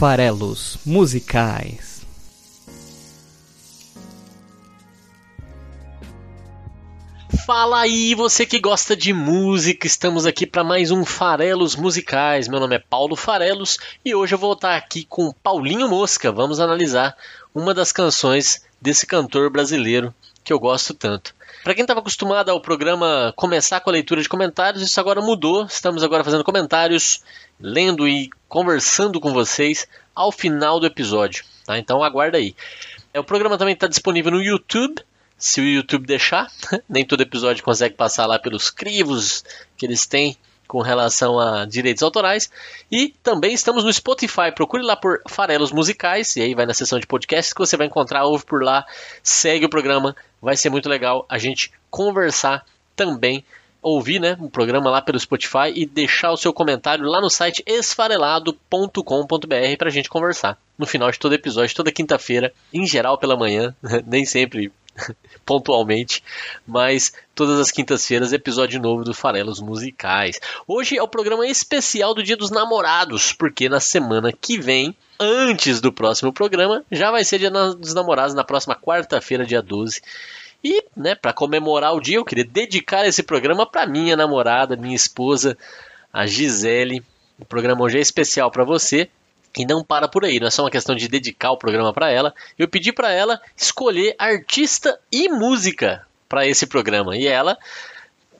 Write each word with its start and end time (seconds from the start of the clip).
Farelos 0.00 0.78
Musicais. 0.86 2.00
Fala 7.44 7.80
aí, 7.80 8.14
você 8.14 8.46
que 8.46 8.58
gosta 8.58 8.96
de 8.96 9.12
música, 9.12 9.86
estamos 9.86 10.24
aqui 10.24 10.46
para 10.46 10.64
mais 10.64 10.90
um 10.90 11.04
Farelos 11.04 11.76
Musicais. 11.76 12.48
Meu 12.48 12.58
nome 12.58 12.76
é 12.76 12.78
Paulo 12.78 13.14
Farelos 13.14 13.76
e 14.02 14.14
hoje 14.14 14.34
eu 14.34 14.38
vou 14.38 14.54
estar 14.54 14.74
aqui 14.74 15.04
com 15.04 15.34
Paulinho 15.42 15.86
Mosca. 15.86 16.32
Vamos 16.32 16.60
analisar 16.60 17.14
uma 17.54 17.74
das 17.74 17.92
canções 17.92 18.64
desse 18.80 19.06
cantor 19.06 19.50
brasileiro 19.50 20.14
que 20.50 20.52
eu 20.52 20.58
gosto 20.58 20.92
tanto. 20.92 21.32
Para 21.62 21.76
quem 21.76 21.82
estava 21.82 22.00
acostumado 22.00 22.50
ao 22.50 22.60
programa 22.60 23.32
começar 23.36 23.78
com 23.78 23.88
a 23.88 23.92
leitura 23.92 24.20
de 24.20 24.28
comentários, 24.28 24.82
isso 24.82 24.98
agora 24.98 25.20
mudou. 25.20 25.64
Estamos 25.64 26.02
agora 26.02 26.24
fazendo 26.24 26.42
comentários, 26.42 27.22
lendo 27.60 28.08
e 28.08 28.28
conversando 28.48 29.20
com 29.20 29.32
vocês 29.32 29.86
ao 30.12 30.32
final 30.32 30.80
do 30.80 30.86
episódio. 30.86 31.44
Tá? 31.64 31.78
Então 31.78 32.02
aguarda 32.02 32.36
aí. 32.36 32.56
É, 33.14 33.20
o 33.20 33.24
programa 33.24 33.56
também 33.56 33.74
está 33.74 33.86
disponível 33.86 34.32
no 34.32 34.42
YouTube, 34.42 35.00
se 35.38 35.60
o 35.60 35.64
YouTube 35.64 36.04
deixar. 36.04 36.50
Nem 36.90 37.04
todo 37.04 37.20
episódio 37.20 37.62
consegue 37.62 37.94
passar 37.94 38.26
lá 38.26 38.36
pelos 38.36 38.70
crivos 38.70 39.44
que 39.76 39.86
eles 39.86 40.04
têm 40.04 40.36
com 40.66 40.80
relação 40.80 41.38
a 41.40 41.64
direitos 41.64 42.00
autorais. 42.00 42.48
E 42.90 43.08
também 43.24 43.52
estamos 43.52 43.82
no 43.82 43.92
Spotify. 43.92 44.52
Procure 44.54 44.84
lá 44.84 44.96
por 44.96 45.20
Farelos 45.28 45.70
Musicais. 45.72 46.36
E 46.36 46.42
aí 46.42 46.54
vai 46.54 46.64
na 46.64 46.72
seção 46.72 46.98
de 47.00 47.08
podcasts 47.08 47.52
que 47.52 47.58
você 47.58 47.76
vai 47.76 47.88
encontrar. 47.88 48.24
Ouve 48.24 48.44
por 48.44 48.62
lá. 48.62 48.86
Segue 49.20 49.66
o 49.66 49.68
programa. 49.68 50.14
Vai 50.40 50.56
ser 50.56 50.70
muito 50.70 50.88
legal 50.88 51.26
a 51.28 51.38
gente 51.38 51.72
conversar 51.90 52.64
também. 52.96 53.44
Ouvir 53.82 54.20
né, 54.20 54.36
o 54.38 54.44
um 54.44 54.50
programa 54.50 54.90
lá 54.90 55.00
pelo 55.00 55.18
Spotify 55.18 55.72
e 55.74 55.86
deixar 55.86 56.32
o 56.32 56.36
seu 56.36 56.52
comentário 56.52 57.06
lá 57.06 57.18
no 57.18 57.30
site 57.30 57.62
esfarelado.com.br 57.66 59.76
para 59.78 59.88
a 59.88 59.90
gente 59.90 60.10
conversar. 60.10 60.58
No 60.76 60.86
final 60.86 61.10
de 61.10 61.18
todo 61.18 61.34
episódio, 61.34 61.74
toda 61.74 61.90
quinta-feira, 61.90 62.52
em 62.74 62.86
geral 62.86 63.16
pela 63.16 63.38
manhã, 63.38 63.74
nem 64.06 64.26
sempre 64.26 64.70
pontualmente, 65.44 66.22
mas 66.66 67.12
todas 67.34 67.58
as 67.58 67.70
quintas-feiras 67.70 68.32
episódio 68.32 68.80
novo 68.80 69.04
do 69.04 69.14
Farelos 69.14 69.60
Musicais. 69.60 70.38
Hoje 70.66 70.96
é 70.96 71.02
o 71.02 71.08
programa 71.08 71.46
especial 71.46 72.14
do 72.14 72.22
Dia 72.22 72.36
dos 72.36 72.50
Namorados, 72.50 73.32
porque 73.32 73.68
na 73.68 73.80
semana 73.80 74.32
que 74.32 74.58
vem, 74.58 74.94
antes 75.18 75.80
do 75.80 75.92
próximo 75.92 76.32
programa, 76.32 76.84
já 76.90 77.10
vai 77.10 77.24
ser 77.24 77.38
Dia 77.38 77.50
dos 77.50 77.94
Namorados 77.94 78.34
na 78.34 78.44
próxima 78.44 78.76
quarta-feira, 78.76 79.44
dia 79.44 79.62
12. 79.62 80.02
E, 80.62 80.84
né, 80.94 81.14
para 81.14 81.32
comemorar 81.32 81.94
o 81.94 82.00
dia, 82.00 82.18
eu 82.18 82.24
queria 82.24 82.44
dedicar 82.44 83.06
esse 83.06 83.22
programa 83.22 83.66
para 83.66 83.86
minha 83.86 84.16
namorada, 84.16 84.76
minha 84.76 84.94
esposa, 84.96 85.56
a 86.12 86.26
Gisele. 86.26 87.02
O 87.38 87.44
programa 87.46 87.82
hoje 87.82 87.96
é 87.96 88.00
especial 88.00 88.50
para 88.50 88.64
você. 88.64 89.08
E 89.56 89.66
não 89.66 89.82
para 89.82 90.06
por 90.06 90.24
aí, 90.24 90.38
não 90.38 90.46
é 90.46 90.50
só 90.50 90.62
uma 90.62 90.70
questão 90.70 90.94
de 90.94 91.08
dedicar 91.08 91.50
o 91.50 91.56
programa 91.56 91.92
para 91.92 92.10
ela. 92.10 92.32
Eu 92.58 92.68
pedi 92.68 92.92
para 92.92 93.10
ela 93.10 93.40
escolher 93.56 94.14
artista 94.18 94.98
e 95.10 95.28
música 95.28 96.06
para 96.28 96.46
esse 96.46 96.66
programa. 96.66 97.16
E 97.16 97.26
ela, 97.26 97.58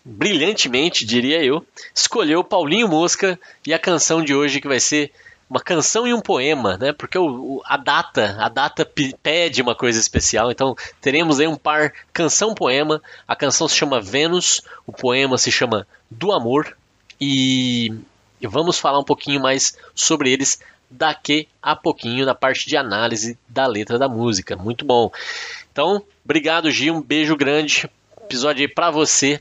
brilhantemente, 0.05 1.05
diria 1.05 1.43
eu, 1.43 1.67
escolheu 1.93 2.45
Paulinho 2.45 2.89
Mosca 2.89 3.39
e 3.67 3.75
a 3.75 3.79
canção 3.79 4.23
de 4.23 4.35
hoje 4.35 4.61
que 4.61 4.69
vai 4.69 4.79
ser 4.79 5.13
uma 5.51 5.59
canção 5.59 6.07
e 6.07 6.15
um 6.15 6.21
poema, 6.21 6.77
né? 6.77 6.93
Porque 6.93 7.19
o, 7.19 7.57
o, 7.57 7.63
a 7.65 7.77
data, 7.77 8.37
a 8.39 8.49
data 8.49 8.89
pede 9.21 9.61
uma 9.61 9.75
coisa 9.75 9.99
especial. 9.99 10.53
Então 10.53 10.77
teremos 11.01 11.41
aí 11.41 11.49
um 11.49 11.57
par 11.57 11.93
canção-poema. 12.13 13.03
A 13.27 13.35
canção 13.35 13.67
se 13.67 13.75
chama 13.75 14.01
Vênus, 14.01 14.63
o 14.87 14.93
poema 14.93 15.37
se 15.37 15.51
chama 15.51 15.89
Do 16.09 16.31
Amor 16.31 16.77
e, 17.21 17.93
e 18.41 18.47
vamos 18.47 18.79
falar 18.79 19.01
um 19.01 19.05
pouquinho 19.05 19.41
mais 19.41 19.77
sobre 19.93 20.31
eles 20.31 20.61
daqui 20.91 21.49
a 21.63 21.77
pouquinho 21.77 22.27
na 22.27 22.35
parte 22.35 22.67
de 22.67 22.77
análise 22.77 23.39
da 23.49 23.67
letra 23.67 23.99
da 23.99 24.09
música. 24.09 24.57
Muito 24.57 24.85
bom. 24.85 25.11
Então, 25.71 26.03
obrigado, 26.25 26.71
Gil. 26.71 26.95
Um 26.95 27.03
beijo 27.03 27.37
grande. 27.37 27.89
Episódio 28.23 28.63
aí 28.63 28.69
pra 28.69 28.91
você. 28.91 29.41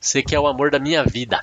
Você 0.00 0.22
que 0.22 0.34
é 0.34 0.40
o 0.40 0.46
amor 0.46 0.70
da 0.70 0.78
minha 0.78 1.04
vida. 1.04 1.40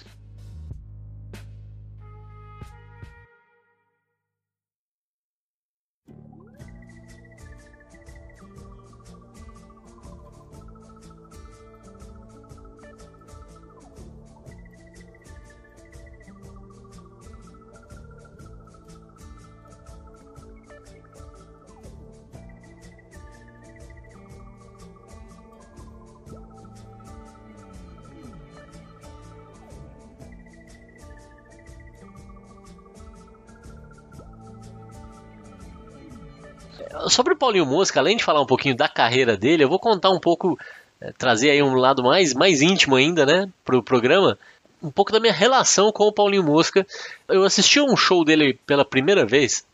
Sobre 37.09 37.33
o 37.33 37.37
Paulinho 37.37 37.65
Mosca, 37.65 37.99
além 37.99 38.17
de 38.17 38.23
falar 38.23 38.41
um 38.41 38.45
pouquinho 38.45 38.75
da 38.75 38.87
carreira 38.87 39.35
dele, 39.37 39.63
eu 39.63 39.69
vou 39.69 39.79
contar 39.79 40.09
um 40.09 40.19
pouco, 40.19 40.57
é, 40.99 41.11
trazer 41.17 41.51
aí 41.51 41.61
um 41.61 41.75
lado 41.75 42.03
mais, 42.03 42.33
mais 42.33 42.61
íntimo 42.61 42.95
ainda, 42.95 43.25
né, 43.25 43.49
pro 43.65 43.83
programa, 43.83 44.37
um 44.81 44.91
pouco 44.91 45.11
da 45.11 45.19
minha 45.19 45.33
relação 45.33 45.91
com 45.91 46.05
o 46.05 46.13
Paulinho 46.13 46.43
Mosca. 46.43 46.85
Eu 47.27 47.43
assisti 47.43 47.79
um 47.79 47.95
show 47.95 48.25
dele 48.25 48.57
pela 48.65 48.83
primeira 48.83 49.25
vez, 49.25 49.65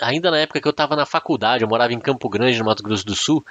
ainda 0.00 0.30
na 0.30 0.38
época 0.38 0.60
que 0.60 0.66
eu 0.66 0.70
estava 0.70 0.96
na 0.96 1.06
faculdade, 1.06 1.62
eu 1.62 1.68
morava 1.68 1.92
em 1.92 2.00
Campo 2.00 2.28
Grande, 2.28 2.58
no 2.58 2.64
Mato 2.64 2.82
Grosso 2.82 3.04
do 3.04 3.14
Sul, 3.14 3.44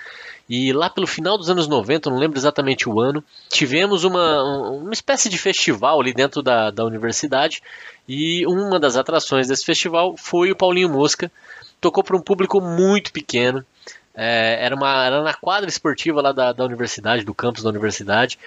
e 0.49 0.73
lá 0.73 0.89
pelo 0.89 1.07
final 1.07 1.38
dos 1.38 1.49
anos 1.49 1.67
90, 1.67 2.09
não 2.09 2.17
lembro 2.17 2.38
exatamente 2.38 2.89
o 2.89 2.99
ano, 2.99 3.23
tivemos 3.49 4.03
uma, 4.03 4.43
uma 4.72 4.93
espécie 4.93 5.29
de 5.29 5.38
festival 5.38 6.01
ali 6.01 6.13
dentro 6.13 6.41
da, 6.41 6.72
da 6.72 6.83
universidade, 6.83 7.61
e 8.07 8.45
uma 8.45 8.79
das 8.79 8.97
atrações 8.97 9.47
desse 9.47 9.66
festival 9.66 10.16
foi 10.17 10.51
o 10.51 10.55
Paulinho 10.55 10.89
Mosca, 10.89 11.31
tocou 11.81 12.03
para 12.03 12.15
um 12.15 12.21
público 12.21 12.61
muito 12.61 13.11
pequeno. 13.11 13.65
É, 14.13 14.59
era, 14.61 14.75
uma, 14.75 15.05
era 15.05 15.23
na 15.23 15.33
quadra 15.33 15.69
esportiva 15.69 16.21
lá 16.21 16.31
da, 16.31 16.53
da 16.53 16.63
universidade, 16.63 17.25
do 17.25 17.33
campus 17.33 17.63
da 17.63 17.69
universidade, 17.69 18.37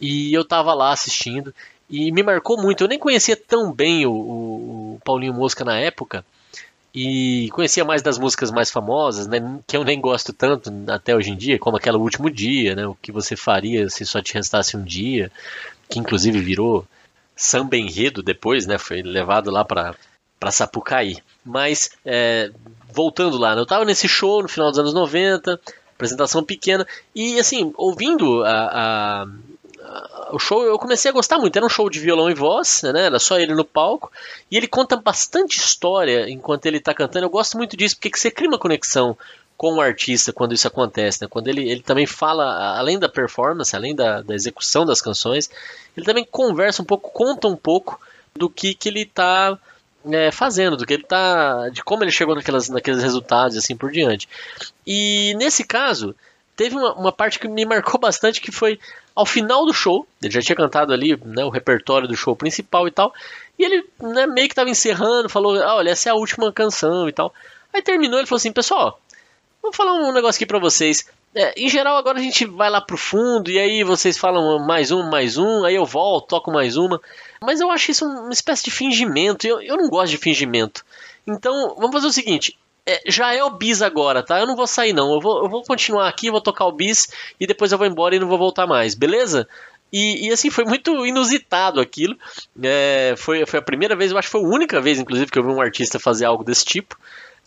e 0.00 0.32
eu 0.32 0.42
estava 0.42 0.72
lá 0.74 0.92
assistindo 0.92 1.54
e 1.90 2.12
me 2.12 2.22
marcou 2.22 2.60
muito. 2.60 2.84
Eu 2.84 2.88
nem 2.88 2.98
conhecia 2.98 3.36
tão 3.36 3.72
bem 3.72 4.06
o, 4.06 4.12
o, 4.12 4.94
o, 4.94 5.00
Paulinho 5.04 5.34
Mosca 5.34 5.64
na 5.64 5.78
época 5.78 6.24
e 6.94 7.48
conhecia 7.52 7.84
mais 7.84 8.02
das 8.02 8.18
músicas 8.18 8.50
mais 8.50 8.70
famosas, 8.70 9.26
né, 9.26 9.38
que 9.66 9.76
eu 9.76 9.84
nem 9.84 10.00
gosto 10.00 10.32
tanto 10.32 10.72
até 10.88 11.14
hoje 11.14 11.30
em 11.30 11.36
dia, 11.36 11.58
como 11.58 11.76
aquela 11.76 11.98
Último 11.98 12.30
Dia, 12.30 12.74
né, 12.74 12.86
o 12.86 12.94
que 12.94 13.12
você 13.12 13.36
faria 13.36 13.88
se 13.90 14.06
só 14.06 14.22
te 14.22 14.34
restasse 14.34 14.76
um 14.76 14.82
dia, 14.82 15.30
que 15.88 15.98
inclusive 15.98 16.40
virou 16.40 16.86
samba 17.36 17.76
enredo 17.76 18.22
depois, 18.22 18.66
né, 18.66 18.78
foi 18.78 19.02
levado 19.02 19.50
lá 19.50 19.64
para 19.64 19.94
Sapucaí. 20.50 21.18
Mas 21.44 21.90
é, 22.04 22.50
voltando 22.92 23.36
lá, 23.36 23.54
né, 23.54 23.60
eu 23.60 23.64
estava 23.64 23.84
nesse 23.84 24.08
show 24.08 24.42
no 24.42 24.48
final 24.48 24.70
dos 24.70 24.78
anos 24.78 24.94
90, 24.94 25.60
apresentação 25.94 26.42
pequena, 26.42 26.86
e 27.14 27.38
assim, 27.38 27.72
ouvindo 27.76 28.44
a, 28.44 28.50
a, 28.50 29.22
a, 29.82 30.28
o 30.32 30.38
show, 30.38 30.62
eu 30.62 30.78
comecei 30.78 31.10
a 31.10 31.14
gostar 31.14 31.38
muito. 31.38 31.56
Era 31.56 31.66
um 31.66 31.70
show 31.70 31.90
de 31.90 31.98
violão 31.98 32.30
e 32.30 32.34
voz, 32.34 32.82
né? 32.82 33.06
Era 33.06 33.18
só 33.18 33.38
ele 33.38 33.54
no 33.54 33.64
palco, 33.64 34.10
e 34.50 34.56
ele 34.56 34.68
conta 34.68 34.96
bastante 34.96 35.58
história 35.58 36.30
enquanto 36.30 36.66
ele 36.66 36.78
está 36.78 36.94
cantando. 36.94 37.26
Eu 37.26 37.30
gosto 37.30 37.56
muito 37.56 37.76
disso, 37.76 37.96
porque 37.96 38.16
você 38.16 38.30
cria 38.30 38.48
uma 38.48 38.58
conexão 38.58 39.16
com 39.56 39.74
o 39.74 39.80
artista 39.80 40.32
quando 40.32 40.54
isso 40.54 40.68
acontece, 40.68 41.20
né? 41.20 41.28
Quando 41.28 41.48
ele, 41.48 41.68
ele 41.68 41.82
também 41.82 42.06
fala, 42.06 42.78
além 42.78 42.96
da 42.96 43.08
performance, 43.08 43.74
além 43.74 43.92
da, 43.92 44.22
da 44.22 44.34
execução 44.34 44.86
das 44.86 45.00
canções, 45.00 45.50
ele 45.96 46.06
também 46.06 46.24
conversa 46.24 46.80
um 46.80 46.84
pouco, 46.84 47.10
conta 47.10 47.48
um 47.48 47.56
pouco 47.56 48.00
do 48.36 48.48
que, 48.48 48.72
que 48.72 48.88
ele 48.88 49.02
está 49.02 49.58
é, 50.12 50.30
fazendo, 50.30 50.76
do 50.76 50.86
que 50.86 50.94
ele 50.94 51.02
tá. 51.02 51.68
de 51.70 51.82
como 51.82 52.04
ele 52.04 52.10
chegou 52.10 52.34
naquelas, 52.34 52.68
naqueles 52.68 53.02
resultados 53.02 53.56
assim 53.56 53.76
por 53.76 53.90
diante. 53.90 54.28
E 54.86 55.34
nesse 55.36 55.64
caso, 55.64 56.14
teve 56.56 56.74
uma, 56.76 56.92
uma, 56.94 57.12
parte 57.12 57.38
que 57.38 57.48
me 57.48 57.64
marcou 57.64 58.00
bastante 58.00 58.40
que 58.40 58.50
foi 58.50 58.78
ao 59.14 59.24
final 59.24 59.64
do 59.64 59.72
show. 59.72 60.06
Ele 60.22 60.32
já 60.32 60.40
tinha 60.40 60.56
cantado 60.56 60.92
ali 60.92 61.18
né, 61.24 61.44
o 61.44 61.50
repertório 61.50 62.08
do 62.08 62.16
show 62.16 62.34
principal 62.34 62.88
e 62.88 62.90
tal. 62.90 63.12
E 63.58 63.64
ele 63.64 63.84
né, 64.00 64.26
meio 64.26 64.48
que 64.48 64.52
estava 64.52 64.70
encerrando, 64.70 65.28
falou: 65.28 65.60
ah, 65.62 65.76
olha, 65.76 65.90
essa 65.90 66.08
é 66.08 66.12
a 66.12 66.16
última 66.16 66.52
canção 66.52 67.08
e 67.08 67.12
tal. 67.12 67.32
Aí 67.72 67.82
terminou, 67.82 68.18
ele 68.18 68.26
falou 68.26 68.38
assim: 68.38 68.52
pessoal, 68.52 69.00
vou 69.62 69.72
falar 69.72 69.94
um 69.94 70.12
negócio 70.12 70.38
aqui 70.38 70.46
pra 70.46 70.58
vocês. 70.58 71.06
É, 71.34 71.54
em 71.56 71.68
geral, 71.68 71.96
agora 71.96 72.18
a 72.18 72.22
gente 72.22 72.44
vai 72.46 72.70
lá 72.70 72.80
pro 72.80 72.96
fundo 72.96 73.50
e 73.50 73.58
aí 73.58 73.84
vocês 73.84 74.16
falam 74.16 74.58
mais 74.66 74.90
um, 74.90 75.08
mais 75.08 75.36
um, 75.36 75.64
aí 75.64 75.74
eu 75.74 75.84
volto, 75.84 76.28
toco 76.28 76.50
mais 76.50 76.76
uma. 76.76 77.00
Mas 77.40 77.60
eu 77.60 77.70
acho 77.70 77.90
isso 77.90 78.04
uma 78.04 78.32
espécie 78.32 78.64
de 78.64 78.70
fingimento. 78.70 79.46
Eu, 79.46 79.60
eu 79.60 79.76
não 79.76 79.88
gosto 79.88 80.10
de 80.10 80.18
fingimento. 80.18 80.84
Então, 81.26 81.74
vamos 81.76 81.92
fazer 81.92 82.06
o 82.06 82.12
seguinte. 82.12 82.58
É, 82.86 83.02
já 83.06 83.34
é 83.34 83.44
o 83.44 83.50
bis 83.50 83.82
agora, 83.82 84.22
tá? 84.22 84.40
Eu 84.40 84.46
não 84.46 84.56
vou 84.56 84.66
sair, 84.66 84.94
não. 84.94 85.12
Eu 85.12 85.20
vou, 85.20 85.44
eu 85.44 85.48
vou 85.48 85.62
continuar 85.62 86.08
aqui, 86.08 86.30
vou 86.30 86.40
tocar 86.40 86.64
o 86.64 86.72
bis 86.72 87.08
e 87.38 87.46
depois 87.46 87.70
eu 87.70 87.78
vou 87.78 87.86
embora 87.86 88.16
e 88.16 88.18
não 88.18 88.28
vou 88.28 88.38
voltar 88.38 88.66
mais, 88.66 88.94
beleza? 88.94 89.46
E, 89.92 90.26
e, 90.26 90.32
assim, 90.32 90.50
foi 90.50 90.64
muito 90.64 91.06
inusitado 91.06 91.80
aquilo. 91.80 92.16
É, 92.62 93.14
foi, 93.16 93.44
foi 93.46 93.58
a 93.58 93.62
primeira 93.62 93.94
vez, 93.94 94.10
eu 94.10 94.18
acho 94.18 94.28
que 94.28 94.32
foi 94.32 94.42
a 94.42 94.48
única 94.48 94.80
vez, 94.80 94.98
inclusive, 94.98 95.30
que 95.30 95.38
eu 95.38 95.42
vi 95.42 95.50
um 95.50 95.60
artista 95.60 95.98
fazer 95.98 96.24
algo 96.24 96.44
desse 96.44 96.64
tipo. 96.64 96.98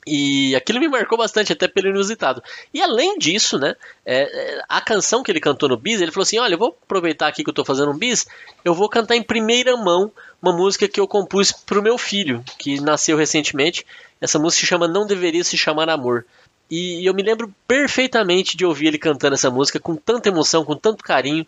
E 0.05 0.55
aquilo 0.55 0.79
me 0.79 0.87
marcou 0.87 1.17
bastante, 1.17 1.53
até 1.53 1.67
pelo 1.67 1.89
inusitado. 1.89 2.41
E 2.73 2.81
além 2.81 3.19
disso, 3.19 3.59
né, 3.59 3.75
é, 4.03 4.21
é, 4.23 4.63
a 4.67 4.81
canção 4.81 5.21
que 5.21 5.31
ele 5.31 5.39
cantou 5.39 5.69
no 5.69 5.77
bis, 5.77 6.01
ele 6.01 6.11
falou 6.11 6.23
assim: 6.23 6.39
olha, 6.39 6.55
eu 6.55 6.57
vou 6.57 6.75
aproveitar 6.83 7.27
aqui 7.27 7.43
que 7.43 7.49
eu 7.49 7.51
estou 7.51 7.65
fazendo 7.65 7.91
um 7.91 7.97
bis, 7.97 8.25
eu 8.65 8.73
vou 8.73 8.89
cantar 8.89 9.15
em 9.15 9.21
primeira 9.23 9.77
mão 9.77 10.11
uma 10.41 10.51
música 10.51 10.87
que 10.87 10.99
eu 10.99 11.07
compus 11.07 11.51
para 11.51 11.79
o 11.79 11.83
meu 11.83 11.97
filho, 11.97 12.43
que 12.57 12.81
nasceu 12.81 13.15
recentemente. 13.15 13.85
Essa 14.19 14.39
música 14.39 14.61
se 14.61 14.67
chama 14.67 14.87
Não 14.87 15.05
Deveria 15.05 15.43
Se 15.43 15.57
Chamar 15.57 15.89
Amor. 15.89 16.25
E 16.69 17.05
eu 17.05 17.13
me 17.13 17.21
lembro 17.21 17.53
perfeitamente 17.67 18.55
de 18.55 18.65
ouvir 18.65 18.87
ele 18.87 18.97
cantando 18.97 19.35
essa 19.35 19.51
música 19.51 19.79
com 19.79 19.95
tanta 19.95 20.29
emoção, 20.29 20.63
com 20.63 20.75
tanto 20.75 21.03
carinho, 21.03 21.45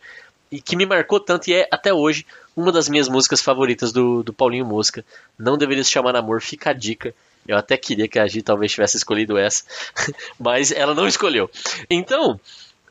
e 0.51 0.61
que 0.61 0.75
me 0.75 0.85
marcou 0.85 1.19
tanto 1.19 1.49
e 1.49 1.53
é 1.53 1.67
até 1.71 1.91
hoje 1.91 2.25
uma 2.55 2.71
das 2.71 2.87
minhas 2.87 3.07
músicas 3.07 3.41
favoritas 3.41 3.91
do, 3.91 4.21
do 4.21 4.31
Paulinho 4.31 4.65
Mosca. 4.65 5.03
Não 5.39 5.57
Deveria 5.57 5.83
Se 5.83 5.89
Chamar 5.89 6.15
Amor, 6.15 6.41
fica 6.41 6.69
a 6.69 6.73
dica. 6.73 7.15
Eu 7.47 7.57
até 7.57 7.77
queria 7.77 8.07
que 8.07 8.19
a 8.19 8.27
Gi 8.27 8.41
talvez 8.41 8.71
tivesse 8.71 8.97
escolhido 8.97 9.37
essa, 9.37 9.63
mas 10.39 10.71
ela 10.71 10.93
não 10.93 11.07
escolheu. 11.07 11.49
Então, 11.89 12.39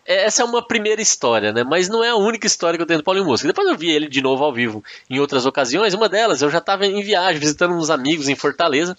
essa 0.05 0.43
é 0.43 0.45
uma 0.45 0.67
primeira 0.67 1.01
história, 1.01 1.53
né? 1.53 1.63
Mas 1.63 1.89
não 1.89 2.03
é 2.03 2.11
a 2.11 2.17
única 2.17 2.47
história 2.47 2.77
que 2.77 2.83
eu 2.83 2.87
tenho 2.87 3.01
do 3.01 3.05
Paulinho 3.05 3.25
Mosca. 3.25 3.47
Depois 3.47 3.69
eu 3.69 3.77
vi 3.77 3.91
ele 3.91 4.09
de 4.09 4.21
novo 4.21 4.45
ao 4.45 4.53
vivo 4.53 4.85
em 5.09 5.21
outras 5.21 5.47
ocasiões. 5.47 5.95
Uma 5.95 6.09
delas, 6.09 6.43
eu 6.43 6.51
já 6.51 6.59
estava 6.59 6.87
em 6.87 7.03
viagem, 7.03 7.39
visitando 7.39 7.75
uns 7.75 7.89
amigos 7.89 8.29
em 8.29 8.35
Fortaleza. 8.35 8.97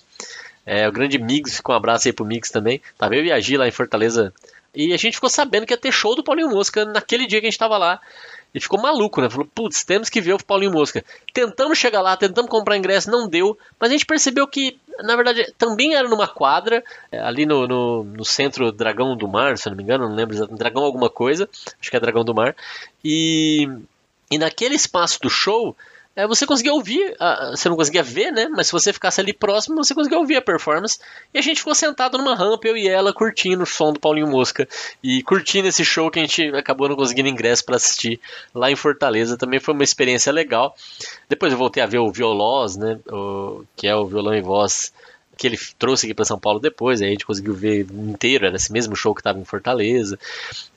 É, 0.66 0.88
o 0.88 0.92
grande 0.92 1.20
Migs, 1.20 1.58
ficou 1.58 1.76
um 1.76 1.78
abraço 1.78 2.08
aí 2.08 2.14
pro 2.14 2.26
Migs 2.26 2.50
também. 2.50 2.82
Tava 2.98 3.16
eu 3.16 3.26
e 3.26 3.32
a 3.32 3.40
Gi 3.40 3.58
lá 3.58 3.68
em 3.68 3.72
Fortaleza. 3.72 4.34
E 4.74 4.94
a 4.94 4.98
gente 4.98 5.16
ficou 5.16 5.30
sabendo 5.30 5.66
que 5.66 5.74
ia 5.74 5.78
ter 5.78 5.92
show 5.92 6.16
do 6.16 6.24
Paulinho 6.24 6.50
Mosca 6.50 6.86
naquele 6.86 7.28
dia 7.28 7.40
que 7.40 7.46
a 7.46 7.50
gente 7.50 7.56
estava 7.56 7.78
lá. 7.78 8.00
E 8.54 8.60
ficou 8.60 8.80
maluco, 8.80 9.20
né? 9.20 9.30
Falou, 9.30 9.48
putz, 9.54 9.84
temos 9.84 10.10
que 10.10 10.22
ver 10.22 10.34
o 10.34 10.44
Paulinho 10.44 10.72
Mosca. 10.72 11.04
Tentamos 11.34 11.78
chegar 11.78 12.02
lá, 12.02 12.16
tentamos 12.16 12.52
comprar 12.52 12.78
ingresso, 12.78 13.10
não 13.10 13.28
deu. 13.28 13.58
Mas 13.80 13.90
a 13.90 13.94
gente 13.94 14.06
percebeu 14.06 14.48
que, 14.48 14.78
na 15.00 15.16
verdade, 15.16 15.52
também 15.58 15.96
era 15.96 16.08
numa 16.08 16.28
quadra, 16.28 16.84
é, 17.12 17.20
ali 17.20 17.46
no, 17.48 17.68
no, 17.68 18.04
no 18.04 18.24
centro 18.24 18.72
Dragão 18.72 19.18
do 19.18 19.28
Mar, 19.28 19.58
se 19.58 19.68
eu 19.68 19.72
não 19.72 19.78
me 19.78 19.84
engano, 19.84 20.08
não 20.08 20.16
lembro 20.16 20.36
exatamente, 20.36 20.60
Dragão 20.60 20.84
alguma 20.84 21.10
coisa, 21.10 21.50
acho 21.82 21.90
que 21.90 21.98
é 21.98 22.00
Dragão 22.00 22.24
do 22.24 22.36
Mar. 22.36 22.56
E, 23.04 23.68
e 24.30 24.38
naquele 24.38 24.76
espaço 24.76 25.20
do 25.20 25.32
show, 25.32 25.76
é, 26.16 26.28
você 26.28 26.46
conseguia 26.46 26.74
ouvir, 26.74 27.16
você 27.52 27.68
não 27.68 27.76
conseguia 27.76 28.04
ver, 28.04 28.32
né? 28.32 28.48
Mas 28.48 28.68
se 28.68 28.74
você 28.74 28.94
ficasse 28.94 29.20
ali 29.20 29.34
próximo, 29.34 29.84
você 29.84 29.96
conseguia 29.96 30.20
ouvir 30.20 30.36
a 30.36 30.42
performance. 30.42 31.00
E 31.34 31.40
a 31.40 31.42
gente 31.42 31.58
ficou 31.58 31.74
sentado 31.74 32.18
numa 32.18 32.36
rampa, 32.36 32.68
eu 32.68 32.78
e 32.78 32.88
ela, 32.88 33.12
curtindo 33.12 33.64
o 33.64 33.66
som 33.66 33.92
do 33.92 34.00
Paulinho 34.00 34.28
Mosca. 34.28 34.68
E 35.02 35.24
curtindo 35.24 35.68
esse 35.68 35.84
show 35.84 36.12
que 36.12 36.20
a 36.20 36.22
gente 36.22 36.56
acabou 36.56 36.88
não 36.88 36.96
conseguindo 36.96 37.30
ingresso 37.30 37.66
para 37.66 37.78
assistir 37.78 38.20
lá 38.54 38.70
em 38.70 38.76
Fortaleza. 38.76 39.38
Também 39.38 39.60
foi 39.60 39.74
uma 39.74 39.84
experiência 39.84 40.32
legal. 40.32 40.76
Depois 41.28 41.52
eu 41.52 41.58
voltei 41.58 41.82
a 41.82 41.88
ver 41.88 41.98
o 41.98 42.12
Violós, 42.12 42.78
né? 42.78 43.00
O, 43.12 43.64
que 43.76 43.88
é 43.88 43.96
o 43.96 44.06
violão 44.06 44.36
e 44.36 44.42
voz 44.42 44.94
que 45.38 45.48
ele 45.48 45.58
trouxe 45.78 46.06
aqui 46.06 46.14
para 46.14 46.26
São 46.26 46.40
Paulo 46.40 46.60
depois, 46.60 47.02
aí 47.02 47.08
a 47.08 47.12
gente 47.12 47.26
conseguiu 47.26 47.54
ver 47.54 47.88
inteiro, 47.92 48.46
era 48.46 48.56
esse 48.56 48.72
mesmo 48.72 48.96
show 48.96 49.14
que 49.14 49.22
estava 49.22 49.40
em 49.40 49.46
Fortaleza. 49.46 50.18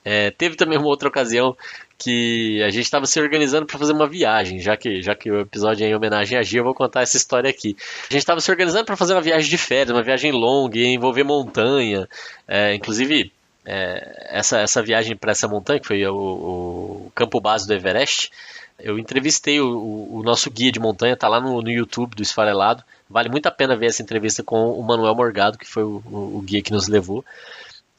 É, 0.04 0.30
teve 0.30 0.56
também 0.56 0.78
uma 0.78 0.86
outra 0.86 1.08
ocasião 1.08 1.56
que 1.98 2.62
a 2.62 2.70
gente 2.70 2.84
estava 2.84 3.06
se 3.06 3.18
organizando 3.20 3.66
para 3.66 3.78
fazer 3.78 3.92
uma 3.92 4.06
viagem, 4.06 4.60
já 4.60 4.76
que, 4.76 5.00
já 5.02 5.14
que 5.14 5.30
o 5.30 5.40
episódio 5.40 5.84
é 5.84 5.88
em 5.88 5.94
homenagem 5.94 6.38
a 6.38 6.42
Gia, 6.42 6.60
eu 6.60 6.64
vou 6.64 6.74
contar 6.74 7.02
essa 7.02 7.16
história 7.16 7.48
aqui. 7.48 7.76
A 8.08 8.12
gente 8.12 8.22
estava 8.22 8.40
se 8.40 8.50
organizando 8.50 8.84
para 8.84 8.96
fazer 8.96 9.14
uma 9.14 9.22
viagem 9.22 9.48
de 9.48 9.58
férias, 9.58 9.90
uma 9.90 10.02
viagem 10.02 10.30
longa, 10.32 10.78
ia 10.78 10.88
envolver 10.88 11.24
montanha, 11.24 12.08
é, 12.46 12.74
inclusive 12.74 13.32
é, 13.64 14.28
essa, 14.30 14.60
essa 14.60 14.82
viagem 14.82 15.16
para 15.16 15.32
essa 15.32 15.48
montanha, 15.48 15.80
que 15.80 15.86
foi 15.86 16.06
o, 16.06 16.14
o, 16.14 17.12
campo 17.14 17.40
base 17.40 17.66
do 17.66 17.74
Everest, 17.74 18.30
eu 18.78 18.98
entrevistei 18.98 19.60
o, 19.60 20.08
o 20.12 20.22
nosso 20.22 20.50
guia 20.50 20.70
de 20.70 20.78
montanha, 20.78 21.14
está 21.14 21.28
lá 21.28 21.40
no, 21.40 21.62
no 21.62 21.70
YouTube 21.70 22.14
do 22.14 22.22
Esfarelado, 22.22 22.84
vale 23.08 23.28
muito 23.28 23.46
a 23.46 23.50
pena 23.50 23.76
ver 23.76 23.86
essa 23.86 24.02
entrevista 24.02 24.42
com 24.42 24.72
o 24.72 24.82
Manuel 24.82 25.14
Morgado, 25.14 25.58
que 25.58 25.66
foi 25.66 25.82
o, 25.82 26.02
o 26.06 26.42
guia 26.44 26.62
que 26.62 26.72
nos 26.72 26.88
levou. 26.88 27.24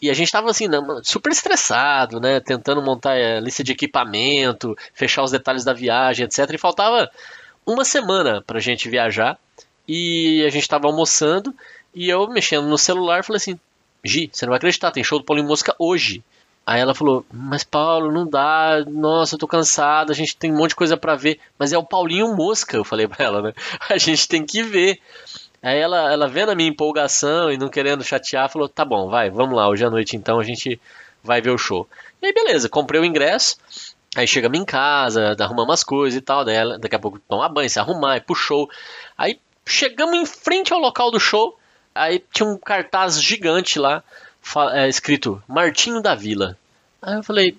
E 0.02 0.10
a 0.10 0.14
gente 0.14 0.28
estava 0.28 0.50
assim, 0.50 0.68
super 1.04 1.32
estressado, 1.32 2.20
né? 2.20 2.40
Tentando 2.40 2.84
montar 2.84 3.14
a 3.14 3.18
eh, 3.18 3.40
lista 3.40 3.64
de 3.64 3.72
equipamento, 3.72 4.78
fechar 4.94 5.24
os 5.24 5.32
detalhes 5.32 5.64
da 5.64 5.74
viagem, 5.74 6.26
etc. 6.26 6.54
E 6.54 6.58
faltava 6.58 7.10
uma 7.66 7.84
semana 7.84 8.44
para 8.46 8.60
a 8.60 8.62
gente 8.62 8.90
viajar. 8.90 9.40
E 9.88 10.44
a 10.46 10.50
gente 10.50 10.64
estava 10.64 10.88
almoçando 10.88 11.54
e 11.96 12.10
eu 12.10 12.28
mexendo 12.28 12.68
no 12.68 12.78
celular 12.78 13.24
falei 13.24 13.38
assim: 13.38 13.60
Gi, 14.04 14.30
você 14.32 14.46
não 14.46 14.52
vai 14.52 14.58
acreditar, 14.58 14.92
tem 14.92 15.04
show 15.04 15.18
do 15.18 15.26
Paulinho 15.26 15.48
Mosca 15.48 15.76
hoje. 15.80 16.24
Aí 16.68 16.82
ela 16.82 16.94
falou: 16.94 17.26
Mas 17.32 17.64
Paulo, 17.64 18.12
não 18.12 18.28
dá, 18.28 18.84
nossa, 18.86 19.36
eu 19.36 19.40
tô 19.40 19.48
cansado, 19.48 20.12
a 20.12 20.14
gente 20.14 20.36
tem 20.36 20.52
um 20.52 20.58
monte 20.58 20.72
de 20.72 20.76
coisa 20.76 20.98
para 20.98 21.16
ver. 21.16 21.40
Mas 21.58 21.72
é 21.72 21.78
o 21.78 21.84
Paulinho 21.84 22.36
Mosca, 22.36 22.76
eu 22.76 22.84
falei 22.84 23.08
pra 23.08 23.24
ela, 23.24 23.42
né? 23.42 23.54
A 23.90 23.98
gente 23.98 24.28
tem 24.28 24.46
que 24.46 24.62
ver. 24.62 25.00
Aí 25.64 25.80
ela, 25.80 26.12
ela 26.12 26.28
vendo 26.28 26.50
a 26.50 26.56
minha 26.56 26.70
empolgação 26.70 27.50
e 27.50 27.58
não 27.58 27.70
querendo 27.70 28.04
chatear, 28.04 28.52
falou: 28.52 28.68
tá 28.68 28.84
bom, 28.84 29.10
vai, 29.10 29.30
vamos 29.30 29.56
lá, 29.56 29.70
hoje 29.70 29.86
à 29.86 29.90
noite 29.90 30.18
então 30.18 30.42
a 30.42 30.44
gente 30.44 30.78
vai 31.24 31.40
ver 31.40 31.52
o 31.52 31.58
show. 31.58 31.88
E 32.22 32.26
aí, 32.26 32.34
beleza, 32.34 32.68
comprei 32.68 33.00
o 33.00 33.06
ingresso. 33.06 33.56
Aí 34.14 34.28
chegamos 34.28 34.60
em 34.60 34.66
casa, 34.66 35.38
arrumamos 35.40 35.74
as 35.74 35.84
coisas 35.86 36.18
e 36.18 36.22
tal. 36.22 36.44
Daí 36.44 36.56
ela, 36.56 36.78
daqui 36.78 36.96
a 36.96 37.00
pouco 37.00 37.18
tomar 37.18 37.48
banho, 37.48 37.70
se 37.70 37.80
arrumar, 37.80 38.18
ir 38.18 38.22
pro 38.22 38.36
show. 38.36 38.70
Aí 39.18 39.40
chegamos 39.66 40.18
em 40.18 40.26
frente 40.26 40.74
ao 40.74 40.80
local 40.80 41.12
do 41.12 41.20
show. 41.20 41.58
Aí 41.96 42.22
tinha 42.34 42.48
um 42.48 42.58
cartaz 42.58 43.22
gigante 43.22 43.80
lá, 43.80 44.04
é, 44.74 44.88
escrito 44.88 45.42
Martinho 45.48 46.02
da 46.02 46.16
Vila. 46.16 46.58
Aí 47.02 47.16
eu 47.16 47.24
falei, 47.24 47.58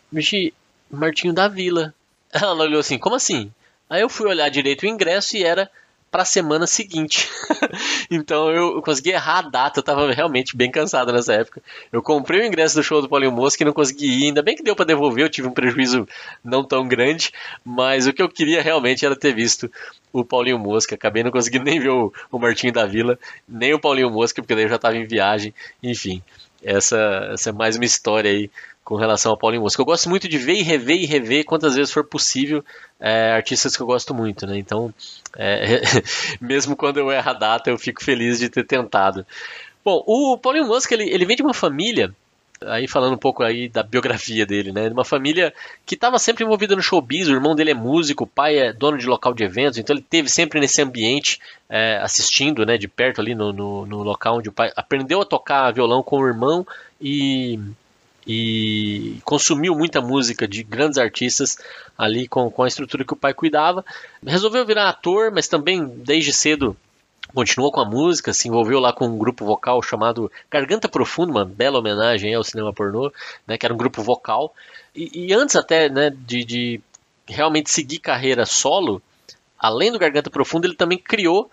Martinho 0.90 1.32
da 1.32 1.49
Vila. 1.49 1.94
Ela 2.32 2.64
olhou 2.64 2.81
assim, 2.81 2.99
como 2.99 3.17
assim? 3.17 3.52
Aí 3.88 4.02
eu 4.02 4.08
fui 4.08 4.29
olhar 4.29 4.49
direito 4.50 4.82
o 4.82 4.87
ingresso 4.87 5.37
e 5.37 5.43
era 5.43 5.70
para 6.11 6.23
a 6.23 6.26
semana 6.26 6.67
seguinte. 6.67 7.29
então 8.11 8.50
eu 8.50 8.82
consegui 8.82 9.11
errar 9.11 9.38
a 9.38 9.43
data, 9.43 9.79
eu 9.79 9.82
tava 9.82 10.11
realmente 10.12 10.56
bem 10.56 10.70
cansado 10.70 11.12
nessa 11.12 11.35
época. 11.35 11.62
Eu 11.93 12.02
comprei 12.02 12.40
o 12.40 12.46
ingresso 12.46 12.76
do 12.76 12.82
show 12.82 13.02
do 13.02 13.08
Paulinho 13.08 13.32
Mosca 13.32 13.62
e 13.62 13.67
não 13.67 13.73
consegui 13.73 14.06
ir, 14.06 14.26
ainda 14.26 14.43
bem 14.43 14.56
que 14.56 14.62
deu 14.62 14.75
para 14.75 14.87
devolver, 14.87 15.25
eu 15.25 15.31
tive 15.31 15.49
um 15.49 15.52
prejuízo 15.52 16.08
não 16.43 16.64
tão 16.64 16.87
grande, 16.87 17.31
mas 17.64 18.06
o 18.06 18.12
que 18.12 18.23
eu 18.23 18.29
queria 18.29 18.62
realmente 18.62 19.05
era 19.05 19.14
ter 19.14 19.35
visto 19.35 19.70
o 20.12 20.25
Paulinho 20.25 20.58
Mosca. 20.58 20.94
Acabei 20.94 21.23
não 21.23 21.31
conseguindo 21.31 21.64
nem 21.69 21.79
ver 21.79 21.90
o, 21.90 22.12
o 22.31 22.38
Martinho 22.38 22.73
da 22.73 22.87
Vila, 22.87 23.19
nem 23.46 23.75
o 23.75 23.81
Paulinho 23.81 24.11
Mosca, 24.11 24.40
porque 24.43 24.55
daí 24.55 24.64
eu 24.64 24.70
já 24.70 24.76
estava 24.76 24.96
em 24.96 25.06
viagem, 25.06 25.55
enfim. 25.82 26.23
Essa, 26.63 27.31
essa 27.33 27.51
é 27.51 27.53
mais 27.53 27.77
uma 27.77 27.85
história 27.85 28.31
aí 28.31 28.51
com 28.85 28.97
relação 28.97 29.31
ao 29.31 29.37
Paulinho 29.37 29.63
Mosca. 29.63 29.83
Eu 29.83 29.87
gosto 29.87 30.09
muito 30.09 30.27
de 30.27 30.39
ver 30.39 30.55
e 30.55 30.63
rever 30.63 30.97
e 30.97 31.05
rever 31.05 31.45
quantas 31.45 31.75
vezes 31.75 31.93
for 31.93 32.05
possível 32.05 32.65
é, 32.99 33.33
artistas 33.33 33.77
que 33.77 33.83
eu 33.83 33.87
gosto 33.87 34.15
muito, 34.15 34.47
né? 34.47 34.57
Então, 34.57 34.93
é, 35.37 35.83
mesmo 36.41 36.75
quando 36.75 36.99
eu 36.99 37.12
erro 37.12 37.31
a 37.31 37.35
data, 37.35 37.71
eu 37.71 37.79
fico 37.79 38.03
feliz 38.03 38.38
de 38.38 38.49
ter 38.49 38.65
tentado. 38.65 39.27
Bom, 39.85 40.03
o 40.07 40.38
Paulinho 40.38 40.67
Mosca, 40.67 40.95
ele, 40.95 41.11
ele 41.11 41.27
vem 41.27 41.37
de 41.37 41.43
uma 41.43 41.55
família, 41.55 42.15
aí 42.67 42.88
falando 42.88 43.15
um 43.15 43.19
pouco 43.19 43.43
aí 43.43 43.69
da 43.69 43.83
biografia 43.83 44.45
dele, 44.45 44.73
né? 44.73 44.88
De 44.88 44.93
uma 44.93 45.05
família 45.05 45.53
que 45.87 45.95
estava 45.95 46.19
sempre 46.19 46.45
envolvida 46.45 46.75
no 46.75 46.83
showbiz, 46.83 47.29
o 47.29 47.33
irmão 47.33 47.55
dele 47.55 47.71
é 47.71 47.75
músico, 47.75 48.25
o 48.25 48.27
pai 48.27 48.59
é 48.59 48.73
dono 48.73 48.99
de 48.99 49.07
local 49.07 49.35
de 49.35 49.45
eventos, 49.45 49.79
então 49.79 49.95
ele 49.95 50.05
teve 50.09 50.29
sempre 50.29 50.61
nesse 50.61 50.83
ambiente 50.83 51.41
é, 51.69 51.99
assistindo, 51.99 52.65
né? 52.67 52.77
De 52.77 52.88
perto 52.88 53.21
ali 53.21 53.35
no, 53.35 53.53
no, 53.53 53.87
no 53.87 54.03
local 54.03 54.38
onde 54.38 54.49
o 54.49 54.53
pai 54.53 54.73
aprendeu 54.77 55.21
a 55.21 55.25
tocar 55.25 55.73
violão 55.73 56.03
com 56.03 56.19
o 56.19 56.27
irmão 56.27 56.67
e 57.00 57.59
e 58.31 59.17
consumiu 59.25 59.75
muita 59.75 60.03
música 60.03 60.47
de 60.47 60.62
grandes 60.62 60.99
artistas 60.99 61.57
ali 61.97 62.29
com, 62.29 62.50
com 62.50 62.62
a 62.62 62.69
estrutura 62.69 63.03
que 63.03 63.15
o 63.15 63.17
pai 63.17 63.33
cuidava. 63.33 63.83
Resolveu 64.25 64.67
virar 64.67 64.91
ator, 64.91 65.33
mas 65.33 65.49
também 65.49 65.87
desde 65.87 66.31
cedo 66.31 66.77
continuou 67.35 67.70
com 67.70 67.80
a 67.80 67.85
música, 67.85 68.32
se 68.32 68.49
envolveu 68.49 68.80
lá 68.80 68.92
com 68.92 69.06
um 69.06 69.18
grupo 69.18 69.44
vocal 69.44 69.82
chamado 69.82 70.30
Garganta 70.50 70.88
Profunda, 70.88 71.32
uma 71.32 71.44
bela 71.44 71.78
homenagem 71.78 72.35
ao 72.35 72.44
cinema 72.44 72.73
pornô, 72.73 73.12
né, 73.47 73.56
que 73.56 73.66
era 73.66 73.75
um 73.75 73.78
grupo 73.78 74.02
vocal. 74.02 74.54
E, 74.94 75.26
e 75.26 75.32
antes 75.32 75.56
até 75.56 75.88
né, 75.88 76.11
de, 76.11 76.44
de 76.44 76.80
realmente 77.26 77.70
seguir 77.70 77.99
carreira 77.99 78.47
solo, 78.47 79.02
além 79.58 79.92
do 79.92 79.99
Garganta 79.99 80.30
Profunda, 80.30 80.66
ele 80.66 80.76
também 80.76 80.99
criou 80.99 81.50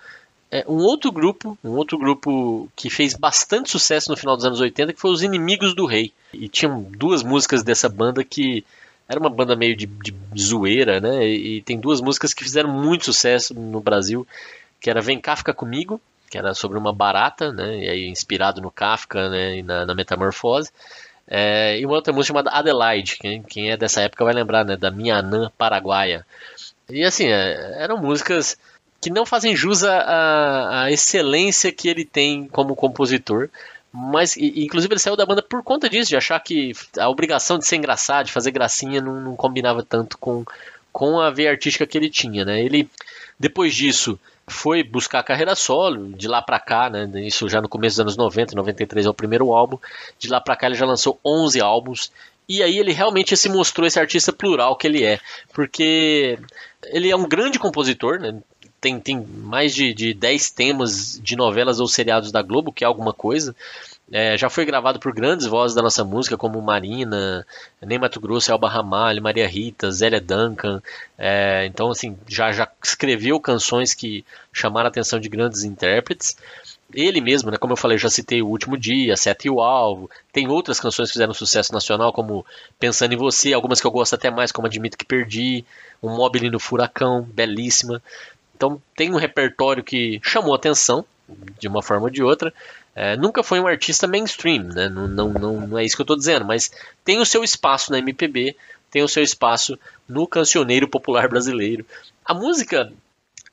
é, 0.51 0.63
um 0.67 0.77
outro 0.77 1.11
grupo, 1.11 1.57
um 1.63 1.71
outro 1.71 1.97
grupo 1.97 2.69
que 2.75 2.89
fez 2.89 3.13
bastante 3.13 3.69
sucesso 3.69 4.09
no 4.09 4.17
final 4.17 4.35
dos 4.35 4.45
anos 4.45 4.61
80, 4.61 4.93
que 4.93 4.99
foi 4.99 5.11
os 5.11 5.23
Inimigos 5.23 5.75
do 5.75 5.85
Rei. 5.85 6.13
E 6.33 6.47
tinham 6.47 6.81
duas 6.81 7.23
músicas 7.23 7.63
dessa 7.63 7.89
banda 7.89 8.23
que 8.23 8.63
era 9.07 9.19
uma 9.19 9.29
banda 9.29 9.55
meio 9.55 9.75
de, 9.75 9.85
de 9.85 10.13
zoeira, 10.37 10.99
né? 10.99 11.27
E, 11.27 11.57
e, 11.57 11.61
tem 11.61 11.79
duas 11.79 12.01
músicas 12.01 12.33
que 12.33 12.43
fizeram 12.43 12.69
muito 12.69 13.05
sucesso 13.05 13.53
no 13.53 13.79
Brasil, 13.79 14.25
que 14.85 14.89
era 14.91 15.01
Vem 15.01 15.19
Fica 15.35 15.51
Comigo, 15.51 15.99
que 16.29 16.37
era 16.37 16.53
sobre 16.53 16.77
uma 16.77 16.93
barata, 16.93 17.51
né? 17.51 17.79
E 17.79 17.89
aí 17.89 18.07
inspirado 18.07 18.61
no 18.61 18.69
Kafka, 18.69 19.29
né? 19.29 19.57
E 19.57 19.63
na, 19.63 19.83
na 19.83 19.95
Metamorfose. 19.95 20.69
É, 21.27 21.79
e 21.79 21.85
uma 21.87 21.95
outra 21.95 22.13
música 22.13 22.27
chamada 22.27 22.51
Adelaide, 22.51 23.17
quem, 23.17 23.41
quem, 23.41 23.71
é 23.71 23.77
dessa 23.77 24.01
época 24.01 24.23
vai 24.23 24.31
lembrar, 24.31 24.63
né? 24.63 24.77
Da 24.77 24.91
Minha 24.91 25.15
Anã 25.15 25.51
Paraguaia. 25.57 26.23
E 26.87 27.03
assim, 27.03 27.25
é, 27.25 27.81
eram 27.81 27.97
músicas 27.97 28.59
que 29.01 29.09
não 29.09 29.25
fazem 29.25 29.55
jus 29.55 29.83
à, 29.83 30.83
à 30.83 30.91
excelência 30.91 31.71
que 31.71 31.89
ele 31.89 32.05
tem 32.05 32.47
como 32.49 32.75
compositor. 32.75 33.49
Mas, 33.91 34.37
e, 34.37 34.65
inclusive, 34.65 34.93
ele 34.93 34.99
saiu 34.99 35.15
da 35.15 35.25
banda 35.25 35.41
por 35.41 35.63
conta 35.63 35.89
disso, 35.89 36.09
de 36.09 36.15
achar 36.15 36.39
que 36.41 36.73
a 36.99 37.09
obrigação 37.09 37.57
de 37.57 37.65
ser 37.65 37.77
engraçado, 37.77 38.27
de 38.27 38.31
fazer 38.31 38.51
gracinha, 38.51 39.01
não, 39.01 39.19
não 39.19 39.35
combinava 39.35 39.81
tanto 39.81 40.15
com, 40.19 40.45
com 40.91 41.19
a 41.19 41.31
veia 41.31 41.49
artística 41.49 41.87
que 41.87 41.97
ele 41.97 42.11
tinha, 42.11 42.45
né? 42.45 42.61
Ele, 42.61 42.87
depois 43.39 43.73
disso, 43.73 44.19
foi 44.47 44.83
buscar 44.83 45.19
a 45.19 45.23
carreira 45.23 45.55
solo, 45.55 46.13
de 46.13 46.27
lá 46.27 46.41
para 46.41 46.59
cá, 46.59 46.89
né, 46.89 47.09
isso 47.25 47.49
já 47.49 47.61
no 47.61 47.69
começo 47.69 47.95
dos 47.95 48.01
anos 48.01 48.17
90, 48.17 48.55
93 48.55 49.05
é 49.05 49.09
o 49.09 49.13
primeiro 49.13 49.53
álbum, 49.53 49.77
de 50.19 50.27
lá 50.27 50.39
para 50.39 50.55
cá 50.55 50.67
ele 50.67 50.75
já 50.75 50.85
lançou 50.85 51.19
11 51.25 51.59
álbuns, 51.61 52.11
e 52.47 52.61
aí 52.61 52.77
ele 52.77 52.91
realmente 52.91 53.35
se 53.35 53.49
mostrou 53.49 53.87
esse 53.87 53.99
artista 53.99 54.31
plural 54.31 54.75
que 54.75 54.85
ele 54.85 55.03
é, 55.03 55.19
porque 55.51 56.37
ele 56.83 57.09
é 57.09 57.15
um 57.15 57.27
grande 57.27 57.57
compositor, 57.57 58.19
né, 58.19 58.39
tem, 58.79 58.99
tem 58.99 59.19
mais 59.19 59.73
de, 59.73 59.93
de 59.95 60.13
10 60.13 60.51
temas 60.51 61.19
de 61.19 61.35
novelas 61.35 61.79
ou 61.79 61.87
seriados 61.87 62.31
da 62.31 62.43
Globo, 62.43 62.71
que 62.71 62.83
é 62.83 62.87
alguma 62.87 63.13
coisa, 63.13 63.55
é, 64.11 64.37
já 64.37 64.49
foi 64.49 64.65
gravado 64.65 64.99
por 64.99 65.13
grandes 65.13 65.47
vozes 65.47 65.75
da 65.75 65.81
nossa 65.81 66.03
música, 66.03 66.37
como 66.37 66.61
Marina, 66.61 67.45
Ney 67.81 67.97
Mato 67.97 68.19
Grosso, 68.19 68.51
Elba 68.51 68.69
Ramalho, 68.69 69.21
Maria 69.21 69.47
Rita, 69.47 69.91
Zélia 69.91 70.21
Duncan. 70.21 70.81
É, 71.17 71.65
então, 71.65 71.89
assim, 71.89 72.15
já, 72.27 72.51
já 72.51 72.69
escreveu 72.83 73.39
canções 73.39 73.95
que 73.95 74.23
chamaram 74.53 74.87
a 74.87 74.89
atenção 74.89 75.19
de 75.19 75.27
grandes 75.27 75.63
intérpretes. 75.63 76.37
Ele 76.93 77.19
mesmo, 77.19 77.49
né, 77.49 77.57
como 77.57 77.73
eu 77.73 77.77
falei, 77.77 77.97
já 77.97 78.09
citei 78.09 78.43
O 78.43 78.47
Último 78.47 78.77
Dia, 78.77 79.17
Sete 79.17 79.47
e 79.47 79.49
o 79.49 79.59
Alvo. 79.59 80.09
Tem 80.31 80.47
outras 80.47 80.79
canções 80.79 81.09
que 81.09 81.13
fizeram 81.13 81.33
sucesso 81.33 81.73
nacional, 81.73 82.13
como 82.13 82.45
Pensando 82.79 83.13
em 83.13 83.17
Você, 83.17 83.53
algumas 83.53 83.81
que 83.81 83.87
eu 83.87 83.91
gosto 83.91 84.13
até 84.13 84.29
mais, 84.29 84.51
como 84.51 84.67
Admito 84.67 84.97
que 84.97 85.03
Perdi, 85.03 85.65
Um 86.01 86.15
Mobile 86.15 86.51
no 86.51 86.59
Furacão, 86.59 87.23
belíssima. 87.23 88.01
Então 88.55 88.79
tem 88.95 89.11
um 89.11 89.17
repertório 89.17 89.83
que 89.83 90.21
chamou 90.23 90.53
atenção, 90.53 91.03
de 91.59 91.67
uma 91.67 91.81
forma 91.81 92.03
ou 92.03 92.09
de 92.09 92.21
outra. 92.21 92.53
É, 92.95 93.17
nunca 93.17 93.43
foi 93.43 93.59
um 93.59 93.67
artista 93.67 94.07
mainstream, 94.07 94.63
né? 94.63 94.87
não, 94.87 95.05
não, 95.05 95.29
não, 95.29 95.67
não 95.67 95.77
é 95.77 95.83
isso 95.83 95.97
que 95.97 96.01
eu 96.01 96.05
estou 96.05 96.15
dizendo, 96.15 96.45
mas 96.45 96.71
tem 97.03 97.19
o 97.19 97.25
seu 97.25 97.43
espaço 97.43 97.91
na 97.91 97.99
MPB, 97.99 98.55
tem 98.89 99.03
o 99.03 99.09
seu 99.09 99.21
espaço 99.21 99.77
no 100.07 100.25
cancioneiro 100.25 100.87
popular 100.87 101.27
brasileiro. 101.27 101.85
A 102.23 102.33
música 102.33 102.93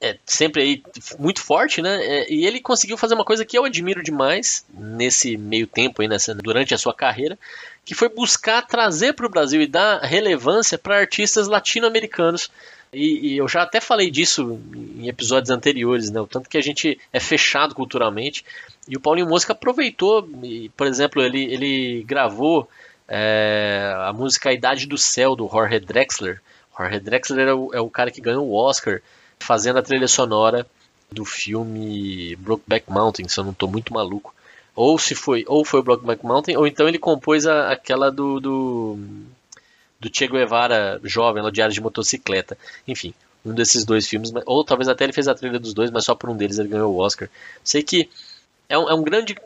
é 0.00 0.16
sempre 0.24 0.62
aí 0.62 0.82
muito 1.18 1.40
forte, 1.40 1.82
né? 1.82 2.04
É, 2.04 2.32
e 2.32 2.44
ele 2.44 2.60
conseguiu 2.60 2.96
fazer 2.96 3.14
uma 3.14 3.24
coisa 3.24 3.44
que 3.44 3.56
eu 3.56 3.64
admiro 3.64 4.02
demais 4.02 4.64
nesse 4.72 5.36
meio 5.36 5.66
tempo 5.66 6.02
aí, 6.02 6.08
nessa, 6.08 6.34
durante 6.34 6.74
a 6.74 6.78
sua 6.78 6.94
carreira, 6.94 7.38
que 7.84 7.94
foi 7.94 8.08
buscar 8.08 8.62
trazer 8.62 9.12
para 9.14 9.26
o 9.26 9.30
Brasil 9.30 9.60
e 9.60 9.66
dar 9.66 10.00
relevância 10.00 10.76
para 10.76 10.98
artistas 10.98 11.48
latino-americanos 11.48 12.50
e, 12.92 13.32
e, 13.32 13.36
eu 13.38 13.48
já 13.48 13.62
até 13.62 13.80
falei 13.80 14.10
disso 14.10 14.60
em 14.74 15.08
episódios 15.08 15.50
anteriores, 15.50 16.10
né? 16.10 16.20
O 16.20 16.26
tanto 16.26 16.48
que 16.48 16.58
a 16.58 16.62
gente 16.62 17.00
é 17.12 17.18
fechado 17.18 17.74
culturalmente. 17.74 18.44
E 18.86 18.96
o 18.96 19.00
Paulinho 19.00 19.28
Mosca 19.28 19.52
aproveitou, 19.52 20.28
e, 20.42 20.68
por 20.70 20.86
exemplo, 20.86 21.22
ele, 21.22 21.42
ele 21.44 22.02
gravou 22.02 22.68
é, 23.08 23.94
a 24.06 24.12
música 24.12 24.50
A 24.50 24.52
Idade 24.52 24.86
do 24.86 24.98
Céu, 24.98 25.34
do 25.34 25.48
Jorge 25.48 25.80
Drexler. 25.80 26.42
Jorge 26.76 27.00
Drexler 27.00 27.48
é 27.48 27.54
o, 27.54 27.70
é 27.74 27.80
o 27.80 27.88
cara 27.88 28.10
que 28.10 28.20
ganhou 28.20 28.46
o 28.46 28.54
Oscar 28.54 29.00
fazendo 29.38 29.78
a 29.78 29.82
trilha 29.82 30.08
sonora 30.08 30.66
do 31.10 31.24
filme 31.24 32.36
Brokeback 32.36 32.90
Mountain, 32.90 33.28
se 33.28 33.38
eu 33.38 33.44
não 33.44 33.52
estou 33.52 33.70
muito 33.70 33.92
maluco. 33.92 34.34
Ou 34.74 34.98
se 34.98 35.14
foi, 35.14 35.44
ou 35.46 35.64
foi 35.64 35.80
o 35.80 35.82
Brokeback 35.82 36.24
Mountain, 36.24 36.56
ou 36.56 36.66
então 36.66 36.88
ele 36.88 36.98
compôs 36.98 37.46
a, 37.46 37.70
aquela 37.70 38.10
do, 38.10 38.40
do 38.40 38.98
do 40.02 40.10
Che 40.12 40.26
Guevara 40.26 41.00
jovem, 41.04 41.42
no 41.42 41.52
Diário 41.52 41.72
de 41.72 41.80
Motocicleta. 41.80 42.58
Enfim, 42.88 43.14
um 43.46 43.54
desses 43.54 43.84
dois 43.84 44.08
filmes, 44.08 44.32
ou 44.44 44.64
talvez 44.64 44.88
até 44.88 45.04
ele 45.04 45.12
fez 45.12 45.28
a 45.28 45.34
trilha 45.34 45.60
dos 45.60 45.72
dois, 45.72 45.92
mas 45.92 46.04
só 46.04 46.14
por 46.14 46.28
um 46.28 46.36
deles 46.36 46.58
ele 46.58 46.68
ganhou 46.68 46.92
o 46.92 46.98
Oscar. 46.98 47.28
Sei 47.62 47.84
que 47.84 48.10
é 48.68 48.76
um, 48.76 48.90
é 48.90 48.94
um 48.94 49.02
grande 49.02 49.36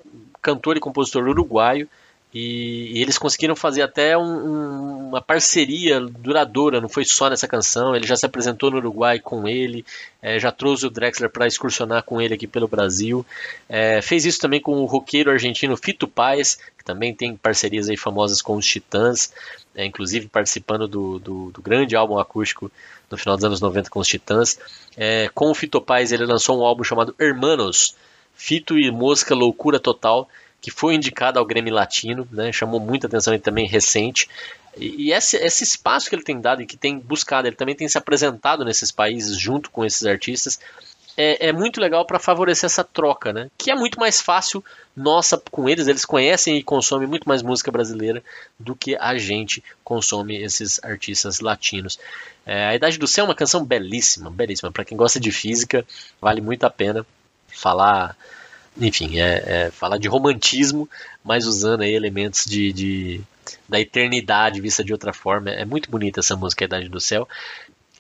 cantor 0.41 0.79
e 0.79 0.81
compositor 0.81 1.29
uruguaio, 1.29 1.87
e, 2.39 2.99
e 2.99 3.03
eles 3.03 3.17
conseguiram 3.17 3.57
fazer 3.57 3.81
até 3.81 4.17
um, 4.19 4.23
um, 4.23 5.09
uma 5.09 5.23
parceria 5.23 6.01
duradoura, 6.01 6.83
não 6.83 6.89
foi 6.89 7.03
só 7.05 7.31
nessa 7.31 7.49
canção. 7.49 7.97
Ele 7.97 8.07
já 8.07 8.15
se 8.15 8.27
apresentou 8.27 8.71
no 8.71 8.77
Uruguai 8.77 9.19
com 9.19 9.49
ele, 9.49 9.87
é, 10.21 10.39
já 10.39 10.53
trouxe 10.53 10.87
o 10.87 10.91
Drexler 10.91 11.31
para 11.31 11.47
excursionar 11.47 12.03
com 12.03 12.21
ele 12.21 12.35
aqui 12.35 12.47
pelo 12.47 12.69
Brasil. 12.69 13.25
É, 13.69 14.03
fez 14.03 14.27
isso 14.27 14.39
também 14.39 14.61
com 14.61 14.75
o 14.75 14.85
roqueiro 14.85 15.31
argentino 15.31 15.79
Fito 15.79 16.07
Paes, 16.07 16.59
que 16.77 16.85
também 16.85 17.15
tem 17.15 17.35
parcerias 17.35 17.89
aí 17.89 17.97
famosas 17.97 18.43
com 18.43 18.57
os 18.57 18.67
Titãs, 18.67 19.33
é, 19.77 19.85
inclusive 19.85 20.27
participando 20.27 20.89
do, 20.89 21.19
do, 21.19 21.51
do, 21.51 21.63
grande 21.63 21.95
álbum 21.95 22.19
acústico 22.19 22.73
no 23.11 23.19
final 23.19 23.37
dos 23.37 23.45
anos 23.45 23.61
90 23.61 23.91
com 23.91 24.01
os 24.01 24.09
Titãs. 24.09 24.59
É, 24.97 25.29
com 25.35 25.51
o 25.51 25.55
Fito 25.55 25.81
Paes 25.81 26.11
ele 26.13 26.25
lançou 26.25 26.59
um 26.59 26.65
álbum 26.65 26.83
chamado 26.83 27.15
Hermanos, 27.21 27.95
Fito 28.35 28.79
e 28.79 28.91
Mosca 28.91 29.35
Loucura 29.35 29.79
Total, 29.79 30.27
que 30.63 30.71
foi 30.71 30.95
indicado 30.95 31.39
ao 31.39 31.45
Grêmio 31.45 31.75
Latino, 31.75 32.27
né, 32.33 32.51
chamou 32.51 32.81
muita 32.81 33.07
atenção 33.07 33.35
e 33.35 33.39
também 33.39 33.69
recente. 33.69 34.29
E, 34.77 35.09
e 35.09 35.13
esse, 35.13 35.37
esse, 35.37 35.63
espaço 35.63 36.09
que 36.09 36.17
ele 36.17 36.25
tem 36.25 36.41
dado 36.41 36.63
e 36.63 36.67
que 36.67 36.77
tem 36.77 36.99
buscado, 36.99 37.47
ele 37.47 37.57
também 37.57 37.75
tem 37.75 37.87
se 37.87 37.99
apresentado 37.99 38.65
nesses 38.65 38.91
países 38.91 39.39
junto 39.39 39.71
com 39.71 39.85
esses 39.85 40.07
artistas, 40.07 40.59
é, 41.17 41.49
é 41.49 41.53
muito 41.53 41.81
legal 41.81 42.05
para 42.05 42.19
favorecer 42.19 42.67
essa 42.67 42.85
troca, 42.85 43.33
né? 43.33 43.51
Que 43.57 43.71
é 43.71 43.75
muito 43.75 43.99
mais 43.99 44.21
fácil 44.21 44.65
nossa 44.95 45.41
com 45.51 45.69
eles, 45.69 45.87
eles 45.87 46.05
conhecem 46.05 46.57
e 46.57 46.63
consomem 46.63 47.09
muito 47.09 47.29
mais 47.29 47.43
música 47.43 47.71
brasileira 47.71 48.23
do 48.59 48.75
que 48.75 48.97
a 48.97 49.17
gente 49.17 49.63
consome 49.83 50.37
esses 50.37 50.83
artistas 50.83 51.41
latinos. 51.41 51.99
É, 52.45 52.67
a 52.67 52.75
Idade 52.75 52.99
do 52.99 53.07
Céu 53.07 53.25
é 53.25 53.29
uma 53.29 53.35
canção 53.35 53.65
belíssima, 53.65 54.31
belíssima. 54.31 54.71
Para 54.71 54.85
quem 54.85 54.97
gosta 54.97 55.19
de 55.19 55.31
física, 55.31 55.87
vale 56.21 56.41
muito 56.41 56.65
a 56.65 56.71
pena 56.71 57.05
falar 57.49 58.17
enfim, 58.79 59.19
é, 59.19 59.45
é, 59.47 59.71
falar 59.71 59.99
de 59.99 60.07
romantismo, 60.07 60.89
mas 61.25 61.47
usando 61.47 61.81
aí 61.81 61.95
elementos 61.95 62.45
de, 62.45 62.73
de, 62.73 63.21
da 63.69 63.81
eternidade 63.81 64.61
vista 64.61 64.85
de 64.85 64.93
outra 64.93 65.13
forma. 65.13 65.51
É 65.51 65.65
muito 65.65 65.91
bonita 65.91 66.21
essa 66.21 66.37
música, 66.37 66.65
A 66.65 66.67
Idade 66.67 66.89
do 66.89 67.01
Céu. 67.01 67.27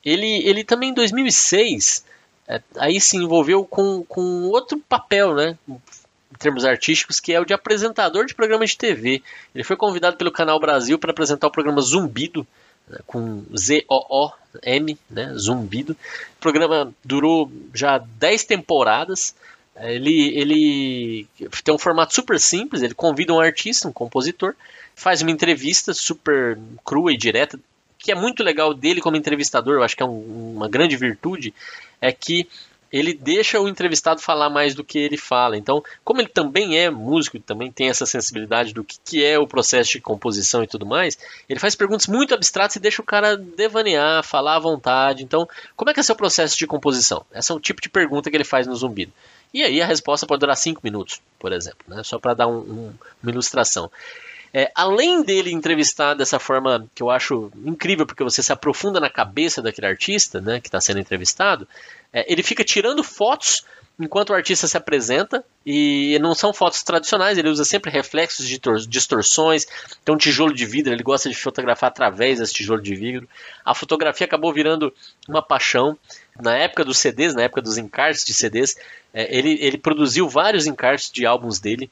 Ele, 0.05 0.47
ele 0.47 0.63
também 0.65 0.91
em 0.91 0.95
2006 0.95 2.05
é, 2.49 2.61
aí 2.76 3.00
se 3.00 3.17
envolveu 3.17 3.65
com, 3.65 4.05
com 4.05 4.45
outro 4.45 4.79
papel, 4.88 5.35
né? 5.35 5.59
Em 5.69 6.38
termos 6.38 6.65
artísticos, 6.65 7.21
que 7.21 7.33
é 7.33 7.41
o 7.41 7.45
de 7.45 7.55
apresentador 7.55 8.26
de 8.26 8.35
programa 8.35 8.67
de 8.67 8.76
TV. 8.76 9.23
Ele 9.55 9.65
foi 9.65 9.76
convidado 9.76 10.17
pelo 10.17 10.31
Canal 10.31 10.61
Brasil 10.61 10.99
para 10.99 11.11
apresentar 11.11 11.47
o 11.47 11.53
programa 11.53 11.81
Zumbido, 11.81 12.47
né, 12.88 12.99
com 13.07 13.45
Z-O-O-M, 13.57 14.99
né? 15.09 15.33
Zumbido. 15.35 15.93
O 15.93 16.41
programa 16.41 16.93
durou 17.05 17.50
já 17.73 17.99
10 17.99 18.45
temporadas 18.45 19.35
ele, 19.81 20.38
ele 20.38 21.26
tem 21.62 21.75
um 21.75 21.79
formato 21.79 22.15
super 22.15 22.41
simples, 22.41 22.83
ele 22.83 22.95
convida 22.95 23.33
um 23.33 23.41
artista, 23.41 23.88
um 23.88 23.93
compositor, 23.93 24.55
faz 24.95 25.21
uma 25.21 25.31
entrevista 25.31 25.93
super 25.93 26.59
crua 26.85 27.12
e 27.12 27.17
direta, 27.17 27.61
que 28.07 28.13
é 28.13 28.15
muito 28.15 28.45
legal 28.45 28.73
dele 28.73 29.01
como 29.01 29.17
entrevistador, 29.17 29.75
eu 29.75 29.83
acho 29.83 29.97
que 29.97 30.03
é 30.03 30.07
um, 30.07 30.55
uma 30.55 30.69
grande 30.69 30.97
virtude, 30.97 31.53
é 32.01 32.13
que 32.13 32.49
ele 32.93 33.13
deixa 33.13 33.61
o 33.61 33.69
entrevistado 33.69 34.23
falar 34.23 34.49
mais 34.49 34.77
do 34.77 34.85
que 34.85 34.97
ele 34.97 35.17
fala. 35.17 35.57
Então, 35.57 35.83
como 36.05 36.21
ele 36.21 36.29
também 36.29 36.79
é 36.79 36.89
músico, 36.89 37.41
também 37.41 37.71
tem 37.71 37.89
essa 37.89 38.07
sensibilidade 38.07 38.73
do 38.73 38.85
que, 38.85 38.97
que 39.05 39.25
é 39.25 39.37
o 39.41 39.47
processo 39.47 39.91
de 39.91 40.01
composição 40.01 40.63
e 40.63 40.69
tudo 40.69 40.87
mais, 40.87 41.19
ele 41.49 41.59
faz 41.59 41.75
perguntas 41.75 42.07
muito 42.07 42.33
abstratas 42.33 42.77
e 42.77 42.81
deixa 42.81 43.03
o 43.03 43.05
cara 43.05 43.37
devanear, 43.37 44.23
falar 44.23 44.55
à 44.55 44.61
vontade. 44.61 45.25
Então, 45.25 45.49
como 45.75 45.91
é 45.91 45.95
que 45.95 45.99
é 45.99 46.03
seu 46.05 46.15
processo 46.15 46.57
de 46.57 46.65
composição? 46.65 47.27
Esse 47.35 47.51
é 47.51 47.55
o 47.57 47.61
tipo 47.61 47.83
de 47.83 47.89
pergunta 47.89 48.31
que 48.31 48.37
ele 48.37 48.45
faz 48.45 48.69
no 48.69 48.77
Zumbido. 48.77 49.13
E 49.53 49.65
aí 49.65 49.83
a 49.83 49.87
resposta 49.87 50.29
pode 50.29 50.39
durar 50.39 50.57
5 50.57 50.81
minutos, 50.85 51.21
por 51.41 51.53
exemplo, 51.53 51.81
né? 51.89 52.05
só 52.05 52.21
para 52.21 52.35
dar 52.35 52.47
um, 52.47 52.59
um, 52.59 52.95
uma 53.21 53.33
ilustração. 53.33 53.91
É, 54.59 54.73
além 54.75 55.23
dele 55.23 55.53
entrevistar 55.53 56.15
dessa 56.15 56.39
forma 56.39 56.89
que 56.95 57.03
eu 57.03 57.11
acho 57.11 57.53
incrível, 57.63 58.07
porque 58.07 58.25
você 58.25 58.43
se 58.43 58.51
aprofunda 58.51 58.99
na 58.99 59.11
cabeça 59.11 59.61
daquele 59.61 59.87
artista 59.87 60.41
né, 60.41 60.61
que 60.61 60.69
está 60.69 60.81
sendo 60.81 60.99
entrevistado, 60.99 61.69
é, 62.11 62.25
ele 62.33 62.43
fica 62.43 62.65
tirando 62.65 63.05
fotos 63.05 63.67
enquanto 64.01 64.31
o 64.31 64.33
artista 64.35 64.67
se 64.67 64.75
apresenta, 64.75 65.45
e 65.65 66.19
não 66.23 66.35
são 66.35 66.55
fotos 66.55 66.83
tradicionais, 66.83 67.37
ele 67.37 67.51
usa 67.51 67.67
sempre 67.67 67.91
reflexos 67.91 68.49
de 68.49 68.59
distorções, 68.89 69.67
tem 70.03 70.15
um 70.15 70.19
tijolo 70.19 70.55
de 70.55 70.65
vidro, 70.65 70.91
ele 70.91 71.03
gosta 71.03 71.29
de 71.29 71.35
fotografar 71.35 71.89
através 71.89 72.39
desse 72.39 72.55
tijolo 72.55 72.81
de 72.81 72.95
vidro. 72.95 73.29
A 73.63 73.75
fotografia 73.75 74.27
acabou 74.27 74.55
virando 74.55 74.91
uma 75.29 75.43
paixão. 75.43 75.99
Na 76.41 76.57
época 76.57 76.83
dos 76.83 76.99
CDs, 76.99 77.35
na 77.35 77.43
época 77.43 77.61
dos 77.61 77.77
encartes 77.77 78.25
de 78.25 78.33
CDs, 78.33 78.75
é, 79.13 79.37
ele, 79.37 79.59
ele 79.61 79.77
produziu 79.77 80.27
vários 80.31 80.67
encartes 80.67 81.11
de 81.11 81.27
álbuns 81.27 81.59
dele, 81.59 81.91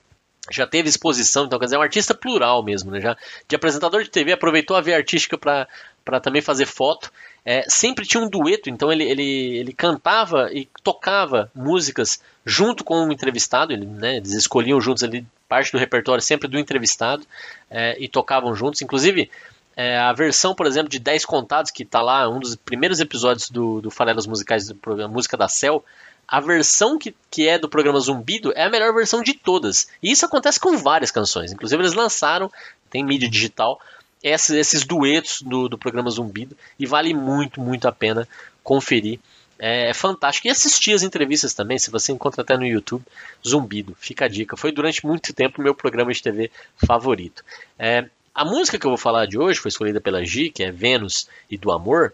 já 0.51 0.67
teve 0.67 0.89
exposição, 0.89 1.47
então 1.47 1.59
quer 1.59 1.67
dizer, 1.67 1.77
é 1.77 1.79
um 1.79 1.83
artista 1.83 2.15
plural 2.15 2.63
mesmo, 2.63 2.91
né? 2.91 3.01
Já 3.01 3.17
de 3.49 3.57
apresentador 3.57 4.03
de 4.03 4.11
TV, 4.11 4.33
aproveitou 4.33 4.77
a 4.77 4.81
via 4.81 4.97
artística 4.97 5.39
para 5.39 6.21
também 6.21 6.43
fazer 6.43 6.67
foto 6.67 7.11
é, 7.45 7.63
sempre 7.69 8.07
tinha 8.07 8.23
um 8.23 8.29
dueto, 8.29 8.71
então 8.71 8.91
ele, 8.91 9.05
ele, 9.05 9.59
ele 9.59 9.73
cantava 9.73 10.51
e 10.51 10.67
tocava 10.83 11.51
músicas 11.55 12.21
junto 12.45 12.83
com 12.83 13.07
o 13.07 13.13
entrevistado, 13.13 13.73
ele, 13.73 13.85
né, 13.85 14.17
eles 14.17 14.33
escolhiam 14.33 14.81
juntos 14.81 15.03
ali 15.03 15.27
parte 15.47 15.71
do 15.71 15.79
repertório 15.79 16.23
sempre 16.23 16.49
do 16.49 16.59
entrevistado 16.59 17.23
é, 17.71 17.97
e 18.03 18.09
tocavam 18.09 18.55
juntos, 18.55 18.81
inclusive 18.81 19.31
é, 19.77 19.99
a 19.99 20.13
versão, 20.13 20.55
por 20.55 20.67
exemplo, 20.67 20.89
de 20.89 20.99
10 20.99 21.27
Contados, 21.27 21.71
que 21.71 21.83
está 21.83 22.01
lá, 22.01 22.29
um 22.29 22.39
dos 22.39 22.57
primeiros 22.57 22.99
episódios 22.99 23.51
do, 23.51 23.83
do 23.83 23.91
Farelas 23.91 24.27
Musicais 24.27 24.69
do 24.69 24.75
programa 24.75 25.13
Música 25.13 25.37
da 25.37 25.49
Cell, 25.49 25.85
a 26.27 26.41
versão 26.41 26.99
que, 26.99 27.15
que 27.31 27.49
é 27.49 27.59
do 27.59 27.69
programa 27.69 28.01
Zumbido 28.01 28.53
é 28.55 28.65
a 28.65 28.71
melhor 28.71 28.93
versão 28.95 29.23
de 29.23 29.35
todas. 29.35 29.89
E 30.03 30.11
isso 30.11 30.25
acontece 30.27 30.59
com 30.59 30.77
várias 30.79 31.11
canções. 31.11 31.53
Inclusive, 31.53 31.83
eles 31.83 31.95
lançaram, 31.95 32.51
tem 32.91 33.05
mídia 33.05 33.29
digital, 33.29 33.81
esses, 34.23 34.51
esses 34.51 34.85
duetos 34.85 35.43
do, 35.43 35.69
do 35.69 35.77
programa 35.77 36.11
Zumbido 36.11 36.57
e 36.79 36.87
vale 36.87 37.13
muito, 37.13 37.61
muito 37.61 37.87
a 37.87 37.93
pena 37.93 38.27
conferir 38.63 39.21
É, 39.59 39.91
é 39.91 39.95
fantástico. 39.95 40.49
E 40.49 40.51
assistir 40.51 40.95
as 40.95 41.03
entrevistas 41.03 41.53
também, 41.53 41.79
se 41.79 41.91
você 41.91 42.11
encontra 42.13 42.43
até 42.43 42.57
no 42.57 42.67
YouTube, 42.67 43.05
Zumbido, 43.47 43.95
fica 44.01 44.25
a 44.25 44.29
dica. 44.29 44.57
Foi 44.57 44.73
durante 44.73 45.07
muito 45.07 45.33
tempo 45.33 45.63
meu 45.63 45.75
programa 45.75 46.13
de 46.13 46.23
TV 46.23 46.51
favorito. 46.77 47.45
É, 47.79 48.09
a 48.35 48.45
música 48.45 48.79
que 48.79 48.87
eu 48.87 48.91
vou 48.91 48.99
falar 48.99 49.27
de 49.27 49.39
hoje 49.39 49.61
foi 49.61 49.69
escolhida 49.69 50.01
pela 50.01 50.25
Gi, 50.25 50.51
que 50.51 50.65
é 50.65 50.73
Vênus 50.73 51.29
e 51.49 51.57
do 51.57 51.71
Amor. 51.71 52.13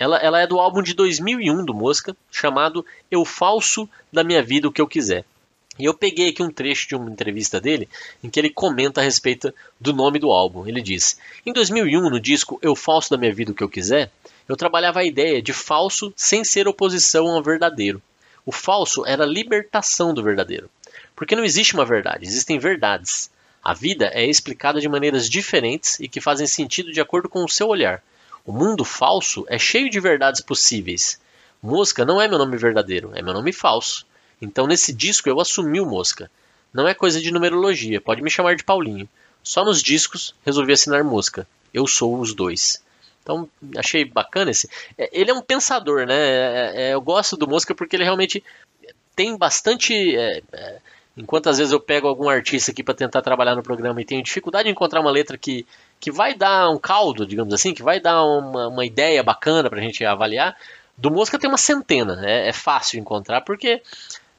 Ela, 0.00 0.16
ela 0.16 0.40
é 0.40 0.46
do 0.46 0.58
álbum 0.58 0.82
de 0.82 0.94
2001 0.94 1.62
do 1.62 1.74
Mosca, 1.74 2.16
chamado 2.30 2.86
Eu 3.10 3.22
Falso 3.22 3.86
da 4.10 4.24
Minha 4.24 4.42
Vida 4.42 4.66
o 4.66 4.72
que 4.72 4.80
Eu 4.80 4.88
Quiser. 4.88 5.26
E 5.78 5.84
eu 5.84 5.92
peguei 5.92 6.30
aqui 6.30 6.42
um 6.42 6.50
trecho 6.50 6.88
de 6.88 6.96
uma 6.96 7.10
entrevista 7.10 7.60
dele 7.60 7.86
em 8.24 8.30
que 8.30 8.40
ele 8.40 8.48
comenta 8.48 9.02
a 9.02 9.04
respeito 9.04 9.52
do 9.78 9.92
nome 9.92 10.18
do 10.18 10.30
álbum. 10.30 10.66
Ele 10.66 10.80
diz: 10.80 11.18
Em 11.44 11.52
2001, 11.52 12.08
no 12.08 12.18
disco 12.18 12.58
Eu 12.62 12.74
Falso 12.74 13.10
da 13.10 13.18
Minha 13.18 13.34
Vida 13.34 13.52
o 13.52 13.54
que 13.54 13.62
Eu 13.62 13.68
Quiser, 13.68 14.10
eu 14.48 14.56
trabalhava 14.56 15.00
a 15.00 15.04
ideia 15.04 15.42
de 15.42 15.52
falso 15.52 16.10
sem 16.16 16.44
ser 16.44 16.66
oposição 16.66 17.28
ao 17.28 17.42
verdadeiro. 17.42 18.00
O 18.46 18.52
falso 18.52 19.06
era 19.06 19.24
a 19.24 19.26
libertação 19.26 20.14
do 20.14 20.22
verdadeiro. 20.22 20.70
Porque 21.14 21.36
não 21.36 21.44
existe 21.44 21.74
uma 21.74 21.84
verdade, 21.84 22.24
existem 22.24 22.58
verdades. 22.58 23.30
A 23.62 23.74
vida 23.74 24.10
é 24.14 24.24
explicada 24.24 24.80
de 24.80 24.88
maneiras 24.88 25.28
diferentes 25.28 26.00
e 26.00 26.08
que 26.08 26.22
fazem 26.22 26.46
sentido 26.46 26.90
de 26.90 27.02
acordo 27.02 27.28
com 27.28 27.44
o 27.44 27.48
seu 27.48 27.68
olhar. 27.68 28.02
O 28.44 28.52
mundo 28.52 28.84
falso 28.84 29.44
é 29.48 29.58
cheio 29.58 29.90
de 29.90 30.00
verdades 30.00 30.40
possíveis. 30.40 31.20
Mosca 31.62 32.04
não 32.04 32.20
é 32.20 32.26
meu 32.26 32.38
nome 32.38 32.56
verdadeiro, 32.56 33.12
é 33.14 33.22
meu 33.22 33.34
nome 33.34 33.52
falso. 33.52 34.06
Então 34.40 34.66
nesse 34.66 34.92
disco 34.92 35.28
eu 35.28 35.40
assumi 35.40 35.80
o 35.80 35.86
Mosca. 35.86 36.30
Não 36.72 36.86
é 36.86 36.94
coisa 36.94 37.20
de 37.20 37.30
numerologia, 37.30 38.00
pode 38.00 38.22
me 38.22 38.30
chamar 38.30 38.56
de 38.56 38.64
Paulinho. 38.64 39.08
Só 39.42 39.64
nos 39.64 39.82
discos 39.82 40.34
resolvi 40.44 40.72
assinar 40.72 41.04
Mosca. 41.04 41.46
Eu 41.72 41.86
sou 41.86 42.18
os 42.18 42.34
dois. 42.34 42.82
Então 43.22 43.48
achei 43.76 44.04
bacana 44.04 44.50
esse. 44.50 44.68
É, 44.96 45.08
ele 45.12 45.30
é 45.30 45.34
um 45.34 45.42
pensador, 45.42 46.06
né? 46.06 46.16
É, 46.16 46.72
é, 46.74 46.94
eu 46.94 47.00
gosto 47.00 47.36
do 47.36 47.48
Mosca 47.48 47.74
porque 47.74 47.96
ele 47.96 48.04
realmente 48.04 48.42
tem 49.14 49.36
bastante. 49.36 50.16
É, 50.16 50.42
é, 50.52 50.78
enquanto 51.20 51.48
às 51.48 51.58
vezes 51.58 51.72
eu 51.72 51.80
pego 51.80 52.08
algum 52.08 52.28
artista 52.28 52.70
aqui 52.70 52.82
para 52.82 52.94
tentar 52.94 53.22
trabalhar 53.22 53.54
no 53.54 53.62
programa 53.62 54.00
e 54.00 54.04
tenho 54.04 54.22
dificuldade 54.22 54.64
de 54.64 54.70
encontrar 54.70 55.00
uma 55.00 55.10
letra 55.10 55.36
que, 55.36 55.66
que 56.00 56.10
vai 56.10 56.34
dar 56.34 56.70
um 56.70 56.78
caldo, 56.78 57.26
digamos 57.26 57.52
assim, 57.52 57.74
que 57.74 57.82
vai 57.82 58.00
dar 58.00 58.24
uma, 58.24 58.68
uma 58.68 58.84
ideia 58.84 59.22
bacana 59.22 59.68
para 59.68 59.78
a 59.78 59.82
gente 59.82 60.04
avaliar, 60.04 60.56
do 60.96 61.10
Mosca 61.10 61.38
tem 61.38 61.48
uma 61.48 61.58
centena. 61.58 62.20
É, 62.24 62.48
é 62.48 62.52
fácil 62.52 62.98
encontrar 62.98 63.42
porque 63.42 63.82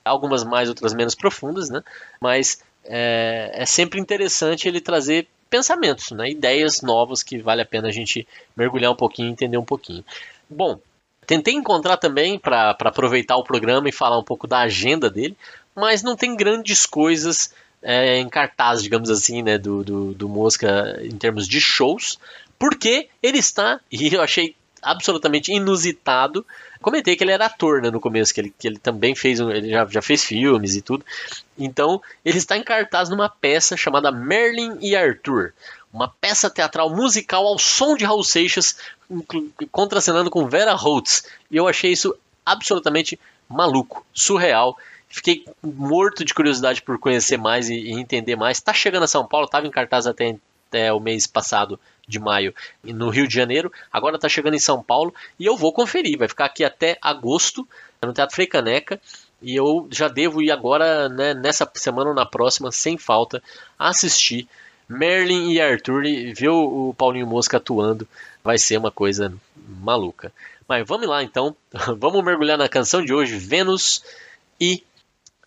algumas 0.04 0.44
mais, 0.44 0.70
outras 0.70 0.94
menos 0.94 1.16
profundas, 1.16 1.70
né? 1.70 1.84
Mas 2.20 2.62
é, 2.84 3.52
é 3.54 3.66
sempre 3.66 4.00
interessante 4.00 4.68
ele 4.68 4.82
trazer 4.82 5.28
pensamentos, 5.50 6.12
né? 6.12 6.30
ideias 6.30 6.82
novas 6.82 7.22
que 7.22 7.38
vale 7.40 7.62
a 7.62 7.66
pena 7.66 7.90
a 7.90 7.92
gente 7.92 8.26
mergulhar 8.56 8.92
um 8.92 8.96
pouquinho, 8.96 9.30
entender 9.30 9.58
um 9.58 9.66
pouquinho. 9.66 10.04
Bom, 10.50 10.80
tentei 11.28 11.54
encontrar 11.54 11.98
também 11.98 12.40
para 12.40 12.72
aproveitar 12.72 13.36
o 13.36 13.44
programa 13.44 13.90
e 13.90 13.92
falar 13.92 14.18
um 14.18 14.24
pouco 14.24 14.48
da 14.48 14.60
agenda 14.60 15.10
dele, 15.10 15.36
mas 15.82 16.04
não 16.04 16.16
tem 16.16 16.36
grandes 16.36 16.86
coisas 16.86 17.52
é, 17.82 18.20
em 18.20 18.30
cartaz, 18.30 18.84
digamos 18.84 19.10
assim, 19.10 19.42
né, 19.42 19.58
do, 19.58 19.84
do, 19.84 20.14
do 20.14 20.30
Mosca 20.30 21.00
em 21.02 21.18
termos 21.18 21.48
de 21.48 21.60
shows, 21.60 22.20
porque 22.60 23.10
ele 23.24 23.40
está, 23.40 23.80
e 23.92 24.14
eu 24.14 24.22
achei 24.22 24.56
absolutamente 24.80 25.52
inusitado. 25.52 26.46
Comentei 26.84 27.16
que 27.16 27.24
ele 27.24 27.32
era 27.32 27.48
ator 27.48 27.82
né, 27.82 27.90
no 27.90 28.00
começo, 28.00 28.32
que 28.32 28.42
ele, 28.42 28.54
que 28.60 28.68
ele 28.68 28.78
também 28.78 29.16
fez, 29.16 29.40
ele 29.40 29.72
já, 29.72 29.84
já 29.88 30.04
fez 30.04 30.24
filmes 30.24 30.76
e 30.76 30.84
tudo. 30.84 31.04
Então, 31.58 32.00
ele 32.24 32.38
está 32.38 32.56
em 32.56 32.64
cartaz 32.64 33.10
numa 33.10 33.28
peça 33.28 33.76
chamada 33.76 34.12
Merlin 34.12 34.78
e 34.82 34.96
Arthur. 34.96 35.52
Uma 35.92 36.08
peça 36.08 36.48
teatral 36.48 36.96
musical 36.96 37.48
ao 37.48 37.58
som 37.58 37.96
de 37.96 38.06
Raul 38.06 38.24
Seixas, 38.24 38.78
contracenando 39.72 40.30
com 40.30 40.48
Vera 40.48 40.76
Holtz. 40.76 41.26
E 41.50 41.58
eu 41.58 41.68
achei 41.68 41.92
isso 41.92 42.16
absolutamente 42.46 43.20
maluco, 43.50 44.06
surreal. 44.14 44.78
Fiquei 45.12 45.46
morto 45.62 46.24
de 46.24 46.34
curiosidade 46.34 46.82
por 46.82 46.98
conhecer 46.98 47.38
mais 47.38 47.70
e, 47.70 47.76
e 47.76 47.92
entender 47.92 48.36
mais. 48.36 48.58
Está 48.58 48.74
chegando 48.74 49.04
a 49.04 49.08
São 49.08 49.28
Paulo, 49.28 49.46
estava 49.46 49.68
em 49.68 49.72
cartaz 49.72 50.08
até, 50.08 50.38
até 50.70 50.92
o 50.94 51.00
mês 51.00 51.28
passado 51.28 51.80
de 52.08 52.20
maio 52.20 52.54
no 52.84 53.10
Rio 53.10 53.28
de 53.28 53.34
Janeiro, 53.34 53.72
agora 53.92 54.16
está 54.16 54.28
chegando 54.28 54.56
em 54.56 54.60
São 54.60 54.82
Paulo 54.82 55.14
e 55.40 55.46
eu 55.46 55.56
vou 55.56 55.74
conferir. 55.74 56.18
Vai 56.18 56.28
ficar 56.28 56.46
aqui 56.46 56.64
até 56.64 56.98
agosto 57.02 57.68
no 58.02 58.14
Teatro 58.14 58.36
Frei 58.36 58.48
Caneca 58.48 59.00
e 59.42 59.56
eu 59.56 59.88
já 59.92 60.08
devo 60.08 60.42
ir 60.42 60.52
agora, 60.52 61.10
né, 61.10 61.34
nessa 61.34 61.70
semana 61.76 62.10
ou 62.10 62.16
na 62.16 62.26
próxima, 62.26 62.72
sem 62.72 62.98
falta, 62.98 63.42
assistir 63.78 64.48
Merlin 64.88 65.52
e 65.52 65.62
Arthur 65.62 66.06
e 66.06 66.34
ver 66.34 66.50
o 66.50 66.94
Paulinho 66.98 67.28
Mosca 67.28 67.58
atuando. 67.58 68.08
Vai 68.44 68.58
ser 68.58 68.78
uma 68.78 68.92
coisa 68.92 69.34
maluca. 69.56 70.32
Mas 70.68 70.88
vamos 70.88 71.08
lá 71.08 71.24
então, 71.24 71.56
vamos 71.98 72.24
mergulhar 72.24 72.58
na 72.58 72.70
canção 72.70 73.04
de 73.04 73.14
hoje, 73.14 73.36
Vênus 73.38 74.04
e 74.60 74.84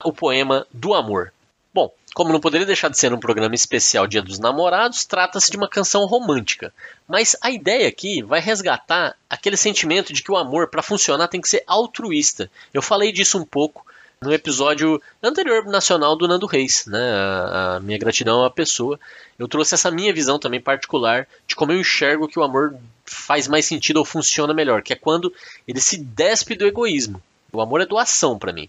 o 0.05 0.13
poema 0.13 0.67
do 0.73 0.95
amor. 0.95 1.33
Bom, 1.73 1.93
como 2.15 2.33
não 2.33 2.41
poderia 2.41 2.67
deixar 2.67 2.89
de 2.89 2.97
ser 2.97 3.13
um 3.13 3.19
programa 3.19 3.55
especial 3.55 4.07
Dia 4.07 4.23
dos 4.23 4.39
Namorados, 4.39 5.05
trata-se 5.05 5.51
de 5.51 5.57
uma 5.57 5.69
canção 5.69 6.07
romântica. 6.07 6.73
Mas 7.09 7.35
a 7.43 7.51
ideia 7.51 7.89
aqui 7.89 8.23
vai 8.23 8.41
resgatar 8.41 9.17
aquele 9.29 9.57
sentimento 9.57 10.13
de 10.13 10.23
que 10.23 10.31
o 10.31 10.37
amor, 10.37 10.69
para 10.69 10.83
funcionar, 10.83 11.27
tem 11.27 11.41
que 11.41 11.49
ser 11.49 11.65
altruísta. 11.67 12.49
Eu 12.73 12.81
falei 12.81 13.11
disso 13.11 13.37
um 13.37 13.45
pouco 13.45 13.85
no 14.23 14.33
episódio 14.33 15.03
anterior 15.23 15.65
nacional 15.67 16.17
do 16.17 16.29
Nando 16.29 16.47
Reis, 16.47 16.87
né? 16.87 17.13
A, 17.13 17.81
minha 17.83 17.99
gratidão 17.99 18.45
à 18.45 18.51
pessoa. 18.51 18.99
Eu 19.39 19.49
trouxe 19.49 19.75
essa 19.75 19.91
minha 19.91 20.15
visão 20.15 20.39
também 20.39 20.61
particular 20.61 21.27
de 21.47 21.57
como 21.57 21.73
eu 21.73 21.81
enxergo 21.81 22.29
que 22.29 22.39
o 22.39 22.45
amor 22.45 22.77
faz 23.05 23.49
mais 23.49 23.67
sentido 23.67 23.99
ou 23.99 24.05
funciona 24.05 24.55
melhor, 24.55 24.83
que 24.83 24.93
é 24.93 24.97
quando 24.97 25.33
ele 25.67 25.81
se 25.81 25.99
despe 25.99 26.55
do 26.55 26.67
egoísmo. 26.67 27.21
O 27.53 27.61
amor 27.61 27.81
é 27.81 27.87
doação 27.87 28.39
para 28.39 28.53
mim. 28.53 28.69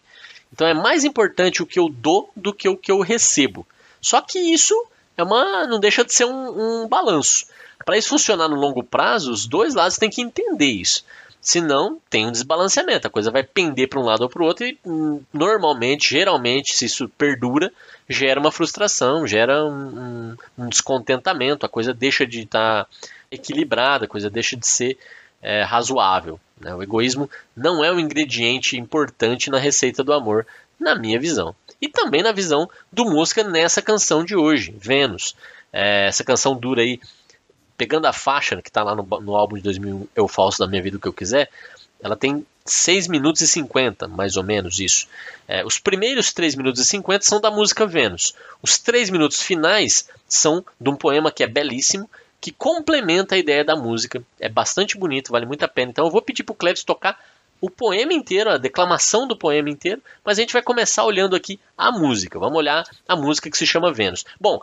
Então 0.54 0.68
é 0.68 0.74
mais 0.74 1.04
importante 1.04 1.62
o 1.62 1.66
que 1.66 1.80
eu 1.80 1.90
dou 1.90 2.32
do 2.36 2.54
que 2.54 2.68
o 2.70 2.78
que 2.78 2.92
eu 2.92 3.02
recebo. 3.02 3.66
Só 4.02 4.22
que 4.22 4.40
isso 4.40 4.76
é 5.18 5.24
uma, 5.24 5.66
não 5.68 5.80
deixa 5.80 6.04
de 6.04 6.14
ser 6.14 6.26
um, 6.26 6.84
um 6.84 6.88
balanço. 6.88 7.46
Para 7.86 7.98
isso 7.98 8.10
funcionar 8.10 8.48
no 8.48 8.56
longo 8.56 8.84
prazo, 8.84 9.32
os 9.32 9.46
dois 9.46 9.76
lados 9.76 9.98
têm 9.98 10.10
que 10.10 10.22
entender 10.22 10.72
isso. 10.72 11.04
Senão, 11.46 12.02
tem 12.10 12.26
um 12.26 12.32
desbalanceamento. 12.32 13.06
A 13.06 13.12
coisa 13.12 13.30
vai 13.30 13.44
pender 13.44 13.88
para 13.88 14.00
um 14.00 14.04
lado 14.04 14.24
ou 14.24 14.30
para 14.30 14.42
o 14.42 14.46
outro 14.48 14.66
e, 14.66 14.80
hum, 14.84 15.22
normalmente, 15.32 16.10
geralmente, 16.10 16.76
se 16.76 16.86
isso 16.86 17.08
perdura, 17.08 17.72
gera 18.10 18.40
uma 18.40 18.52
frustração, 18.52 19.28
gera 19.28 19.64
um, 19.64 20.36
um, 20.58 20.68
descontentamento. 20.68 21.64
A 21.64 21.70
coisa 21.70 21.94
deixa 21.94 22.26
de 22.26 22.42
estar 22.42 22.86
tá 22.86 22.90
equilibrada, 23.30 24.06
a 24.06 24.08
coisa 24.08 24.28
deixa 24.28 24.58
de 24.58 24.66
ser 24.66 24.98
é, 25.46 25.62
razoável. 25.62 26.40
Né? 26.60 26.74
O 26.74 26.82
egoísmo 26.82 27.30
não 27.56 27.86
é 27.86 27.92
um 27.92 28.00
ingrediente 28.00 28.78
importante 28.78 29.52
na 29.52 29.60
receita 29.60 30.04
do 30.04 30.12
amor, 30.12 30.48
na 30.80 30.96
minha 30.96 31.20
visão. 31.20 31.56
E 31.80 31.88
também 31.88 32.24
na 32.24 32.32
visão 32.32 32.68
do 32.92 33.06
Mosca 33.06 33.44
nessa 33.44 33.80
canção 33.80 34.26
de 34.26 34.36
hoje, 34.36 34.74
Vênus. 34.76 35.36
É, 35.72 36.08
essa 36.08 36.24
canção 36.24 36.56
dura 36.56 36.82
aí, 36.82 37.00
pegando 37.78 38.08
a 38.08 38.14
faixa 38.14 38.60
que 38.60 38.70
está 38.70 38.82
lá 38.82 38.96
no, 38.96 39.04
no, 39.04 39.36
álbum 39.36 39.56
de 39.56 39.62
2001, 39.62 40.08
Eu 40.16 40.28
Falso 40.28 40.58
da 40.58 40.68
Minha 40.68 40.82
Vida 40.82 40.98
o 40.98 41.00
Que 41.00 41.08
Eu 41.08 41.14
Quiser, 41.14 41.50
ela 42.02 42.16
tem 42.16 42.44
6 42.66 43.08
minutos 43.08 43.42
e 43.42 43.48
50, 43.48 44.08
mais 44.08 44.38
ou 44.38 44.44
menos 44.44 44.80
isso. 44.80 45.08
É, 45.48 45.64
os 45.64 45.78
primeiros 45.78 46.34
3 46.34 46.56
minutos 46.56 46.82
e 46.82 46.86
50 46.86 47.24
são 47.24 47.40
da 47.40 47.52
música 47.52 47.86
Vênus. 47.86 48.34
Os 48.64 48.80
3 48.80 49.12
minutos 49.12 49.44
finais 49.44 50.10
são 50.28 50.66
de 50.82 50.90
um 50.90 50.96
poema 50.96 51.32
que 51.32 51.44
é 51.44 51.48
belíssimo, 51.48 52.10
que 52.46 52.52
complementa 52.52 53.34
a 53.34 53.40
ideia 53.40 53.66
da 53.66 53.76
música. 53.76 54.22
É 54.40 54.48
bastante 54.48 55.00
bonito, 55.00 55.32
vale 55.32 55.48
muito 55.48 55.66
a 55.66 55.68
pena. 55.68 55.90
Então 55.90 56.06
eu 56.06 56.12
vou 56.12 56.22
pedir 56.22 56.44
para 56.44 56.54
o 56.54 56.56
Cleves 56.56 56.84
tocar 56.84 57.20
o 57.60 57.72
poema 57.72 58.14
inteiro, 58.14 58.52
a 58.52 58.58
declamação 58.58 59.28
do 59.28 59.36
poema 59.36 59.68
inteiro, 59.68 60.00
mas 60.24 60.38
a 60.38 60.42
gente 60.42 60.54
vai 60.54 60.62
começar 60.62 61.04
olhando 61.06 61.36
aqui 61.36 61.60
a 61.76 61.92
música. 61.92 62.38
Vamos 62.38 62.56
olhar 62.56 62.84
a 63.08 63.16
música 63.16 63.50
que 63.50 63.58
se 63.58 63.66
chama 63.66 63.92
Vênus. 63.92 64.26
Bom, 64.40 64.62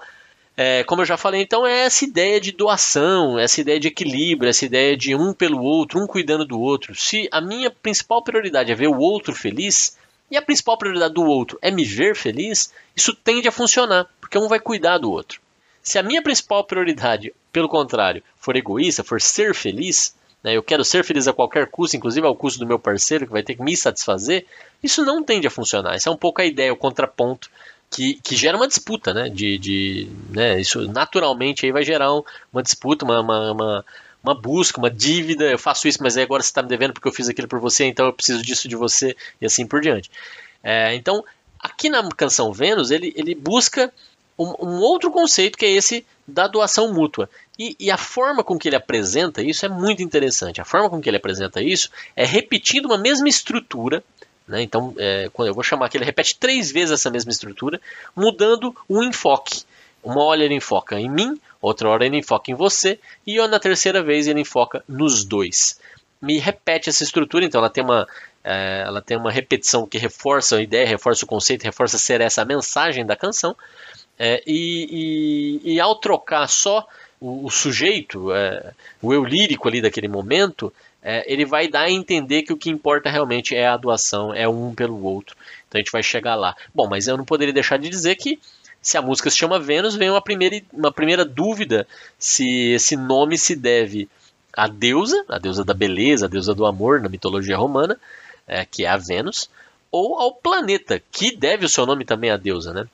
é, 0.57 0.85
como 0.85 1.03
eu 1.03 1.07
já 1.07 1.17
falei, 1.17 1.43
então 1.43 1.67
é 1.67 1.81
essa 1.81 2.05
ideia 2.05 2.41
de 2.41 2.53
doação, 2.53 3.37
essa 3.37 3.61
ideia 3.61 3.81
de 3.81 3.89
equilíbrio, 3.89 4.49
essa 4.49 4.65
ideia 4.65 4.97
de 4.97 5.17
um 5.17 5.33
pelo 5.33 5.61
outro, 5.61 6.01
um 6.01 6.07
cuidando 6.07 6.45
do 6.45 6.61
outro. 6.61 6.95
Se 6.95 7.29
a 7.33 7.41
minha 7.41 7.69
principal 7.69 8.23
prioridade 8.23 8.71
é 8.71 8.77
ver 8.77 8.87
o 8.87 8.99
outro 8.99 9.35
feliz, 9.35 9.99
e 10.31 10.37
a 10.37 10.43
principal 10.43 10.79
prioridade 10.79 11.15
do 11.15 11.25
outro 11.25 11.59
é 11.61 11.69
me 11.73 11.85
ver 11.85 12.15
feliz, 12.15 12.73
isso 12.95 13.13
tende 13.13 13.49
a 13.49 13.53
funcionar, 13.53 14.09
porque 14.21 14.39
um 14.39 14.47
vai 14.47 14.61
cuidar 14.61 14.99
do 14.99 15.11
outro. 15.11 15.41
Se 15.83 15.99
a 15.99 16.03
minha 16.03 16.23
principal 16.23 16.63
prioridade, 16.63 17.35
pelo 17.53 17.69
contrário, 17.69 18.23
for 18.37 18.57
egoísta, 18.57 19.05
for 19.05 19.21
ser 19.21 19.55
feliz, 19.55 20.15
né, 20.43 20.57
eu 20.57 20.63
quero 20.63 20.85
ser 20.85 21.05
feliz 21.05 21.29
a 21.29 21.33
qualquer 21.33 21.69
custo, 21.69 21.97
inclusive 21.97 22.27
ao 22.27 22.35
custo 22.35 22.59
do 22.59 22.67
meu 22.67 22.79
parceiro, 22.79 23.27
que 23.27 23.33
vai 23.33 23.43
ter 23.43 23.55
que 23.55 23.63
me 23.63 23.77
satisfazer, 23.77 24.47
isso 24.83 25.05
não 25.05 25.23
tende 25.23 25.47
a 25.47 25.51
funcionar. 25.51 25.97
Isso 25.97 26.09
é 26.09 26.13
um 26.13 26.17
pouco 26.17 26.41
a 26.41 26.45
ideia, 26.45 26.73
o 26.73 26.77
contraponto, 26.77 27.49
que, 27.93 28.15
que 28.15 28.35
gera 28.35 28.57
uma 28.57 28.67
disputa, 28.67 29.13
né? 29.13 29.29
De, 29.29 29.59
de, 29.59 30.09
né 30.31 30.59
isso 30.59 30.81
naturalmente 30.91 31.67
aí 31.67 31.71
vai 31.71 31.85
gerar 31.85 32.13
um, 32.13 32.23
uma 32.51 32.63
disputa, 32.63 33.05
uma, 33.05 33.21
uma, 33.21 33.53
uma, 33.53 33.85
uma, 34.25 34.35
busca, 34.35 34.79
uma 34.79 34.91
dívida. 34.91 35.45
Eu 35.45 35.59
faço 35.59 35.87
isso, 35.87 35.99
mas 36.03 36.17
agora 36.17 36.43
você 36.43 36.49
está 36.49 36.63
me 36.63 36.69
devendo 36.69 36.95
porque 36.95 37.07
eu 37.07 37.13
fiz 37.13 37.29
aquilo 37.29 37.47
por 37.47 37.61
você, 37.61 37.85
então 37.85 38.07
eu 38.07 38.13
preciso 38.13 38.43
disso 38.43 38.67
de 38.67 38.75
você, 38.75 39.15
e 39.41 39.47
assim 39.47 39.67
por 39.67 39.83
diante. 39.83 40.11
É, 40.63 40.95
então, 40.95 41.23
aqui 41.61 41.91
na 41.91 42.09
canção 42.09 42.53
Vênus, 42.53 42.91
ele, 42.91 43.13
ele 43.15 43.35
busca 43.35 43.93
um, 44.43 44.67
um 44.67 44.81
outro 44.81 45.11
conceito 45.11 45.59
que 45.59 45.65
é 45.65 45.71
esse 45.71 46.05
da 46.27 46.47
doação 46.47 46.93
mútua. 46.93 47.29
E, 47.59 47.77
e, 47.79 47.91
a 47.91 47.99
forma 47.99 48.43
com 48.43 48.59
que 48.59 48.69
ele 48.69 48.77
apresenta 48.77 49.43
isso 49.43 49.65
é 49.67 49.69
muito 49.69 50.03
interessante. 50.03 50.61
A 50.61 50.65
forma 50.65 50.89
com 50.89 51.01
que 51.01 51.09
ele 51.09 51.19
apresenta 51.19 51.61
isso 51.63 51.91
é 52.17 52.25
repetindo 52.25 52.87
uma 52.87 52.99
mesma 52.99 53.29
estrutura. 53.29 54.03
Né? 54.49 54.63
Então, 54.63 54.95
é, 54.99 55.31
eu 55.39 55.55
vou 55.55 55.63
chamar 55.63 55.89
que 55.89 55.97
ele 55.97 56.05
repete 56.05 56.39
três 56.39 56.73
vezes 56.73 56.93
essa 56.93 57.11
mesma 57.11 57.31
estrutura, 57.31 57.81
mudando 58.17 58.75
o 58.89 59.03
enfoque. 59.03 59.63
Uma 60.03 60.25
hora 60.25 60.43
ele 60.43 60.55
enfoca 60.55 60.99
em 60.99 61.09
mim, 61.09 61.41
outra 61.61 61.89
hora 61.89 62.05
ele 62.05 62.17
enfoca 62.17 62.51
em 62.51 62.55
você, 62.55 62.99
e 63.27 63.37
na 63.47 63.61
terceira 63.61 64.03
vez 64.03 64.27
ele 64.27 64.41
enfoca 64.41 64.83
nos 64.89 65.25
dois. 65.25 65.79
Me 66.21 66.39
repete 66.39 66.89
essa 66.89 67.05
estrutura, 67.05 67.45
então 67.45 67.61
ela 67.61 67.71
tem 67.71 67.85
uma, 67.85 68.09
é, 68.43 68.83
ela 68.85 69.01
tem 69.01 69.17
uma 69.17 69.31
repetição 69.31 69.87
que 69.87 69.99
reforça 69.99 70.57
a 70.57 70.63
ideia, 70.63 70.87
reforça 70.87 71.25
o 71.25 71.29
conceito, 71.29 71.63
reforça 71.63 71.99
ser 71.99 72.21
essa 72.21 72.43
a 72.43 72.45
mensagem 72.45 73.07
da 73.07 73.15
canção. 73.15 73.57
É, 74.19 74.43
e, 74.47 75.61
e, 75.65 75.75
e, 75.75 75.81
ao 75.81 75.97
trocar 75.97 76.47
só 76.49 76.87
o, 77.21 77.47
o 77.47 77.51
sujeito, 77.51 78.33
é, 78.33 78.73
o 79.01 79.13
eu 79.13 79.25
lírico 79.25 79.69
ali 79.69 79.81
daquele 79.81 80.09
momento, 80.09 80.73
é, 81.03 81.25
ele 81.33 81.45
vai 81.45 81.67
dar 81.67 81.83
a 81.83 81.91
entender 81.91 82.43
que 82.43 82.53
o 82.53 82.57
que 82.57 82.71
importa 82.71 83.11
realmente 83.11 83.55
é 83.55 83.67
a 83.67 83.77
doação, 83.77 84.33
é 84.33 84.49
um 84.49 84.75
pelo 84.75 85.03
outro. 85.03 85.37
Então 85.67 85.79
a 85.79 85.83
gente 85.83 85.93
vai 85.93 86.03
chegar 86.03 86.37
lá. 86.37 86.55
Bom, 86.75 86.89
mas 86.89 87.09
eu 87.09 87.17
não 87.17 87.25
poderia 87.25 87.53
deixar 87.53 87.79
de 87.79 87.89
dizer 87.89 88.15
que 88.17 88.39
se 88.81 88.97
a 88.97 89.03
música 89.03 89.31
se 89.31 89.39
chama 89.39 89.59
Vênus, 89.59 89.95
vem 89.95 90.11
uma 90.11 90.21
primeira, 90.21 90.61
uma 90.73 90.93
primeira 90.93 91.25
dúvida 91.25 91.87
se 92.19 92.73
esse 92.73 92.97
nome 92.97 93.39
se 93.39 93.57
deve 93.57 94.09
à 94.53 94.69
deusa, 94.69 95.25
a 95.29 95.39
deusa 95.39 95.65
da 95.65 95.73
beleza, 95.73 96.27
a 96.27 96.29
deusa 96.29 96.55
do 96.55 96.67
amor 96.67 97.01
na 97.01 97.09
mitologia 97.09 97.57
romana, 97.57 97.99
é, 98.47 98.65
que 98.65 98.85
é 98.85 98.89
a 98.89 98.97
Vênus, 98.97 99.49
ou 99.91 100.19
ao 100.19 100.33
planeta, 100.35 101.03
que 101.11 101.37
deve 101.37 101.65
o 101.65 101.69
seu 101.69 101.87
nome 101.87 102.05
também 102.05 102.31
à 102.31 102.37
deusa, 102.37 102.73
né? 102.73 102.87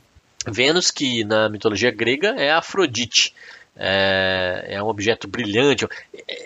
Vênus, 0.47 0.91
que 0.91 1.25
na 1.25 1.49
mitologia 1.49 1.91
grega 1.91 2.29
é 2.37 2.51
Afrodite. 2.51 3.35
É, 3.81 4.67
é, 4.71 4.83
um 4.83 4.89
objeto 4.89 5.29
brilhante. 5.29 5.87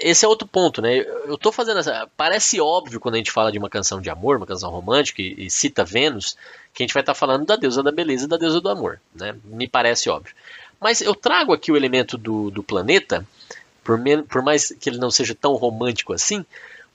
Esse 0.00 0.24
é 0.24 0.28
outro 0.28 0.46
ponto, 0.46 0.82
né? 0.82 0.98
Eu 0.98 1.36
estou 1.36 1.50
fazendo 1.50 1.80
essa. 1.80 2.06
Parece 2.14 2.60
óbvio 2.60 3.00
quando 3.00 3.14
a 3.14 3.18
gente 3.18 3.32
fala 3.32 3.50
de 3.50 3.58
uma 3.58 3.70
canção 3.70 4.02
de 4.02 4.10
amor, 4.10 4.36
uma 4.36 4.46
canção 4.46 4.70
romântica 4.70 5.22
e, 5.22 5.46
e 5.46 5.50
cita 5.50 5.82
Vênus, 5.82 6.36
que 6.74 6.82
a 6.82 6.84
gente 6.84 6.92
vai 6.92 7.02
estar 7.02 7.14
tá 7.14 7.18
falando 7.18 7.46
da 7.46 7.56
deusa 7.56 7.82
da 7.82 7.90
beleza 7.90 8.26
e 8.26 8.28
da 8.28 8.36
deusa 8.36 8.60
do 8.60 8.68
amor, 8.68 9.00
né? 9.14 9.34
Me 9.44 9.66
parece 9.66 10.10
óbvio. 10.10 10.34
Mas 10.78 11.00
eu 11.00 11.14
trago 11.14 11.54
aqui 11.54 11.72
o 11.72 11.76
elemento 11.76 12.18
do, 12.18 12.50
do 12.50 12.62
planeta, 12.62 13.26
por, 13.82 13.98
por 14.28 14.42
mais 14.42 14.74
que 14.78 14.90
ele 14.90 14.98
não 14.98 15.10
seja 15.10 15.34
tão 15.34 15.54
romântico 15.54 16.12
assim, 16.12 16.44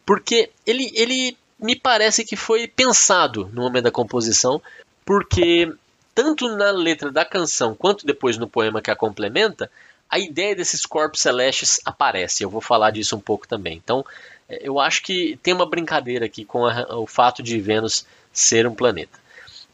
porque 0.05 0.51
ele, 0.67 0.91
ele 0.93 1.35
me 1.59 1.75
parece 1.75 2.23
que 2.23 2.35
foi 2.35 2.67
pensado 2.67 3.49
no 3.53 3.63
momento 3.63 3.85
da 3.85 3.91
composição, 3.91 4.61
porque 5.03 5.73
tanto 6.17 6.49
na 6.49 6.71
letra 6.71 7.11
da 7.11 7.23
canção 7.23 7.75
quanto 7.75 8.03
depois 8.03 8.39
no 8.39 8.47
poema 8.47 8.81
que 8.81 8.89
a 8.89 8.95
complementa, 8.95 9.69
a 10.09 10.17
ideia 10.17 10.55
desses 10.55 10.83
corpos 10.83 11.21
celestes 11.21 11.79
aparece. 11.85 12.43
Eu 12.43 12.49
vou 12.49 12.59
falar 12.59 12.89
disso 12.89 13.15
um 13.15 13.19
pouco 13.19 13.47
também. 13.47 13.77
Então, 13.77 14.03
é, 14.49 14.67
eu 14.67 14.79
acho 14.79 15.03
que 15.03 15.37
tem 15.43 15.53
uma 15.53 15.69
brincadeira 15.69 16.25
aqui 16.25 16.43
com 16.43 16.65
a, 16.65 16.97
o 16.97 17.05
fato 17.05 17.43
de 17.43 17.61
Vênus 17.61 18.03
ser 18.33 18.65
um 18.65 18.73
planeta. 18.73 19.19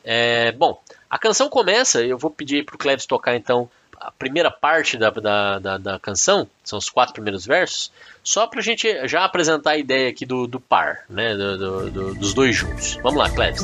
É, 0.04 0.52
bom, 0.52 0.82
a 1.10 1.18
canção 1.18 1.48
começa, 1.48 2.04
eu 2.04 2.18
vou 2.18 2.30
pedir 2.30 2.66
para 2.66 2.76
o 2.76 2.78
Cleves 2.78 3.06
tocar 3.06 3.38
então 3.38 3.70
a 3.98 4.12
primeira 4.12 4.52
parte 4.52 4.98
da, 4.98 5.10
da, 5.12 5.60
da, 5.60 5.78
da, 5.78 5.98
canção, 5.98 6.46
são 6.62 6.78
os 6.78 6.90
quatro 6.90 7.14
primeiros 7.14 7.46
versos, 7.46 7.90
só 8.22 8.46
para 8.48 8.60
a 8.60 8.64
gente 8.64 9.08
já 9.08 9.24
apresentar 9.24 9.72
a 9.72 9.78
ideia 9.78 10.10
aqui 10.10 10.26
do, 10.26 10.46
do 10.46 10.60
par, 10.60 11.06
né, 11.10 11.38
do, 11.38 11.58
do, 11.58 11.92
do, 11.92 12.16
dos 12.16 12.34
dois 12.34 12.54
juntos. 12.54 12.98
Vamos 13.02 13.16
lá, 13.16 13.30
Cleves. 13.30 13.64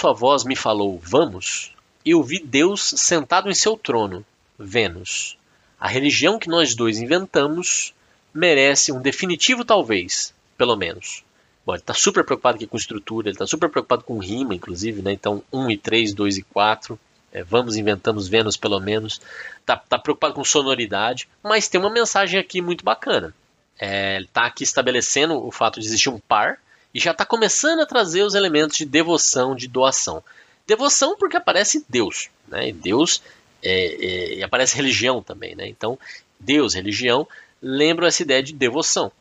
Sua 0.00 0.14
voz 0.14 0.44
me 0.44 0.56
falou 0.56 0.98
vamos, 0.98 1.74
eu 2.06 2.22
vi 2.22 2.42
Deus 2.42 2.94
sentado 2.96 3.50
em 3.50 3.54
seu 3.54 3.76
trono, 3.76 4.24
Vênus. 4.58 5.36
A 5.78 5.88
religião 5.88 6.38
que 6.38 6.48
nós 6.48 6.74
dois 6.74 6.98
inventamos 6.98 7.92
merece 8.32 8.92
um 8.92 9.02
definitivo 9.02 9.62
talvez, 9.62 10.32
pelo 10.56 10.74
menos. 10.74 11.22
Bom, 11.66 11.74
ele 11.74 11.82
está 11.82 11.92
super 11.92 12.24
preocupado 12.24 12.56
aqui 12.56 12.66
com 12.66 12.78
estrutura, 12.78 13.28
ele 13.28 13.34
está 13.34 13.46
super 13.46 13.68
preocupado 13.68 14.02
com 14.02 14.18
rima, 14.18 14.54
inclusive, 14.54 15.02
né? 15.02 15.12
Então, 15.12 15.42
1 15.52 15.70
e 15.70 15.76
3, 15.76 16.14
2 16.14 16.38
e 16.38 16.42
4. 16.44 16.98
É, 17.30 17.44
vamos, 17.44 17.76
inventamos 17.76 18.26
Vênus 18.26 18.56
pelo 18.56 18.80
menos. 18.80 19.20
Está 19.60 19.76
tá 19.76 19.98
preocupado 19.98 20.32
com 20.32 20.42
sonoridade, 20.42 21.28
mas 21.42 21.68
tem 21.68 21.78
uma 21.78 21.90
mensagem 21.90 22.40
aqui 22.40 22.62
muito 22.62 22.82
bacana. 22.82 23.34
É, 23.78 24.16
ele 24.16 24.24
está 24.24 24.46
aqui 24.46 24.64
estabelecendo 24.64 25.46
o 25.46 25.50
fato 25.50 25.78
de 25.78 25.84
existir 25.84 26.08
um 26.08 26.18
par 26.18 26.58
e 26.94 26.98
já 27.00 27.12
está 27.12 27.24
começando 27.24 27.80
a 27.80 27.86
trazer 27.86 28.22
os 28.22 28.34
elementos 28.34 28.76
de 28.76 28.84
devoção, 28.84 29.54
de 29.54 29.68
doação. 29.68 30.22
Devoção 30.66 31.16
porque 31.16 31.36
aparece 31.36 31.84
Deus, 31.88 32.28
né? 32.48 32.68
E 32.68 32.72
Deus 32.72 33.22
é, 33.62 33.72
é, 33.72 34.34
e 34.36 34.42
aparece 34.42 34.76
religião 34.76 35.22
também, 35.22 35.54
né? 35.54 35.66
Então, 35.68 35.98
Deus, 36.38 36.74
religião, 36.74 37.26
lembram 37.60 38.06
essa 38.06 38.22
ideia 38.22 38.42
de 38.42 38.52
devoção. 38.52 39.12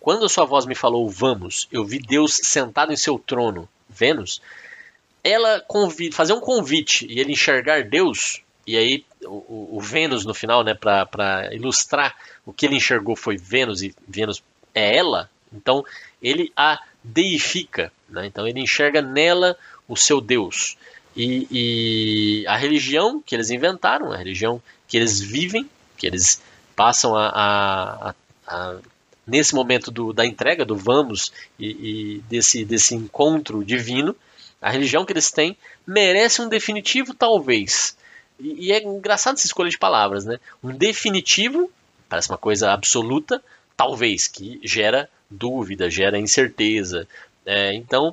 Quando 0.00 0.24
a 0.24 0.28
sua 0.28 0.44
voz 0.44 0.66
me 0.66 0.74
falou 0.74 1.08
vamos, 1.08 1.68
eu 1.72 1.84
vi 1.84 1.98
Deus 1.98 2.40
sentado 2.42 2.92
em 2.92 2.96
seu 2.96 3.18
trono, 3.18 3.68
Vênus, 3.88 4.40
ela 5.22 5.64
fazer 6.12 6.32
um 6.32 6.40
convite 6.40 7.06
e 7.08 7.18
ele 7.20 7.32
enxergar 7.32 7.84
Deus, 7.84 8.42
e 8.66 8.76
aí 8.76 9.04
o, 9.24 9.76
o 9.76 9.80
Vênus 9.80 10.24
no 10.24 10.34
final, 10.34 10.62
né, 10.62 10.74
para 10.74 11.50
ilustrar 11.52 12.16
o 12.46 12.52
que 12.52 12.66
ele 12.66 12.76
enxergou 12.76 13.16
foi 13.16 13.36
Vênus 13.36 13.82
e 13.82 13.94
Vênus 14.06 14.42
é 14.74 14.96
ela, 14.96 15.28
então 15.52 15.84
ele 16.22 16.52
a 16.56 16.80
deifica, 17.02 17.92
né? 18.08 18.26
então 18.26 18.46
ele 18.46 18.60
enxerga 18.60 19.00
nela 19.00 19.56
o 19.86 19.96
seu 19.96 20.20
Deus. 20.20 20.76
E, 21.16 21.48
e, 21.50 22.46
a 22.46 22.56
religião 22.56 23.20
que 23.20 23.34
eles 23.34 23.50
inventaram, 23.50 24.12
a 24.12 24.16
religião 24.16 24.62
que 24.86 24.96
eles 24.96 25.20
vivem, 25.20 25.68
que 25.96 26.06
eles 26.06 26.40
passam 26.76 27.16
a, 27.16 27.28
a, 27.28 28.10
a, 28.10 28.14
a 28.46 28.78
nesse 29.28 29.54
momento 29.54 29.90
do, 29.90 30.12
da 30.12 30.24
entrega, 30.24 30.64
do 30.64 30.74
vamos 30.74 31.30
e, 31.58 31.66
e, 31.66 32.18
desse, 32.30 32.64
desse 32.64 32.94
encontro 32.94 33.62
divino, 33.62 34.16
a 34.60 34.70
religião 34.70 35.04
que 35.04 35.12
eles 35.12 35.30
têm 35.30 35.56
merece 35.86 36.40
um 36.40 36.48
definitivo, 36.48 37.12
talvez. 37.12 37.96
E, 38.40 38.68
e 38.68 38.72
é 38.72 38.82
engraçado 38.82 39.34
essa 39.34 39.46
escolha 39.46 39.70
de 39.70 39.78
palavras, 39.78 40.24
né? 40.24 40.38
Um 40.64 40.70
definitivo, 40.70 41.70
parece 42.08 42.30
uma 42.30 42.38
coisa 42.38 42.72
absoluta, 42.72 43.42
talvez, 43.78 44.26
que 44.26 44.60
gera 44.64 45.08
dúvida, 45.30 45.88
gera 45.88 46.18
incerteza. 46.18 47.06
É, 47.46 47.72
então, 47.72 48.12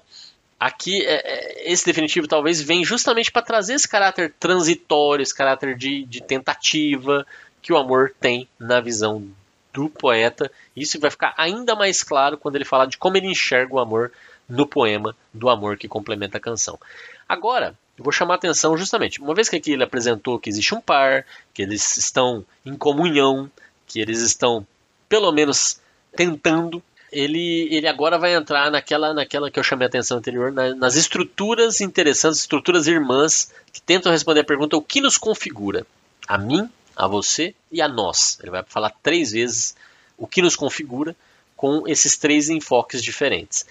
aqui, 0.60 1.04
é, 1.04 1.63
é 1.65 1.71
esse 1.71 1.84
definitivo 1.84 2.28
talvez 2.28 2.62
vem 2.62 2.86
justamente 2.86 3.32
para 3.32 3.41
trazer 3.41 3.73
esse 3.73 3.88
caráter 3.88 4.32
transitório, 4.39 5.23
esse 5.23 5.34
caráter 5.34 5.75
de, 5.75 6.06
de 6.06 6.21
tentativa 6.21 7.25
que 7.63 7.73
o 7.73 7.78
amor 7.78 8.13
tem 8.19 8.47
na 8.60 8.80
visão 8.80 9.28
do 9.73 9.89
poeta. 9.89 10.51
Isso 10.75 10.99
vai 10.99 11.10
ficar 11.10 11.34
ainda 11.36 11.75
mais 11.75 12.04
claro 12.04 12.38
quando 12.38 12.58
ele 12.58 12.63
falar 12.63 12.86
de 12.86 12.99
como 12.99 13.17
ele 13.17 13.28
enxerga 13.28 13.73
o 13.73 13.80
amor 13.80 14.12
no 14.47 14.67
poema 14.67 15.15
do 15.34 15.49
amor 15.49 15.78
que 15.78 15.88
complementa 15.88 16.38
a 16.38 16.41
canção. 16.41 16.80
Agora, 17.28 17.75
eu 17.97 18.04
vou 18.04 18.13
chamar 18.13 18.36
a 18.36 18.38
atenção 18.38 18.78
justamente, 18.78 19.19
uma 19.19 19.34
vez 19.34 19.49
que 19.49 19.56
aqui 19.56 19.71
ele 19.71 19.84
apresentou 19.84 20.38
que 20.38 20.47
existe 20.47 20.75
um 20.75 20.82
par, 20.82 21.25
que 21.56 21.63
eles 21.63 21.97
estão 21.97 22.45
em 22.63 22.75
comunhão, 22.75 23.49
que 23.88 23.99
eles 23.99 24.21
estão 24.21 24.67
pelo 25.08 25.32
menos 25.32 25.80
tentando 26.15 26.82
ele, 27.12 27.68
ele 27.72 27.88
agora 27.88 28.18
vai 28.18 28.34
entrar 28.36 28.70
naquela, 28.70 29.13
naquela 29.13 29.50
que 29.50 29.58
eu 29.58 29.63
chamei 29.63 29.86
a 29.86 29.89
atenção 29.89 30.18
anterior, 30.18 30.52
na, 30.52 30.76
nas 30.76 30.96
estruturas 30.96 31.80
interessantes, 31.80 32.41
estruturas 32.41 32.88
irmãs, 32.88 33.52
que 33.72 33.82
tentam 33.82 34.12
responder 34.12 34.41
a 34.41 34.46
pergunta: 34.46 34.76
o 34.76 34.82
que 34.82 35.00
nos 35.00 35.18
configura? 35.18 35.86
A 36.28 36.38
mim, 36.38 36.70
a 36.96 37.08
você 37.08 37.54
e 37.72 37.82
a 37.82 37.88
nós. 37.88 38.38
Ele 38.41 38.52
vai 38.52 38.63
falar 38.68 38.91
três 39.02 39.32
vezes 39.32 39.76
o 40.18 40.28
que 40.28 40.41
nos 40.41 40.56
configura 40.56 41.15
com 41.56 41.88
esses 41.88 42.18
três 42.18 42.50
enfoques 42.50 43.02
diferentes. 43.02 43.65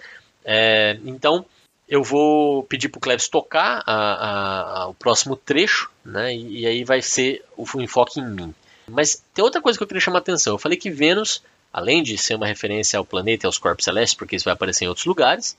É, 0.44 0.98
então, 1.04 1.44
eu 1.88 2.02
vou 2.02 2.62
pedir 2.64 2.88
para 2.88 2.98
o 2.98 3.00
Cleves 3.00 3.28
tocar 3.28 3.82
a, 3.86 3.94
a, 3.94 4.82
a, 4.82 4.88
o 4.88 4.94
próximo 4.94 5.36
trecho, 5.36 5.90
né, 6.04 6.34
e, 6.34 6.60
e, 6.60 6.66
aí 6.66 6.84
vai 6.84 7.02
ser 7.02 7.44
o, 7.56 7.64
o 7.74 7.82
enfoque 7.82 8.20
em 8.20 8.28
mim. 8.28 8.54
Mas 8.86 9.22
tem 9.32 9.44
outra 9.44 9.60
coisa 9.60 9.78
que 9.78 9.82
eu 9.82 9.88
queria 9.88 10.00
chamar 10.00 10.18
a 10.18 10.20
atenção. 10.20 10.54
Eu 10.54 10.58
falei 10.58 10.76
que 10.76 10.90
Vênus 10.90 11.42
além 11.74 12.04
de 12.04 12.16
ser 12.16 12.36
uma 12.36 12.46
referência 12.46 12.96
ao 12.96 13.04
planeta 13.04 13.44
e 13.44 13.48
aos 13.48 13.58
corpos 13.58 13.84
celestes, 13.84 14.16
porque 14.16 14.36
isso 14.36 14.44
vai 14.44 14.54
aparecer 14.54 14.84
em 14.84 14.88
outros 14.88 15.06
lugares, 15.06 15.58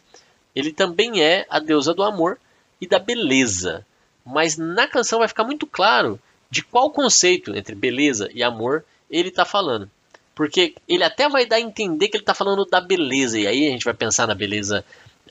ele 0.55 0.71
também 0.71 1.21
é 1.21 1.45
a 1.49 1.59
deusa 1.59 1.93
do 1.93 2.03
amor 2.03 2.39
e 2.79 2.87
da 2.87 2.97
beleza. 2.97 3.85
Mas 4.25 4.55
na 4.55 4.87
canção 4.87 5.19
vai 5.19 5.27
ficar 5.27 5.43
muito 5.43 5.67
claro 5.67 6.17
de 6.49 6.63
qual 6.63 6.89
conceito 6.89 7.53
entre 7.53 7.75
beleza 7.75 8.29
e 8.33 8.41
amor 8.41 8.85
ele 9.11 9.27
está 9.27 9.43
falando. 9.43 9.91
Porque 10.33 10.73
ele 10.87 11.03
até 11.03 11.27
vai 11.27 11.45
dar 11.45 11.57
a 11.57 11.61
entender 11.61 12.07
que 12.07 12.15
ele 12.15 12.23
está 12.23 12.33
falando 12.33 12.63
da 12.63 12.79
beleza, 12.79 13.37
e 13.37 13.45
aí 13.45 13.67
a 13.67 13.71
gente 13.71 13.83
vai 13.83 13.93
pensar 13.93 14.25
na 14.25 14.33
beleza 14.33 14.85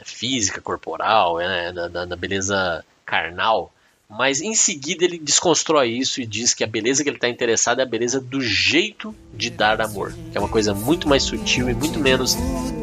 física, 0.05 0.61
corporal, 0.61 1.39
né, 1.39 1.73
na, 1.73 2.05
na 2.05 2.17
beleza 2.17 2.85
carnal. 3.07 3.73
Mas 4.09 4.41
em 4.41 4.55
seguida 4.55 5.05
ele 5.05 5.19
desconstrói 5.19 5.91
isso 5.91 6.21
e 6.21 6.27
diz 6.27 6.55
que 6.55 6.63
a 6.63 6.67
beleza 6.67 7.03
que 7.03 7.09
ele 7.09 7.17
está 7.17 7.29
interessado 7.29 7.81
é 7.81 7.83
a 7.83 7.87
beleza 7.87 8.21
do 8.21 8.41
jeito 8.41 9.15
de 9.35 9.51
dar 9.51 9.81
amor, 9.81 10.15
que 10.31 10.37
é 10.37 10.41
uma 10.41 10.49
coisa 10.49 10.75
muito 10.75 11.09
mais 11.09 11.23
sutil 11.23 11.69
e 11.69 11.75
muito 11.75 11.99
menos 11.99 12.37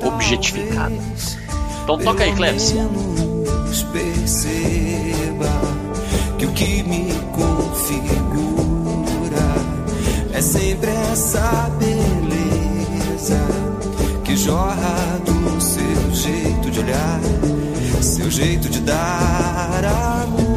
objetificada. 0.04 0.96
Então 1.84 1.98
toca 1.98 2.24
aí, 2.24 2.36
Cleves. 2.36 2.74
Perceba 3.92 5.50
que 6.38 6.46
o 6.46 6.54
que 6.54 6.84
me 6.84 7.12
configura 7.34 8.62
é 10.34 10.42
sempre 10.42 10.90
essa 11.12 11.70
beleza 11.78 13.40
que 14.24 14.36
jorra 14.36 15.20
do 15.26 15.62
seu 15.62 16.14
jeito 16.14 16.72
de 16.72 16.80
olhar, 16.80 17.20
seu 18.02 18.32
jeito 18.32 18.70
de 18.70 18.80
dar 18.82 19.84
amor. 19.84 20.51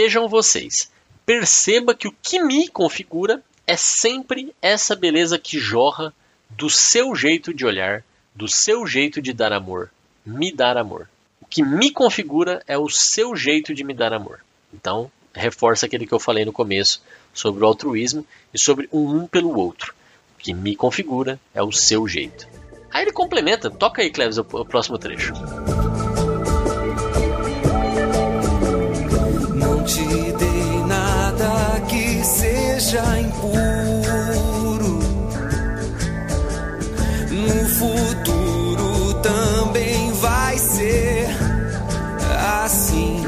Vejam 0.00 0.26
vocês. 0.26 0.90
Perceba 1.26 1.94
que 1.94 2.08
o 2.08 2.14
que 2.22 2.42
me 2.42 2.68
configura 2.68 3.42
é 3.66 3.76
sempre 3.76 4.54
essa 4.62 4.96
beleza 4.96 5.38
que 5.38 5.58
jorra 5.58 6.12
do 6.48 6.70
seu 6.70 7.14
jeito 7.14 7.52
de 7.52 7.66
olhar, 7.66 8.02
do 8.34 8.48
seu 8.48 8.86
jeito 8.86 9.20
de 9.20 9.34
dar 9.34 9.52
amor, 9.52 9.90
me 10.24 10.50
dar 10.50 10.78
amor. 10.78 11.06
O 11.42 11.44
que 11.44 11.62
me 11.62 11.90
configura 11.90 12.62
é 12.66 12.78
o 12.78 12.88
seu 12.88 13.36
jeito 13.36 13.74
de 13.74 13.84
me 13.84 13.92
dar 13.92 14.14
amor. 14.14 14.40
Então, 14.72 15.10
reforça 15.34 15.84
aquele 15.84 16.06
que 16.06 16.14
eu 16.14 16.18
falei 16.18 16.46
no 16.46 16.52
começo 16.52 17.02
sobre 17.34 17.62
o 17.62 17.66
altruísmo 17.66 18.26
e 18.54 18.58
sobre 18.58 18.88
um 18.90 19.18
um 19.18 19.26
pelo 19.26 19.54
outro. 19.54 19.94
O 20.34 20.38
que 20.38 20.54
me 20.54 20.74
configura 20.74 21.38
é 21.54 21.62
o 21.62 21.70
seu 21.70 22.08
jeito. 22.08 22.48
Aí 22.90 23.02
ele 23.02 23.12
complementa, 23.12 23.70
toca 23.70 24.00
aí, 24.00 24.10
Cleves, 24.10 24.38
o, 24.38 24.44
próximo 24.64 24.98
trecho. 24.98 25.34
Te 29.94 30.32
dei 30.38 30.84
nada 30.86 31.80
que 31.88 32.24
seja 32.24 33.02
impuro. 33.18 35.00
No 37.30 37.68
futuro 37.68 39.14
também 39.14 40.12
vai 40.12 40.56
ser 40.58 41.28
assim 42.62 43.24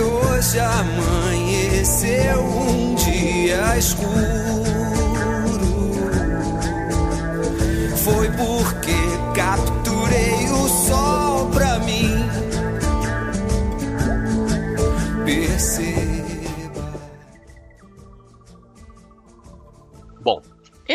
hoje 0.00 0.58
amanheceu 0.60 2.40
um 2.40 2.94
dia 2.94 3.76
escuro. 3.76 4.57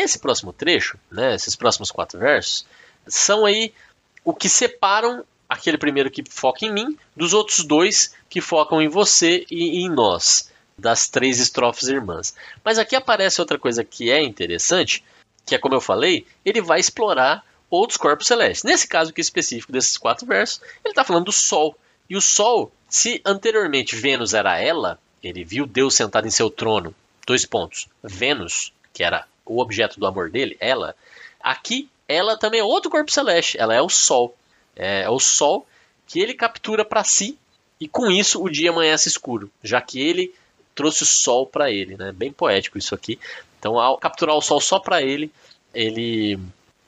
Esse 0.04 0.18
próximo 0.18 0.52
trecho, 0.52 0.98
né, 1.10 1.34
esses 1.34 1.56
próximos 1.56 1.90
quatro 1.90 2.18
versos, 2.18 2.66
são 3.06 3.44
aí 3.44 3.72
o 4.24 4.34
que 4.34 4.48
separam 4.48 5.24
aquele 5.48 5.78
primeiro 5.78 6.10
que 6.10 6.22
foca 6.28 6.64
em 6.64 6.72
mim, 6.72 6.98
dos 7.14 7.32
outros 7.32 7.64
dois 7.64 8.14
que 8.28 8.40
focam 8.40 8.80
em 8.80 8.88
você 8.88 9.44
e 9.50 9.84
em 9.84 9.90
nós, 9.90 10.50
das 10.76 11.08
três 11.08 11.38
estrofes 11.38 11.88
irmãs. 11.88 12.34
Mas 12.64 12.78
aqui 12.78 12.96
aparece 12.96 13.40
outra 13.40 13.58
coisa 13.58 13.84
que 13.84 14.10
é 14.10 14.22
interessante, 14.22 15.04
que 15.44 15.54
é 15.54 15.58
como 15.58 15.74
eu 15.74 15.80
falei, 15.80 16.26
ele 16.44 16.60
vai 16.60 16.80
explorar 16.80 17.44
outros 17.70 17.96
corpos 17.96 18.26
celestes. 18.26 18.64
Nesse 18.64 18.88
caso 18.88 19.10
aqui 19.10 19.20
específico 19.20 19.72
desses 19.72 19.98
quatro 19.98 20.26
versos, 20.26 20.60
ele 20.84 20.92
está 20.92 21.04
falando 21.04 21.26
do 21.26 21.32
Sol. 21.32 21.76
E 22.08 22.16
o 22.16 22.20
Sol, 22.20 22.72
se 22.88 23.20
anteriormente 23.24 23.96
Vênus 23.96 24.34
era 24.34 24.58
ela, 24.58 24.98
ele 25.22 25.44
viu 25.44 25.66
Deus 25.66 25.94
sentado 25.94 26.26
em 26.26 26.30
seu 26.30 26.50
trono. 26.50 26.94
Dois 27.26 27.46
pontos. 27.46 27.88
Vênus, 28.02 28.72
que 28.92 29.02
era 29.02 29.26
o 29.44 29.60
objeto 29.60 29.98
do 29.98 30.06
amor 30.06 30.30
dele, 30.30 30.56
ela. 30.60 30.94
Aqui, 31.40 31.88
ela 32.08 32.36
também 32.36 32.60
é 32.60 32.64
outro 32.64 32.90
corpo 32.90 33.10
celeste. 33.10 33.58
Ela 33.58 33.74
é 33.74 33.82
o 33.82 33.88
Sol. 33.88 34.34
É, 34.76 35.02
é 35.02 35.10
o 35.10 35.18
Sol 35.18 35.66
que 36.06 36.20
ele 36.20 36.34
captura 36.34 36.84
para 36.84 37.04
si 37.04 37.38
e 37.80 37.88
com 37.88 38.10
isso 38.10 38.42
o 38.42 38.48
dia 38.48 38.70
amanhece 38.70 39.08
escuro, 39.08 39.50
já 39.62 39.80
que 39.80 40.00
ele 40.00 40.32
trouxe 40.74 41.02
o 41.02 41.06
Sol 41.06 41.46
para 41.46 41.70
ele, 41.70 41.96
né? 41.96 42.12
Bem 42.12 42.32
poético 42.32 42.78
isso 42.78 42.94
aqui. 42.94 43.18
Então, 43.58 43.78
ao 43.78 43.98
capturar 43.98 44.36
o 44.36 44.42
Sol 44.42 44.60
só 44.60 44.78
para 44.78 45.02
ele, 45.02 45.30
ele 45.72 46.38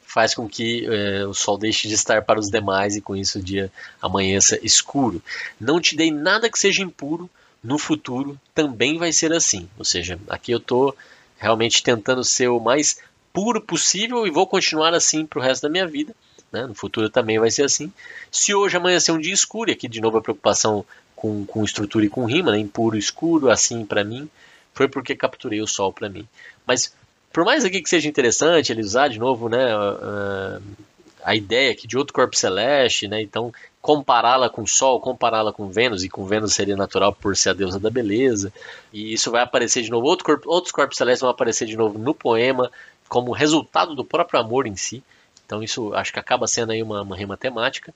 faz 0.03 0.35
com 0.35 0.49
que 0.49 0.87
é, 0.87 1.27
o 1.27 1.35
Sol 1.35 1.59
deixe 1.59 1.89
de 1.89 1.95
estar 1.95 2.23
para 2.23 2.41
os 2.41 2.51
demais 2.51 2.97
e 2.97 3.01
com 3.01 3.15
isso 3.15 3.39
o 3.39 3.43
dia 3.43 3.71
amanheça 4.01 4.59
escuro. 4.63 5.23
Não 5.61 5.81
te 5.81 5.97
dei 5.97 6.11
nada 6.11 6.51
que 6.51 6.59
seja 6.59 6.83
impuro, 6.83 7.29
no 7.63 7.79
futuro 7.79 8.39
também 8.55 8.99
vai 8.99 9.13
ser 9.13 9.33
assim. 9.33 9.69
Ou 9.79 9.85
seja, 9.85 10.19
aqui 10.29 10.53
eu 10.53 10.59
estou 10.59 10.97
realmente 11.39 11.83
tentando 11.83 12.25
ser 12.25 12.49
o 12.49 12.61
mais 12.61 12.99
puro 13.33 13.61
possível 13.61 14.27
e 14.27 14.31
vou 14.31 14.47
continuar 14.47 14.95
assim 14.95 15.27
para 15.27 15.39
o 15.39 15.43
resto 15.43 15.63
da 15.63 15.69
minha 15.69 15.87
vida. 15.87 16.15
Né? 16.51 16.67
No 16.67 16.75
futuro 16.75 17.11
também 17.11 17.39
vai 17.39 17.51
ser 17.51 17.65
assim. 17.65 17.93
Se 18.31 18.55
hoje 18.55 18.77
amanhecer 18.77 19.13
um 19.13 19.21
dia 19.21 19.35
escuro, 19.35 19.71
e 19.71 19.73
aqui 19.73 19.89
de 19.89 20.01
novo 20.01 20.19
a 20.19 20.23
preocupação 20.23 20.85
com, 21.15 21.45
com 21.45 21.65
estrutura 21.65 22.05
e 22.07 22.09
com 22.09 22.25
rima, 22.25 22.53
né? 22.53 22.59
impuro, 22.59 22.97
escuro, 22.97 23.51
assim 23.51 23.85
para 23.85 24.05
mim, 24.05 24.29
foi 24.73 24.89
porque 24.89 25.15
capturei 25.15 25.61
o 25.61 25.67
sol 25.67 25.93
para 25.93 26.09
mim. 26.09 26.27
Mas 26.67 26.95
por 27.33 27.45
mais 27.45 27.65
aqui 27.65 27.83
que 27.83 27.91
seja 27.91 28.09
interessante 28.09 28.73
ele 28.73 28.81
usar 28.81 29.09
de 29.09 29.19
novo 29.19 29.49
né, 29.49 29.73
a, 29.73 30.61
a 31.25 31.35
ideia 31.35 31.73
aqui 31.73 31.87
de 31.87 31.99
outro 31.99 32.15
corpo 32.15 32.37
celeste, 32.37 33.09
né? 33.09 33.21
então 33.21 33.53
compará-la 33.87 34.51
com 34.51 34.63
o 34.63 34.67
Sol, 34.67 34.99
compará-la 34.99 35.53
com 35.53 35.69
Vênus, 35.69 36.03
e 36.03 36.09
com 36.09 36.27
Vênus 36.27 36.55
seria 36.55 36.75
natural 36.75 37.13
por 37.13 37.37
ser 37.37 37.51
a 37.51 37.53
deusa 37.53 37.79
da 37.79 37.89
beleza, 37.89 38.53
e 38.93 39.13
isso 39.13 39.31
vai 39.31 39.43
aparecer 39.43 39.81
de 39.81 39.93
novo, 39.93 40.09
outro 40.09 40.25
corpo, 40.25 40.51
outros 40.51 40.73
corpos 40.73 40.99
celestes 40.99 41.21
vão 41.21 41.31
aparecer 41.31 41.67
de 41.67 41.77
novo 41.77 41.97
no 41.97 42.13
poema, 42.13 42.69
como 43.09 43.31
resultado 43.31 43.95
do 43.95 44.05
próprio 44.05 44.41
amor 44.41 44.67
em 44.67 44.75
si. 44.75 45.05
Então 45.45 45.63
isso 45.63 45.95
acho 45.95 46.13
que 46.13 46.19
acaba 46.19 46.49
sendo 46.49 46.73
aí 46.73 46.83
uma, 46.83 47.03
uma 47.03 47.17
rima 47.17 47.37
temática. 47.37 47.95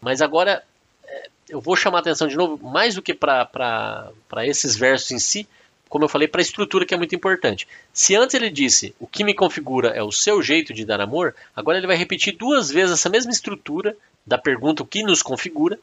Mas 0.00 0.22
agora 0.22 0.64
é, 1.06 1.28
eu 1.50 1.60
vou 1.60 1.76
chamar 1.76 1.98
a 1.98 2.00
atenção 2.00 2.26
de 2.26 2.34
novo, 2.34 2.66
mais 2.66 2.94
do 2.94 3.02
que 3.02 3.12
para 3.12 4.10
esses 4.44 4.76
versos 4.76 5.10
em 5.10 5.18
si, 5.18 5.46
como 5.90 6.04
eu 6.06 6.08
falei, 6.08 6.26
para 6.26 6.40
a 6.40 6.42
estrutura 6.42 6.86
que 6.86 6.94
é 6.94 6.96
muito 6.96 7.14
importante. 7.14 7.68
Se 7.92 8.16
antes 8.16 8.32
ele 8.32 8.48
disse 8.48 8.94
o 8.98 9.06
que 9.06 9.22
me 9.22 9.34
configura 9.34 9.88
é 9.88 10.02
o 10.02 10.10
seu 10.10 10.40
jeito 10.42 10.72
de 10.72 10.86
dar 10.86 11.02
amor, 11.02 11.34
agora 11.54 11.76
ele 11.76 11.86
vai 11.86 11.96
repetir 11.96 12.34
duas 12.34 12.70
vezes 12.70 12.94
essa 12.94 13.10
mesma 13.10 13.30
estrutura 13.30 13.94
da 14.28 14.38
pergunta 14.38 14.82
o 14.82 14.86
que 14.86 15.02
nos 15.02 15.22
configura, 15.22 15.78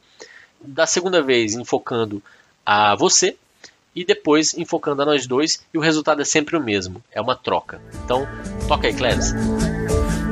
da 0.60 0.86
segunda 0.86 1.20
vez 1.20 1.54
enfocando 1.54 2.22
a 2.64 2.94
você 2.94 3.36
e 3.94 4.04
depois 4.04 4.54
enfocando 4.54 5.02
a 5.02 5.06
nós 5.06 5.26
dois, 5.26 5.62
e 5.72 5.78
o 5.78 5.80
resultado 5.80 6.20
é 6.20 6.24
sempre 6.24 6.56
o 6.56 6.62
mesmo, 6.62 7.02
é 7.10 7.20
uma 7.20 7.34
troca. 7.34 7.80
Então, 8.04 8.26
toca 8.68 8.86
aí, 8.86 8.94
Cléris 8.94 9.32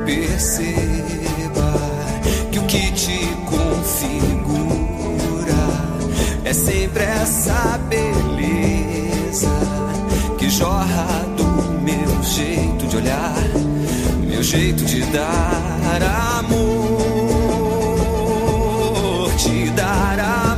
perceba 0.05 1.73
que 2.51 2.59
o 2.59 2.67
que 2.67 2.91
te 2.93 3.19
configura 3.49 4.55
é 6.45 6.53
sempre 6.53 7.03
essa 7.03 7.77
beleza 7.89 9.49
que 10.37 10.47
jorra 10.49 11.23
do 11.35 11.45
meu 11.81 12.23
jeito 12.23 12.85
de 12.87 12.97
olhar, 12.97 13.33
meu 14.27 14.43
jeito 14.43 14.85
de 14.85 15.01
dar 15.11 16.37
amor, 16.37 16.94
te 19.45 19.71
dar 19.75 20.54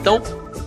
então 0.00 0.18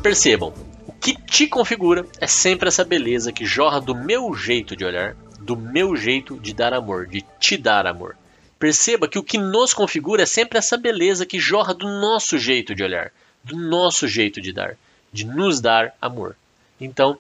percebam. 0.04 0.54
O 0.86 0.94
que 0.94 1.20
te 1.24 1.48
configura 1.48 2.06
é 2.22 2.28
sempre 2.28 2.68
essa 2.68 2.86
beleza 2.86 3.32
que 3.32 3.46
jorra 3.46 3.82
do 3.82 3.96
meu 3.96 4.34
jeito 4.36 4.76
de 4.76 4.86
olhar, 4.86 5.16
do 5.40 5.58
meu 5.58 5.96
jeito 5.96 6.40
de 6.40 6.54
dar 6.54 6.72
amor, 6.72 7.08
de 7.08 7.26
te 7.40 7.58
dar 7.58 7.88
amor. 7.88 8.16
Perceba 8.60 9.08
que 9.08 9.18
o 9.18 9.24
que 9.24 9.40
nos 9.40 9.74
configura 9.74 10.22
é 10.22 10.26
sempre 10.28 10.60
essa 10.60 10.78
beleza 10.78 11.26
que 11.26 11.40
jorra 11.40 11.74
do 11.74 11.88
nosso 11.88 12.38
jeito 12.38 12.76
de 12.76 12.84
olhar, 12.84 13.12
do 13.44 13.58
nosso 13.58 14.08
jeito 14.08 14.40
de 14.40 14.54
dar, 14.54 14.78
de 15.12 15.26
nos 15.26 15.60
dar 15.60 15.96
amor. 16.00 16.36
Então, 16.80 17.18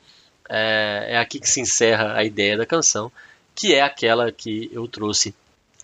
é, 0.47 1.07
é 1.09 1.17
aqui 1.17 1.39
que 1.39 1.49
se 1.49 1.61
encerra 1.61 2.13
a 2.15 2.23
ideia 2.23 2.55
da 2.55 2.65
canção, 2.65 3.11
que 3.55 3.73
é 3.73 3.81
aquela 3.81 4.31
que 4.31 4.69
eu 4.71 4.87
trouxe 4.87 5.33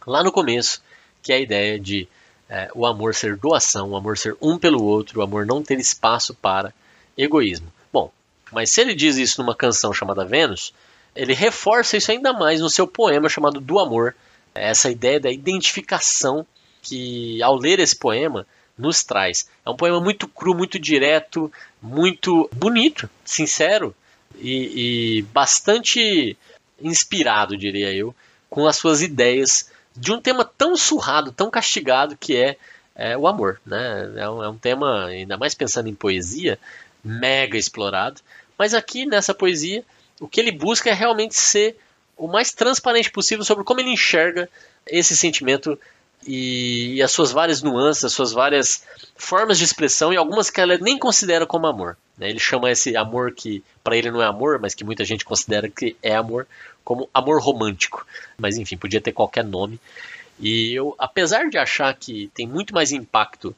lá 0.06 0.24
no 0.24 0.32
começo, 0.32 0.82
que 1.24 1.34
é 1.34 1.38
a 1.38 1.40
ideia 1.40 1.80
de 1.80 2.08
é, 2.50 2.70
o 2.74 2.86
amor 2.86 3.14
ser 3.14 3.38
doação, 3.38 3.92
o 3.92 3.96
amor 3.96 4.18
ser 4.18 4.36
um 4.42 4.58
pelo 4.58 4.84
outro, 4.84 5.20
o 5.20 5.24
amor 5.24 5.46
não 5.46 5.62
ter 5.62 5.80
espaço 5.80 6.34
para 6.34 6.74
egoísmo. 7.18 7.72
Bom, 7.94 8.12
mas 8.52 8.72
se 8.72 8.82
ele 8.82 8.96
diz 8.96 9.18
isso 9.18 9.42
numa 9.42 9.56
canção 9.56 9.94
chamada 9.94 10.26
Vênus, 10.26 10.74
ele 11.16 11.34
reforça 11.34 11.98
isso 11.98 12.12
ainda 12.12 12.34
mais 12.34 12.60
no 12.60 12.70
seu 12.70 12.88
poema 12.88 13.30
chamado 13.30 13.60
Do 13.60 13.78
Amor, 13.78 14.16
essa 14.54 14.90
ideia 14.90 15.20
da 15.20 15.32
identificação 15.32 16.46
que, 16.82 17.42
ao 17.44 17.56
ler 17.56 17.80
esse 17.80 17.96
poema, 17.96 18.48
nos 18.78 19.04
traz. 19.04 19.50
É 19.66 19.70
um 19.70 19.76
poema 19.76 20.00
muito 20.00 20.28
cru, 20.28 20.56
muito 20.56 20.80
direto, 20.80 21.52
muito 21.82 22.50
bonito, 22.54 23.10
sincero 23.26 23.94
e, 24.40 25.18
e 25.18 25.22
bastante 25.24 26.38
inspirado, 26.82 27.58
diria 27.58 27.94
eu, 27.94 28.16
com 28.50 28.66
as 28.66 28.78
suas 28.78 29.02
ideias 29.02 29.70
de 30.00 30.14
um 30.14 30.22
tema 30.22 30.46
tão 30.46 30.78
surrado, 30.78 31.32
tão 31.32 31.52
castigado 31.52 32.16
que 32.16 32.36
é, 32.36 32.58
é 32.96 33.18
o 33.18 33.28
amor. 33.28 33.60
Né? 33.66 34.14
É, 34.16 34.30
um, 34.30 34.44
é 34.44 34.50
um 34.50 34.58
tema, 34.58 35.06
ainda 35.08 35.38
mais 35.38 35.54
pensando 35.54 35.90
em 35.90 35.94
poesia, 35.96 36.58
mega 37.04 37.58
explorado. 37.58 38.22
Mas 38.58 38.74
aqui 38.74 39.06
nessa 39.06 39.34
poesia, 39.34 39.84
o 40.20 40.28
que 40.28 40.40
ele 40.40 40.52
busca 40.52 40.90
é 40.90 40.94
realmente 40.94 41.36
ser 41.36 41.78
o 42.16 42.28
mais 42.28 42.54
transparente 42.54 43.12
possível 43.12 43.44
sobre 43.44 43.64
como 43.64 43.80
ele 43.82 43.92
enxerga 43.92 44.50
esse 44.88 45.16
sentimento 45.16 45.78
e, 46.26 46.96
e, 46.96 47.02
as 47.02 47.12
suas 47.12 47.32
várias 47.32 47.62
nuances, 47.62 48.06
as 48.06 48.14
suas 48.14 48.32
várias 48.32 48.84
formas 49.16 49.58
de 49.58 49.64
expressão 49.64 50.14
e 50.14 50.18
algumas 50.18 50.50
que 50.50 50.60
ela 50.60 50.78
nem 50.78 50.98
considera 50.98 51.46
como 51.46 51.68
amor. 51.68 51.98
Né? 52.18 52.30
Ele 52.30 52.40
chama 52.40 52.70
esse 52.70 52.96
amor 52.96 53.32
que 53.34 53.64
para 53.84 53.96
ele 53.96 54.12
não 54.12 54.22
é 54.22 54.26
amor, 54.26 54.60
mas 54.60 54.76
que 54.76 54.84
muita 54.84 55.06
gente 55.06 55.24
considera 55.24 55.70
que 55.70 55.96
é 56.04 56.16
amor, 56.16 56.46
como 56.84 57.10
amor 57.14 57.42
romântico. 57.42 58.06
Mas 58.38 58.58
enfim, 58.58 58.78
podia 58.78 59.02
ter 59.02 59.12
qualquer 59.12 59.46
nome. 59.46 59.80
E 60.40 60.74
eu, 60.74 60.96
apesar 60.98 61.50
de 61.50 61.58
achar 61.58 61.94
que 61.96 62.30
tem 62.34 62.48
muito 62.48 62.74
mais 62.74 62.92
impacto 62.92 63.56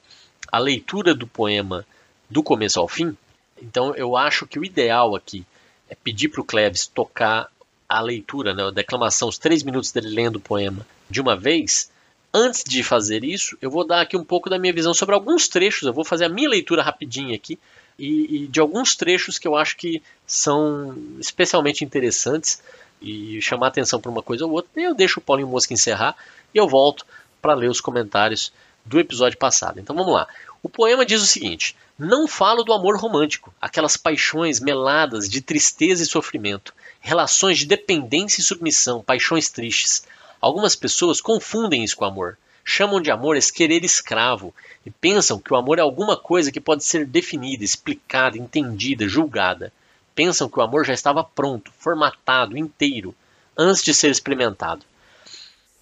a 0.52 0.58
leitura 0.58 1.14
do 1.14 1.28
poema 1.28 1.86
do 2.30 2.42
começo 2.42 2.80
ao 2.80 2.88
fim, 2.88 3.16
então 3.62 3.96
eu 3.96 4.18
acho 4.18 4.48
que 4.48 4.60
o 4.60 4.66
ideal 4.66 5.16
aqui 5.16 5.46
é 5.90 5.96
pedir 5.96 6.30
para 6.30 6.42
o 6.42 6.46
Cleves 6.46 6.88
tocar 6.88 7.48
a 7.88 8.00
leitura, 8.00 8.54
né, 8.54 8.64
a 8.64 8.72
declamação, 8.72 9.28
os 9.28 9.38
três 9.38 9.64
minutos 9.64 9.92
dele 9.92 10.10
lendo 10.10 10.38
o 10.38 10.42
poema 10.42 10.88
de 11.10 11.20
uma 11.20 11.36
vez. 11.36 11.92
Antes 12.34 12.64
de 12.64 12.82
fazer 12.82 13.24
isso, 13.24 13.58
eu 13.62 13.70
vou 13.70 13.86
dar 13.86 14.02
aqui 14.02 14.16
um 14.16 14.24
pouco 14.24 14.50
da 14.50 14.58
minha 14.58 14.74
visão 14.74 14.94
sobre 14.94 15.14
alguns 15.14 15.48
trechos. 15.48 15.84
Eu 15.84 15.94
vou 15.94 16.06
fazer 16.06 16.26
a 16.26 16.30
minha 16.30 16.50
leitura 16.50 16.82
rapidinha 16.82 17.36
aqui 17.36 17.60
e, 18.00 18.44
e 18.44 18.48
de 18.48 18.60
alguns 18.60 18.96
trechos 18.96 19.38
que 19.38 19.48
eu 19.48 19.56
acho 19.56 19.76
que 19.76 20.02
são 20.26 20.96
especialmente 21.20 21.84
interessantes 21.84 22.62
e 23.02 23.42
chamar 23.42 23.68
atenção 23.68 24.00
para 24.00 24.12
uma 24.12 24.24
coisa 24.24 24.46
ou 24.46 24.52
outra. 24.52 24.70
Eu 24.76 24.96
deixo 24.96 25.20
o 25.20 25.24
Paulinho 25.24 25.50
Mosca 25.50 25.74
encerrar 25.74 26.16
e 26.54 26.58
eu 26.58 26.68
volto 26.70 27.06
para 27.42 27.54
ler 27.54 27.70
os 27.70 27.82
comentários 27.82 28.54
do 28.86 29.00
episódio 29.00 29.38
passado. 29.38 29.80
Então 29.80 29.96
vamos 29.96 30.14
lá. 30.14 30.28
O 30.64 30.70
poema 30.70 31.06
diz 31.06 31.22
o 31.22 31.28
seguinte: 31.28 31.76
Não 31.98 32.28
falo 32.28 32.64
do 32.64 32.74
amor 32.74 32.98
romântico, 32.98 33.54
aquelas 33.60 33.98
paixões 33.98 34.60
meladas 34.60 35.28
de 35.28 35.42
tristeza 35.42 36.04
e 36.04 36.08
sofrimento, 36.08 36.74
relações 37.00 37.58
de 37.58 37.66
dependência 37.66 38.42
e 38.42 38.44
submissão, 38.44 39.04
paixões 39.04 39.50
tristes. 39.50 40.04
Algumas 40.42 40.76
pessoas 40.76 41.22
confundem 41.22 41.84
isso 41.84 41.96
com 41.96 42.04
amor. 42.04 42.38
Chamam 42.64 43.00
de 43.00 43.12
amor 43.12 43.38
esse 43.38 43.54
querer 43.54 43.84
escravo 43.84 44.54
e 44.86 44.90
pensam 44.90 45.40
que 45.40 45.54
o 45.54 45.56
amor 45.56 45.78
é 45.78 45.82
alguma 45.82 46.18
coisa 46.18 46.52
que 46.52 46.60
pode 46.60 46.84
ser 46.84 47.06
definida, 47.06 47.64
explicada, 47.64 48.38
entendida, 48.38 49.08
julgada. 49.08 49.72
Pensam 50.16 50.50
que 50.50 50.60
o 50.60 50.62
amor 50.62 50.86
já 50.86 50.94
estava 50.94 51.24
pronto, 51.24 51.72
formatado, 51.78 52.58
inteiro, 52.58 53.16
antes 53.58 53.84
de 53.84 53.94
ser 53.94 54.10
experimentado 54.10 54.84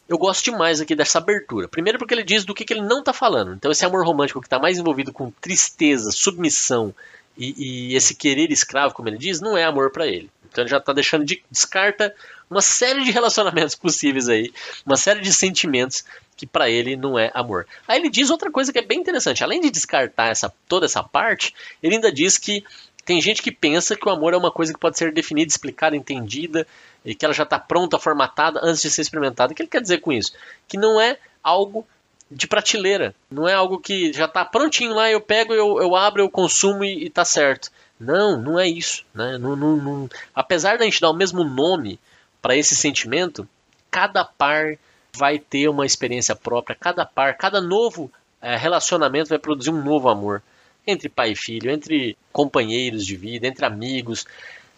eu 0.09 0.17
gosto 0.17 0.45
demais 0.45 0.81
aqui 0.81 0.95
dessa 0.95 1.19
abertura. 1.19 1.67
Primeiro 1.67 1.99
porque 1.99 2.15
ele 2.15 2.23
diz 2.23 2.43
do 2.43 2.55
que, 2.55 2.65
que 2.65 2.73
ele 2.73 2.81
não 2.81 2.99
está 2.99 3.13
falando. 3.13 3.53
Então 3.53 3.71
esse 3.71 3.85
amor 3.85 4.03
romântico 4.03 4.41
que 4.41 4.47
está 4.47 4.57
mais 4.57 4.79
envolvido 4.79 5.13
com 5.13 5.29
tristeza, 5.29 6.11
submissão 6.11 6.93
e, 7.39 7.91
e, 7.91 7.95
esse 7.95 8.13
querer 8.13 8.51
escravo, 8.51 8.93
como 8.93 9.07
ele 9.07 9.17
diz, 9.17 9.39
não 9.39 9.57
é 9.57 9.63
amor 9.63 9.91
para 9.91 10.05
ele. 10.05 10.29
Então 10.51 10.63
ele 10.63 10.69
já 10.69 10.77
está 10.77 10.91
deixando 10.91 11.23
de 11.23 11.41
descarta 11.49 12.13
uma 12.49 12.61
série 12.61 13.03
de 13.03 13.11
relacionamentos 13.11 13.75
possíveis 13.79 14.27
aí, 14.27 14.51
uma 14.85 14.97
série 14.97 15.21
de 15.21 15.31
sentimentos 15.31 16.03
que 16.35 16.45
para 16.45 16.69
ele 16.69 16.95
não 16.95 17.17
é 17.17 17.31
amor. 17.33 17.65
Aí 17.87 17.99
ele 17.99 18.09
diz 18.09 18.29
outra 18.29 18.51
coisa 18.51 18.73
que 18.73 18.79
é 18.79 18.85
bem 18.85 18.99
interessante. 18.99 19.43
Além 19.43 19.61
de 19.61 19.71
descartar 19.71 20.29
essa, 20.29 20.51
toda 20.67 20.85
essa 20.85 21.01
parte, 21.01 21.53
ele 21.81 21.95
ainda 21.95 22.11
diz 22.11 22.37
que 22.37 22.63
tem 23.05 23.21
gente 23.21 23.41
que 23.41 23.51
pensa 23.51 23.95
que 23.95 24.07
o 24.07 24.11
amor 24.11 24.33
é 24.33 24.37
uma 24.37 24.51
coisa 24.51 24.73
que 24.73 24.79
pode 24.79 24.97
ser 24.97 25.11
definida, 25.11 25.49
explicada, 25.49 25.95
entendida 25.95 26.67
e 27.03 27.15
que 27.15 27.25
ela 27.25 27.33
já 27.33 27.43
está 27.43 27.57
pronta, 27.57 27.97
formatada 27.97 28.59
antes 28.63 28.81
de 28.81 28.91
ser 28.91 29.01
experimentada. 29.01 29.51
O 29.51 29.55
que 29.55 29.61
ele 29.61 29.69
quer 29.69 29.81
dizer 29.81 29.99
com 29.99 30.11
isso? 30.11 30.33
Que 30.67 30.77
não 30.77 30.99
é 30.99 31.17
algo 31.41 31.87
de 32.29 32.47
prateleira, 32.47 33.15
não 33.29 33.47
é 33.47 33.53
algo 33.53 33.79
que 33.79 34.13
já 34.13 34.25
está 34.25 34.45
prontinho 34.45 34.93
lá, 34.93 35.09
eu 35.09 35.21
pego, 35.21 35.53
eu, 35.53 35.81
eu 35.81 35.95
abro, 35.95 36.21
eu 36.21 36.29
consumo 36.29 36.83
e, 36.83 37.05
está 37.07 37.25
certo. 37.25 37.71
Não, 37.99 38.39
não 38.41 38.59
é 38.59 38.67
isso. 38.67 39.03
Né? 39.13 39.37
Não, 39.37 39.55
não, 39.55 39.75
não... 39.75 40.09
Apesar 40.33 40.77
da 40.77 40.85
gente 40.85 41.01
dar 41.01 41.09
o 41.09 41.15
mesmo 41.15 41.43
nome 41.43 41.99
para 42.41 42.55
esse 42.55 42.75
sentimento, 42.75 43.47
cada 43.91 44.23
par 44.23 44.77
vai 45.11 45.39
ter 45.39 45.67
uma 45.67 45.85
experiência 45.85 46.35
própria, 46.35 46.77
cada 46.79 47.05
par, 47.05 47.35
cada 47.35 47.59
novo 47.59 48.11
é, 48.41 48.55
relacionamento 48.55 49.29
vai 49.29 49.39
produzir 49.39 49.71
um 49.71 49.83
novo 49.83 50.07
amor. 50.07 50.41
Entre 50.87 51.09
pai 51.09 51.31
e 51.31 51.35
filho, 51.35 51.69
entre 51.69 52.17
companheiros 52.31 53.05
de 53.05 53.15
vida, 53.15 53.47
entre 53.47 53.65
amigos, 53.65 54.25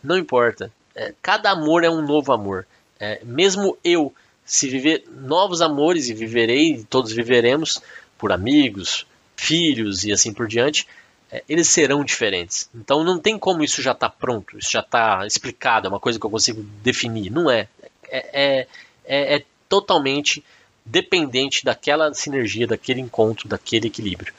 não 0.03 0.17
importa 0.17 0.71
é, 0.95 1.13
cada 1.21 1.51
amor 1.51 1.83
é 1.83 1.89
um 1.89 2.01
novo 2.01 2.31
amor. 2.31 2.65
É, 2.99 3.21
mesmo 3.23 3.77
eu, 3.83 4.13
se 4.51 4.67
viver 4.67 5.05
novos 5.09 5.61
amores, 5.61 6.09
e 6.09 6.13
viverei, 6.13 6.85
todos 6.89 7.13
viveremos, 7.13 7.81
por 8.17 8.33
amigos, 8.33 9.07
filhos 9.33 10.03
e 10.03 10.11
assim 10.11 10.33
por 10.33 10.45
diante, 10.45 10.85
é, 11.31 11.41
eles 11.47 11.69
serão 11.69 12.03
diferentes. 12.03 12.69
Então 12.75 13.01
não 13.01 13.17
tem 13.17 13.39
como 13.39 13.63
isso 13.63 13.81
já 13.81 13.93
estar 13.93 14.09
tá 14.09 14.15
pronto, 14.19 14.59
isso 14.59 14.69
já 14.69 14.81
está 14.81 15.25
explicado, 15.25 15.87
é 15.87 15.89
uma 15.89 16.01
coisa 16.01 16.19
que 16.19 16.25
eu 16.25 16.29
consigo 16.29 16.61
definir. 16.83 17.31
Não 17.31 17.49
é. 17.49 17.69
É, 18.09 18.17
é, 18.33 18.67
é, 19.05 19.35
é 19.37 19.45
totalmente 19.69 20.43
dependente 20.85 21.63
daquela 21.63 22.13
sinergia, 22.13 22.67
daquele 22.67 22.99
encontro, 22.99 23.47
daquele 23.47 23.87
equilíbrio. 23.87 24.33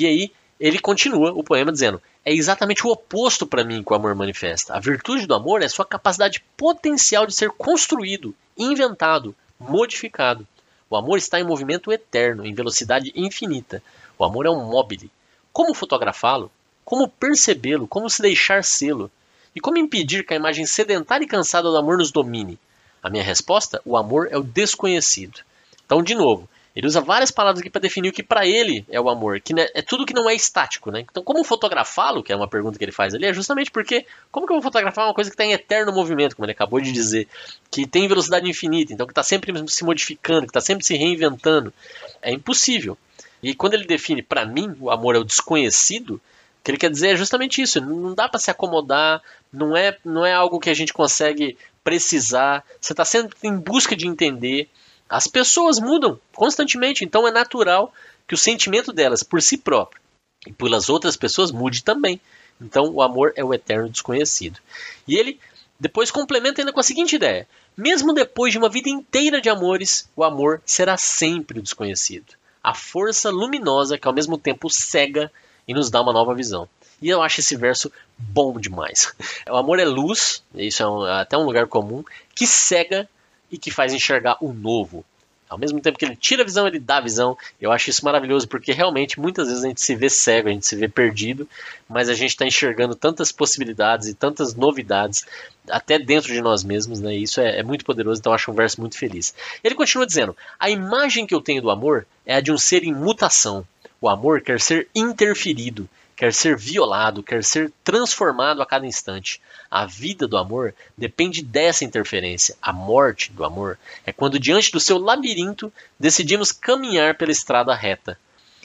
E 0.00 0.04
aí 0.04 0.32
ele 0.58 0.78
continua 0.78 1.32
o 1.32 1.44
poema 1.44 1.70
dizendo: 1.70 2.02
é 2.24 2.32
exatamente 2.32 2.86
o 2.86 2.90
oposto 2.90 3.46
para 3.46 3.64
mim 3.64 3.82
que 3.82 3.92
o 3.92 3.96
amor 3.96 4.14
manifesta. 4.14 4.74
A 4.74 4.80
virtude 4.80 5.26
do 5.26 5.34
amor 5.34 5.62
é 5.62 5.68
sua 5.68 5.84
capacidade 5.84 6.42
potencial 6.56 7.26
de 7.26 7.34
ser 7.34 7.50
construído, 7.50 8.34
inventado, 8.56 9.34
modificado. 9.58 10.46
O 10.90 10.96
amor 10.96 11.18
está 11.18 11.38
em 11.38 11.44
movimento 11.44 11.92
eterno, 11.92 12.44
em 12.44 12.54
velocidade 12.54 13.12
infinita. 13.14 13.82
O 14.18 14.24
amor 14.24 14.46
é 14.46 14.50
um 14.50 14.64
mobile. 14.64 15.10
Como 15.52 15.74
fotografá-lo? 15.74 16.50
Como 16.84 17.08
percebê-lo? 17.08 17.86
Como 17.86 18.08
se 18.08 18.22
deixar 18.22 18.64
sê-lo? 18.64 19.10
E 19.54 19.60
como 19.60 19.78
impedir 19.78 20.24
que 20.24 20.32
a 20.32 20.36
imagem 20.36 20.66
sedentária 20.66 21.24
e 21.24 21.28
cansada 21.28 21.70
do 21.70 21.76
amor 21.76 21.98
nos 21.98 22.10
domine? 22.10 22.58
A 23.02 23.10
minha 23.10 23.22
resposta: 23.22 23.80
o 23.84 23.96
amor 23.96 24.28
é 24.30 24.36
o 24.36 24.42
desconhecido. 24.42 25.40
Então, 25.84 26.02
de 26.02 26.14
novo, 26.14 26.48
ele 26.78 26.86
usa 26.86 27.00
várias 27.00 27.32
palavras 27.32 27.60
aqui 27.60 27.68
para 27.68 27.80
definir 27.80 28.10
o 28.10 28.12
que 28.12 28.22
para 28.22 28.46
ele 28.46 28.86
é 28.88 29.00
o 29.00 29.10
amor, 29.10 29.40
que 29.40 29.52
é 29.58 29.82
tudo 29.82 30.06
que 30.06 30.14
não 30.14 30.30
é 30.30 30.34
estático, 30.36 30.92
né? 30.92 31.00
Então, 31.00 31.24
como 31.24 31.42
fotografá-lo, 31.42 32.22
que 32.22 32.32
é 32.32 32.36
uma 32.36 32.46
pergunta 32.46 32.78
que 32.78 32.84
ele 32.84 32.92
faz 32.92 33.12
ali, 33.14 33.26
é 33.26 33.34
justamente 33.34 33.68
porque 33.68 34.06
como 34.30 34.46
que 34.46 34.52
eu 34.52 34.54
vou 34.58 34.62
fotografar 34.62 35.04
uma 35.04 35.12
coisa 35.12 35.28
que 35.28 35.34
está 35.34 35.44
em 35.44 35.50
eterno 35.50 35.92
movimento, 35.92 36.36
como 36.36 36.46
ele 36.46 36.52
acabou 36.52 36.80
de 36.80 36.92
dizer, 36.92 37.26
que 37.68 37.84
tem 37.84 38.06
velocidade 38.06 38.48
infinita, 38.48 38.92
então 38.92 39.08
que 39.08 39.10
está 39.10 39.24
sempre 39.24 39.52
se 39.68 39.82
modificando, 39.82 40.42
que 40.42 40.50
está 40.50 40.60
sempre 40.60 40.84
se 40.84 40.96
reinventando? 40.96 41.74
É 42.22 42.32
impossível. 42.32 42.96
E 43.42 43.56
quando 43.56 43.74
ele 43.74 43.84
define 43.84 44.22
para 44.22 44.46
mim 44.46 44.76
o 44.78 44.88
amor 44.88 45.16
é 45.16 45.18
o 45.18 45.24
desconhecido, 45.24 46.14
o 46.14 46.20
que 46.62 46.70
ele 46.70 46.78
quer 46.78 46.90
dizer 46.90 47.08
é 47.08 47.16
justamente 47.16 47.60
isso. 47.60 47.80
Não 47.80 48.14
dá 48.14 48.28
para 48.28 48.38
se 48.38 48.52
acomodar, 48.52 49.20
não 49.52 49.76
é, 49.76 49.96
não 50.04 50.24
é 50.24 50.32
algo 50.32 50.60
que 50.60 50.70
a 50.70 50.74
gente 50.74 50.92
consegue 50.92 51.58
precisar. 51.82 52.64
Você 52.80 52.92
está 52.92 53.04
sempre 53.04 53.36
em 53.42 53.56
busca 53.56 53.96
de 53.96 54.06
entender. 54.06 54.68
As 55.08 55.26
pessoas 55.26 55.78
mudam 55.78 56.20
constantemente, 56.34 57.04
então 57.04 57.26
é 57.26 57.30
natural 57.30 57.92
que 58.26 58.34
o 58.34 58.38
sentimento 58.38 58.92
delas 58.92 59.22
por 59.22 59.40
si 59.40 59.56
próprio 59.56 60.00
e 60.46 60.52
pelas 60.52 60.88
outras 60.88 61.16
pessoas 61.16 61.50
mude 61.50 61.82
também. 61.82 62.20
Então 62.60 62.90
o 62.92 63.00
amor 63.00 63.32
é 63.36 63.44
o 63.44 63.54
eterno 63.54 63.88
desconhecido. 63.88 64.58
E 65.06 65.16
ele 65.16 65.40
depois 65.80 66.10
complementa 66.10 66.60
ainda 66.60 66.72
com 66.72 66.80
a 66.80 66.84
seguinte 66.84 67.16
ideia: 67.16 67.48
mesmo 67.76 68.12
depois 68.12 68.52
de 68.52 68.58
uma 68.58 68.68
vida 68.68 68.88
inteira 68.88 69.40
de 69.40 69.48
amores, 69.48 70.08
o 70.14 70.24
amor 70.24 70.60
será 70.66 70.96
sempre 70.96 71.58
o 71.58 71.62
desconhecido. 71.62 72.34
A 72.62 72.74
força 72.74 73.30
luminosa 73.30 73.96
que 73.96 74.08
ao 74.08 74.14
mesmo 74.14 74.36
tempo 74.36 74.68
cega 74.68 75.30
e 75.66 75.72
nos 75.72 75.90
dá 75.90 76.02
uma 76.02 76.12
nova 76.12 76.34
visão. 76.34 76.68
E 77.00 77.08
eu 77.08 77.22
acho 77.22 77.40
esse 77.40 77.56
verso 77.56 77.92
bom 78.18 78.58
demais. 78.58 79.14
O 79.48 79.56
amor 79.56 79.78
é 79.78 79.84
luz, 79.84 80.42
isso 80.54 80.82
é 80.82 80.88
um, 80.88 81.02
até 81.04 81.38
um 81.38 81.44
lugar 81.44 81.66
comum, 81.68 82.04
que 82.34 82.46
cega 82.46 83.08
e 83.50 83.58
que 83.58 83.70
faz 83.70 83.92
enxergar 83.92 84.36
o 84.40 84.52
novo. 84.52 85.04
Ao 85.48 85.56
mesmo 85.56 85.80
tempo 85.80 85.98
que 85.98 86.04
ele 86.04 86.14
tira 86.14 86.42
a 86.42 86.44
visão, 86.44 86.66
ele 86.66 86.78
dá 86.78 86.98
a 86.98 87.00
visão. 87.00 87.36
Eu 87.58 87.72
acho 87.72 87.88
isso 87.88 88.04
maravilhoso, 88.04 88.46
porque 88.46 88.72
realmente 88.72 89.18
muitas 89.18 89.48
vezes 89.48 89.64
a 89.64 89.68
gente 89.68 89.80
se 89.80 89.94
vê 89.94 90.10
cego, 90.10 90.48
a 90.48 90.52
gente 90.52 90.66
se 90.66 90.76
vê 90.76 90.86
perdido, 90.88 91.48
mas 91.88 92.10
a 92.10 92.14
gente 92.14 92.30
está 92.30 92.46
enxergando 92.46 92.94
tantas 92.94 93.32
possibilidades 93.32 94.08
e 94.08 94.14
tantas 94.14 94.54
novidades, 94.54 95.24
até 95.70 95.98
dentro 95.98 96.32
de 96.32 96.42
nós 96.42 96.62
mesmos, 96.62 97.00
né? 97.00 97.16
E 97.16 97.22
isso 97.22 97.40
é, 97.40 97.60
é 97.60 97.62
muito 97.62 97.84
poderoso, 97.84 98.20
então 98.20 98.32
eu 98.32 98.34
acho 98.34 98.50
um 98.50 98.54
verso 98.54 98.80
muito 98.80 98.98
feliz. 98.98 99.34
Ele 99.64 99.74
continua 99.74 100.06
dizendo: 100.06 100.36
A 100.60 100.68
imagem 100.68 101.26
que 101.26 101.34
eu 101.34 101.40
tenho 101.40 101.62
do 101.62 101.70
amor 101.70 102.06
é 102.26 102.34
a 102.34 102.40
de 102.40 102.52
um 102.52 102.58
ser 102.58 102.84
em 102.84 102.92
mutação. 102.92 103.66
O 104.00 104.08
amor 104.08 104.42
quer 104.42 104.60
ser 104.60 104.86
interferido, 104.94 105.88
quer 106.18 106.34
ser 106.34 106.56
violado, 106.56 107.22
quer 107.22 107.44
ser 107.44 107.72
transformado 107.84 108.60
a 108.60 108.66
cada 108.66 108.84
instante. 108.84 109.40
A 109.70 109.86
vida 109.86 110.26
do 110.26 110.36
amor 110.36 110.74
depende 110.96 111.42
dessa 111.42 111.84
interferência. 111.84 112.56
A 112.60 112.72
morte 112.72 113.30
do 113.30 113.44
amor 113.44 113.78
é 114.04 114.12
quando, 114.12 114.36
diante 114.36 114.72
do 114.72 114.80
seu 114.80 114.98
labirinto, 114.98 115.72
decidimos 115.96 116.50
caminhar 116.50 117.14
pela 117.14 117.30
estrada 117.30 117.72
reta. 117.72 118.18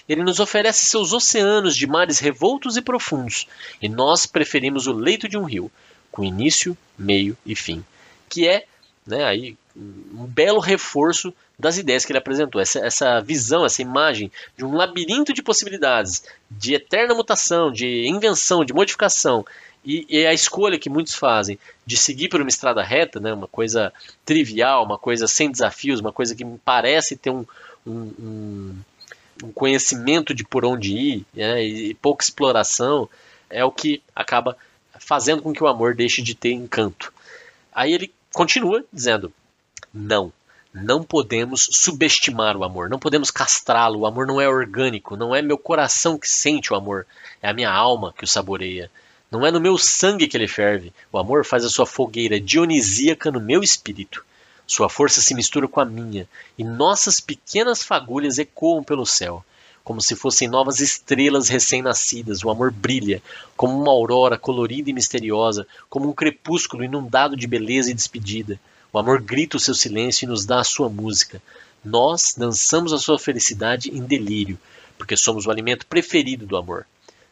Ele 0.09 0.23
nos 0.23 0.39
oferece 0.39 0.87
seus 0.87 1.13
oceanos 1.13 1.77
de 1.77 1.85
mares 1.85 2.17
revoltos 2.17 2.75
e 2.75 2.81
profundos, 2.81 3.47
e 3.79 3.87
nós 3.87 4.25
preferimos 4.25 4.87
o 4.87 4.91
leito 4.91 5.29
de 5.29 5.37
um 5.37 5.43
rio, 5.43 5.71
com 6.11 6.23
início, 6.23 6.75
meio 6.97 7.37
e 7.45 7.55
fim, 7.55 7.85
que 8.27 8.47
é 8.47 8.65
né, 9.05 9.23
aí, 9.25 9.55
um 9.75 10.25
belo 10.25 10.59
reforço 10.59 11.33
das 11.57 11.77
ideias 11.77 12.05
que 12.05 12.11
ele 12.11 12.19
apresentou. 12.19 12.61
Essa, 12.61 12.79
essa 12.79 13.21
visão, 13.21 13.65
essa 13.65 13.81
imagem 13.81 14.31
de 14.57 14.65
um 14.65 14.75
labirinto 14.75 15.33
de 15.33 15.41
possibilidades, 15.41 16.23
de 16.49 16.73
eterna 16.75 17.13
mutação, 17.13 17.71
de 17.71 18.07
invenção, 18.07 18.65
de 18.65 18.73
modificação, 18.73 19.45
e, 19.85 20.05
e, 20.09 20.25
a 20.25 20.33
escolha 20.33 20.79
que 20.79 20.89
muitos 20.89 21.13
fazem 21.13 21.59
de 21.85 21.97
seguir 21.97 22.29
por 22.29 22.39
uma 22.39 22.49
estrada 22.49 22.81
reta, 22.81 23.19
né, 23.19 23.33
uma 23.33 23.49
coisa 23.49 23.91
trivial, 24.23 24.85
uma 24.85 24.97
coisa 24.97 25.27
sem 25.27 25.51
desafios, 25.51 25.99
uma 25.99 26.13
coisa 26.13 26.33
que 26.33 26.45
me 26.45 26.57
parece 26.57 27.17
ter 27.17 27.29
um, 27.29 27.45
um, 27.85 28.13
um, 28.17 28.75
um 29.43 29.51
conhecimento 29.51 30.33
de 30.33 30.45
por 30.45 30.63
onde 30.63 30.93
ir 30.93 31.25
né, 31.33 31.61
e, 31.61 31.89
e 31.89 31.93
pouca 31.95 32.23
exploração, 32.23 33.09
é 33.49 33.63
o 33.65 33.71
que 33.71 34.01
acaba 34.15 34.57
fazendo 34.97 35.41
com 35.41 35.51
que 35.51 35.63
o 35.63 35.67
amor 35.67 35.93
deixe 35.93 36.21
de 36.21 36.33
ter 36.33 36.53
encanto. 36.53 37.13
Aí 37.73 37.93
ele 37.93 38.13
continua 38.33 38.85
dizendo: 38.91 39.33
não, 39.93 40.31
não 40.73 41.03
podemos 41.03 41.69
subestimar 41.71 42.57
o 42.57 42.63
amor, 42.63 42.89
não 42.89 42.97
podemos 42.97 43.29
castrá-lo. 43.29 43.99
O 43.99 44.05
amor 44.07 44.25
não 44.25 44.41
é 44.41 44.49
orgânico, 44.49 45.15
não 45.15 45.35
é 45.35 45.41
meu 45.41 45.57
coração 45.57 46.17
que 46.17 46.27
sente 46.27 46.73
o 46.73 46.75
amor, 46.75 47.05
é 47.41 47.49
a 47.49 47.53
minha 47.53 47.71
alma 47.71 48.13
que 48.17 48.23
o 48.23 48.27
saboreia. 48.27 48.89
Não 49.29 49.45
é 49.45 49.51
no 49.51 49.59
meu 49.59 49.77
sangue 49.77 50.27
que 50.27 50.35
ele 50.35 50.47
ferve. 50.47 50.91
O 51.11 51.17
amor 51.17 51.45
faz 51.45 51.63
a 51.63 51.69
sua 51.69 51.85
fogueira 51.85 52.39
dionisíaca 52.39 53.31
no 53.31 53.39
meu 53.39 53.61
espírito. 53.61 54.25
Sua 54.65 54.89
força 54.89 55.21
se 55.21 55.35
mistura 55.35 55.67
com 55.67 55.79
a 55.79 55.85
minha, 55.85 56.27
e 56.57 56.63
nossas 56.63 57.19
pequenas 57.19 57.83
fagulhas 57.83 58.39
ecoam 58.39 58.83
pelo 58.83 59.05
céu, 59.05 59.43
como 59.83 60.01
se 60.01 60.15
fossem 60.15 60.47
novas 60.47 60.79
estrelas 60.79 61.49
recém-nascidas. 61.49 62.43
O 62.43 62.49
amor 62.49 62.71
brilha, 62.71 63.21
como 63.55 63.79
uma 63.79 63.91
aurora 63.91 64.37
colorida 64.37 64.89
e 64.89 64.93
misteriosa, 64.93 65.67
como 65.89 66.09
um 66.09 66.13
crepúsculo 66.13 66.83
inundado 66.83 67.35
de 67.35 67.45
beleza 67.45 67.91
e 67.91 67.93
despedida. 67.93 68.59
O 68.93 68.99
amor 68.99 69.19
grita 69.19 69.57
o 69.57 69.59
seu 69.59 69.73
silêncio 69.73 70.25
e 70.25 70.27
nos 70.27 70.45
dá 70.45 70.59
a 70.59 70.63
sua 70.63 70.87
música. 70.87 71.41
Nós 71.83 72.35
dançamos 72.37 72.93
a 72.93 72.99
sua 72.99 73.17
felicidade 73.17 73.89
em 73.89 74.03
delírio, 74.03 74.59
porque 74.99 75.17
somos 75.17 75.47
o 75.47 75.51
alimento 75.51 75.87
preferido 75.87 76.45
do 76.45 76.55
amor, 76.55 76.85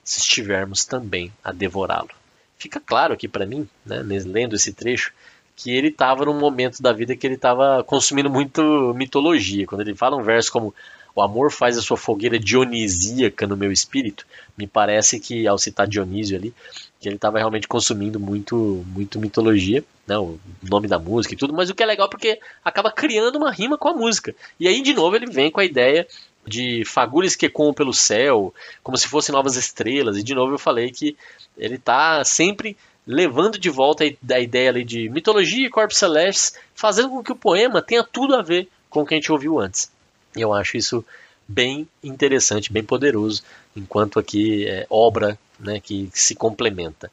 se 0.04 0.20
estivermos 0.20 0.84
também 0.86 1.32
a 1.44 1.52
devorá-lo. 1.52 2.10
Fica 2.58 2.80
claro 2.80 3.14
aqui 3.14 3.28
para 3.28 3.46
mim, 3.46 3.70
né, 3.86 4.02
lendo 4.02 4.56
esse 4.56 4.74
trecho, 4.74 5.14
que 5.56 5.70
ele 5.70 5.90
estava 5.90 6.26
num 6.26 6.40
momento 6.40 6.82
da 6.82 6.92
vida 6.92 7.16
que 7.16 7.28
ele 7.28 7.36
estava 7.36 7.84
consumindo 7.84 8.30
muito 8.30 8.92
mitologia. 8.96 9.68
Quando 9.68 9.82
ele 9.82 9.94
fala 9.94 10.18
um 10.18 10.24
verso 10.24 10.52
como 10.52 10.74
o 11.16 11.22
amor 11.22 11.52
faz 11.52 11.78
a 11.78 11.82
sua 11.82 11.98
fogueira 11.98 12.40
dionisíaca 12.40 13.46
no 13.46 13.56
meu 13.56 13.72
espírito, 13.72 14.26
me 14.58 14.66
parece 14.66 15.20
que 15.20 15.46
ao 15.46 15.60
citar 15.60 15.88
Dionísio 15.88 16.38
ali, 16.38 16.54
que 17.02 17.10
ele 17.10 17.16
estava 17.16 17.40
realmente 17.40 17.68
consumindo 17.68 18.20
muito, 18.20 18.86
muito 18.94 19.20
mitologia, 19.20 19.84
né, 20.06 20.20
o 20.20 20.40
nome 20.62 20.88
da 20.88 21.00
música 21.00 21.34
e 21.34 21.38
tudo, 21.38 21.52
mas 21.52 21.68
o 21.68 21.74
que 21.74 21.82
é 21.82 21.86
legal 21.86 22.08
porque 22.08 22.40
acaba 22.64 22.92
criando 22.92 23.38
uma 23.38 23.52
rima 23.52 23.76
com 23.76 23.90
a 23.90 23.94
música. 23.94 24.36
E 24.60 24.68
aí, 24.68 24.84
de 24.84 24.94
novo, 24.94 25.16
ele 25.16 25.26
vem 25.26 25.50
com 25.50 25.60
a 25.60 25.66
ideia 25.66 26.08
de 26.46 26.86
fagulhas 26.86 27.36
que 27.36 27.48
ecoam 27.48 27.74
pelo 27.74 27.92
céu, 27.92 28.54
como 28.84 28.96
se 28.98 29.08
fossem 29.08 29.34
novas 29.34 29.56
estrelas, 29.56 30.16
e 30.16 30.24
de 30.24 30.36
novo 30.36 30.54
eu 30.54 30.60
falei 30.60 30.92
que 30.92 31.18
ele 31.58 31.76
está 31.76 32.24
sempre 32.24 32.78
levando 33.06 33.58
de 33.58 33.70
volta 33.70 34.04
a 34.04 34.40
ideia 34.40 34.70
ali 34.70 34.84
de 34.84 35.10
mitologia 35.10 35.66
e 35.66 35.72
corpos 35.72 35.98
celestes, 35.98 36.54
fazendo 36.76 37.10
com 37.10 37.24
que 37.24 37.32
o 37.32 37.36
poema 37.36 37.82
tenha 37.82 38.04
tudo 38.04 38.36
a 38.36 38.44
ver 38.44 38.70
com 38.92 39.02
o 39.02 39.06
que 39.06 39.16
a 39.16 39.18
gente 39.18 39.32
ouviu 39.32 39.60
antes. 39.60 39.92
Eu 40.36 40.54
acho 40.54 40.78
isso 40.78 41.04
bem 41.48 41.88
interessante, 42.04 42.72
bem 42.72 42.84
poderoso, 42.84 43.42
enquanto 43.76 44.20
aqui 44.20 44.68
é 44.68 44.86
obra 44.88 45.38
né, 45.62 45.80
que, 45.80 46.08
que, 46.08 46.20
se 46.20 46.36
complementa. 46.36 47.12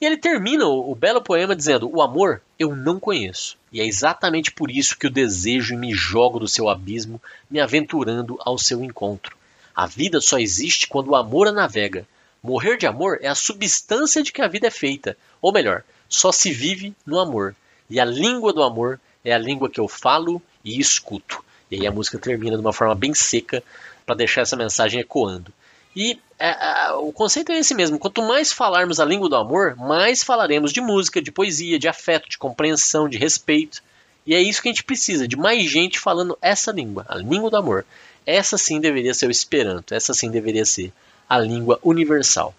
E 0.00 0.06
ele 0.06 0.16
termina 0.16 0.66
o, 0.66 0.92
o, 0.92 0.94
belo 0.94 1.20
poema 1.20 1.54
dizendo: 1.54 1.90
O 1.92 2.00
amor 2.00 2.40
eu 2.58 2.74
não 2.74 2.98
conheço, 3.00 3.56
e 3.72 3.80
é 3.80 3.86
exatamente 3.86 4.52
por 4.52 4.70
isso 4.70 4.96
que 4.96 5.06
o 5.06 5.10
desejo 5.10 5.76
me 5.76 5.92
jogo 5.92 6.38
do 6.38 6.48
seu 6.48 6.68
abismo, 6.68 7.20
me 7.50 7.60
aventurando 7.60 8.38
ao 8.40 8.56
seu 8.56 8.82
encontro. 8.82 9.36
A 9.74 9.86
vida 9.86 10.20
só 10.20 10.38
existe 10.38 10.88
quando 10.88 11.08
o 11.08 11.16
amor 11.16 11.48
a 11.48 11.52
navega. 11.52 12.06
Morrer 12.42 12.76
de 12.76 12.86
amor 12.86 13.18
é 13.20 13.28
a 13.28 13.34
substância 13.34 14.22
de 14.22 14.32
que 14.32 14.40
a 14.40 14.48
vida 14.48 14.68
é 14.68 14.70
feita, 14.70 15.16
ou 15.42 15.52
melhor, 15.52 15.82
só 16.08 16.32
se 16.32 16.52
vive 16.52 16.94
no 17.04 17.18
amor. 17.18 17.54
E 17.90 18.00
a 18.00 18.04
língua 18.04 18.52
do 18.52 18.62
amor 18.62 19.00
é 19.24 19.32
a 19.32 19.38
língua 19.38 19.68
que 19.68 19.80
eu 19.80 19.88
falo 19.88 20.40
e 20.64 20.80
escuto. 20.80 21.44
E 21.70 21.76
aí 21.76 21.86
a 21.86 21.92
música 21.92 22.18
termina 22.18 22.56
de 22.56 22.60
uma 22.60 22.72
forma 22.72 22.94
bem 22.94 23.12
seca 23.14 23.62
para 24.06 24.16
deixar 24.16 24.42
essa 24.42 24.56
mensagem 24.56 25.00
ecoando. 25.00 25.52
E 25.98 26.16
é, 26.38 26.50
é, 26.50 26.92
o 26.92 27.10
conceito 27.10 27.50
é 27.50 27.58
esse 27.58 27.74
mesmo: 27.74 27.98
quanto 27.98 28.22
mais 28.22 28.52
falarmos 28.52 29.00
a 29.00 29.04
língua 29.04 29.28
do 29.28 29.34
amor, 29.34 29.74
mais 29.74 30.22
falaremos 30.22 30.72
de 30.72 30.80
música, 30.80 31.20
de 31.20 31.32
poesia, 31.32 31.76
de 31.76 31.88
afeto, 31.88 32.28
de 32.28 32.38
compreensão, 32.38 33.08
de 33.08 33.18
respeito. 33.18 33.82
E 34.24 34.32
é 34.32 34.40
isso 34.40 34.62
que 34.62 34.68
a 34.68 34.70
gente 34.70 34.84
precisa, 34.84 35.26
de 35.26 35.36
mais 35.36 35.68
gente 35.68 35.98
falando 35.98 36.38
essa 36.40 36.70
língua, 36.70 37.04
a 37.08 37.16
língua 37.16 37.50
do 37.50 37.56
amor. 37.56 37.84
Essa 38.24 38.56
sim 38.56 38.80
deveria 38.80 39.12
ser 39.12 39.26
o 39.26 39.30
Esperanto, 39.30 39.92
essa 39.92 40.14
sim 40.14 40.30
deveria 40.30 40.64
ser 40.64 40.92
a 41.28 41.36
língua 41.36 41.80
universal. 41.82 42.54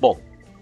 Bom, 0.00 0.18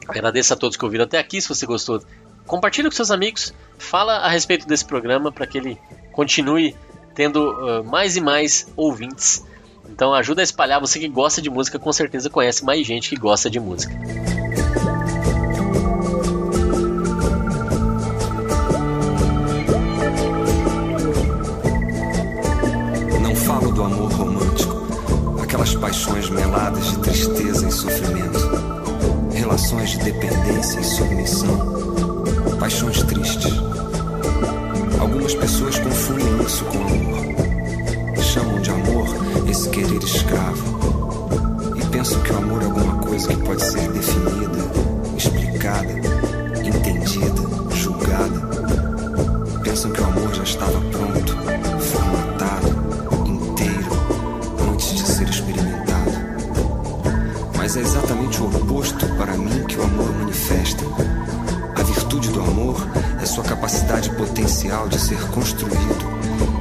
agradeço 0.07 0.53
a 0.53 0.57
todos 0.57 0.77
que 0.77 0.85
ouviram 0.85 1.05
até 1.05 1.19
aqui. 1.19 1.41
Se 1.41 1.49
você 1.49 1.65
gostou, 1.65 2.03
compartilhe 2.47 2.91
com 2.91 2.95
seus 2.95 3.11
amigos, 3.11 3.55
fala 3.79 4.17
a 4.19 4.29
respeito 4.29 4.69
desse 4.69 4.85
programa 4.85 5.33
para 5.33 5.47
que 5.47 5.57
ele 5.57 5.79
continue 6.13 6.77
tendo 7.15 7.49
uh, 7.49 7.85
mais 7.85 8.15
e 8.15 8.21
mais 8.21 8.71
ouvintes. 8.77 9.43
Então 9.89 10.15
ajuda 10.15 10.43
a 10.43 10.45
espalhar. 10.45 10.81
Você 10.81 10.99
que 10.99 11.09
gosta 11.09 11.41
de 11.41 11.51
música, 11.51 11.79
com 11.79 11.93
certeza 11.93 12.31
conhece 12.31 12.65
mais 12.65 12.87
gente 12.87 13.11
que 13.11 13.17
gosta 13.17 13.51
de 13.51 13.59
música. 13.59 13.95
Não 23.23 23.35
falo 23.35 23.73
do 23.73 23.83
amor 23.83 24.13
romântico, 24.13 25.43
aquelas 25.43 25.75
paixões 25.75 26.31
meladas 26.31 26.91
de 26.91 26.99
tristeza 26.99 27.67
e 27.67 27.73
sofrimento, 27.73 28.39
relações 29.33 29.91
de 29.91 29.99
dependência 29.99 30.81
e 30.81 30.85
submissão 30.85 31.79
paixões 32.59 33.03
tristes. 33.05 33.55
Algumas 35.01 35.35
pessoas 35.35 35.79
confundem 35.79 36.45
isso 36.45 36.65
com 36.67 36.79
amor. 36.79 37.38
Esse 39.49 39.71
querer 39.71 40.03
escravo. 40.03 41.31
E 41.75 41.87
pensam 41.87 42.21
que 42.21 42.33
o 42.33 42.37
amor 42.37 42.61
é 42.61 42.67
alguma 42.67 42.99
coisa 42.99 43.29
que 43.29 43.43
pode 43.43 43.65
ser 43.65 43.91
definida, 43.93 44.59
explicada, 45.17 45.93
entendida, 46.63 47.75
julgada. 47.75 48.41
Pensam 49.65 49.91
que 49.91 50.01
o 50.03 50.05
amor 50.05 50.35
já 50.35 50.43
estava 50.43 50.79
pronto, 50.91 51.35
formatado, 51.81 52.69
inteiro, 53.27 53.89
antes 54.71 54.95
de 54.95 55.03
ser 55.03 55.29
experimentado. 55.31 56.13
Mas 57.57 57.75
é 57.79 57.81
exatamente 57.81 58.43
o 58.43 58.49
oposto 58.49 59.07
para 59.17 59.33
mim 59.33 59.65
que 59.67 59.79
o 59.79 59.83
amor 59.83 60.13
manifesta. 60.13 60.85
A 61.75 61.83
virtude 61.83 62.29
do 62.33 62.41
amor 62.43 62.77
é 63.23 63.25
sua 63.25 63.45
capacidade 63.45 64.11
potencial 64.11 64.89
de 64.89 64.99
ser 64.99 65.21
construído, 65.31 66.07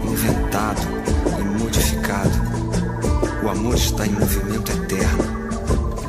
inventado 0.05 1.16
está 3.77 4.07
em 4.07 4.11
movimento 4.11 4.71
eterno, 4.71 5.23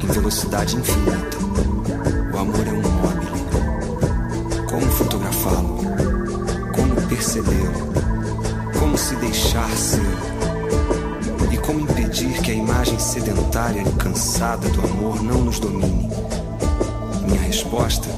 em 0.02 0.06
velocidade 0.06 0.74
infinita. 0.74 1.36
O 2.32 2.38
amor 2.38 2.66
é 2.66 2.72
um 2.72 2.80
mobile. 2.80 3.28
Como 4.70 4.86
fotografá-lo? 4.92 5.78
Como 6.74 7.08
percebê-lo? 7.08 7.92
Como 8.78 8.96
se 8.96 9.14
deixar 9.16 9.70
ser? 9.76 10.00
E 11.52 11.58
como 11.58 11.80
impedir 11.80 12.40
que 12.40 12.52
a 12.52 12.54
imagem 12.54 12.98
sedentária 12.98 13.82
e 13.82 13.92
cansada 13.92 14.66
do 14.70 14.80
amor 14.80 15.22
não 15.22 15.42
nos 15.42 15.60
domine? 15.60 16.08
Minha 17.26 17.42
resposta: 17.42 18.08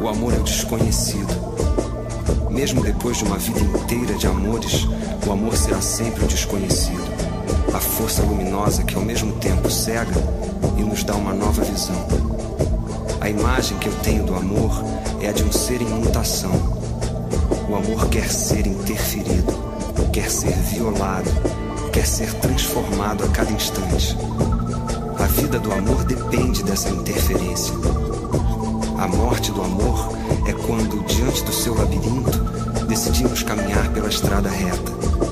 o 0.00 0.08
amor 0.08 0.32
é 0.32 0.38
o 0.38 0.44
desconhecido. 0.44 1.34
Mesmo 2.50 2.82
depois 2.82 3.18
de 3.18 3.24
uma 3.24 3.36
vida 3.36 3.60
inteira 3.60 4.14
de 4.14 4.26
amores, 4.26 4.88
o 5.26 5.32
amor 5.32 5.54
será 5.56 5.80
sempre 5.82 6.24
o 6.24 6.28
desconhecido. 6.28 7.31
A 7.74 7.80
força 7.80 8.22
luminosa 8.22 8.82
que 8.84 8.94
ao 8.94 9.02
mesmo 9.02 9.32
tempo 9.32 9.70
cega 9.70 10.12
e 10.76 10.82
nos 10.82 11.02
dá 11.04 11.14
uma 11.14 11.32
nova 11.32 11.62
visão. 11.62 11.96
A 13.20 13.30
imagem 13.30 13.78
que 13.78 13.88
eu 13.88 13.94
tenho 14.02 14.24
do 14.24 14.34
amor 14.34 14.70
é 15.20 15.28
a 15.28 15.32
de 15.32 15.42
um 15.42 15.50
ser 15.50 15.80
em 15.80 15.86
mutação. 15.86 16.52
O 17.70 17.74
amor 17.74 18.08
quer 18.08 18.28
ser 18.28 18.66
interferido, 18.66 19.54
quer 20.12 20.30
ser 20.30 20.52
violado, 20.52 21.30
quer 21.92 22.06
ser 22.06 22.32
transformado 22.34 23.24
a 23.24 23.28
cada 23.28 23.50
instante. 23.50 24.16
A 25.18 25.26
vida 25.26 25.58
do 25.58 25.72
amor 25.72 26.04
depende 26.04 26.62
dessa 26.62 26.90
interferência. 26.90 27.74
A 28.98 29.08
morte 29.08 29.50
do 29.50 29.62
amor 29.62 30.12
é 30.46 30.52
quando, 30.52 31.02
diante 31.06 31.42
do 31.44 31.52
seu 31.52 31.74
labirinto, 31.74 32.38
decidimos 32.86 33.42
caminhar 33.42 33.88
pela 33.92 34.08
estrada 34.08 34.50
reta. 34.50 35.31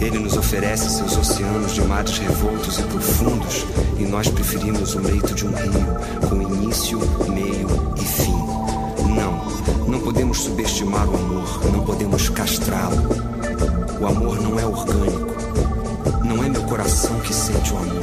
Ele 0.00 0.18
nos 0.18 0.36
oferece 0.36 0.90
seus 0.90 1.16
oceanos 1.16 1.74
de 1.74 1.82
mares 1.82 2.18
revoltos 2.18 2.78
e 2.78 2.82
profundos, 2.82 3.64
e 3.98 4.04
nós 4.04 4.28
preferimos 4.28 4.94
o 4.94 5.00
leito 5.00 5.34
de 5.34 5.46
um 5.46 5.52
rio, 5.52 6.28
com 6.28 6.42
início, 6.42 6.98
meio 7.28 7.68
e 7.96 8.04
fim. 8.04 8.64
Não, 9.14 9.88
não 9.88 10.00
podemos 10.00 10.40
subestimar 10.40 11.08
o 11.08 11.14
amor, 11.14 11.72
não 11.72 11.84
podemos 11.84 12.28
castrá-lo. 12.28 13.08
O 14.00 14.06
amor 14.06 14.40
não 14.40 14.58
é 14.58 14.66
orgânico. 14.66 15.34
Não 16.24 16.42
é 16.42 16.48
meu 16.48 16.62
coração 16.62 17.18
que 17.20 17.32
sente 17.32 17.72
o 17.72 17.76
amor, 17.78 17.93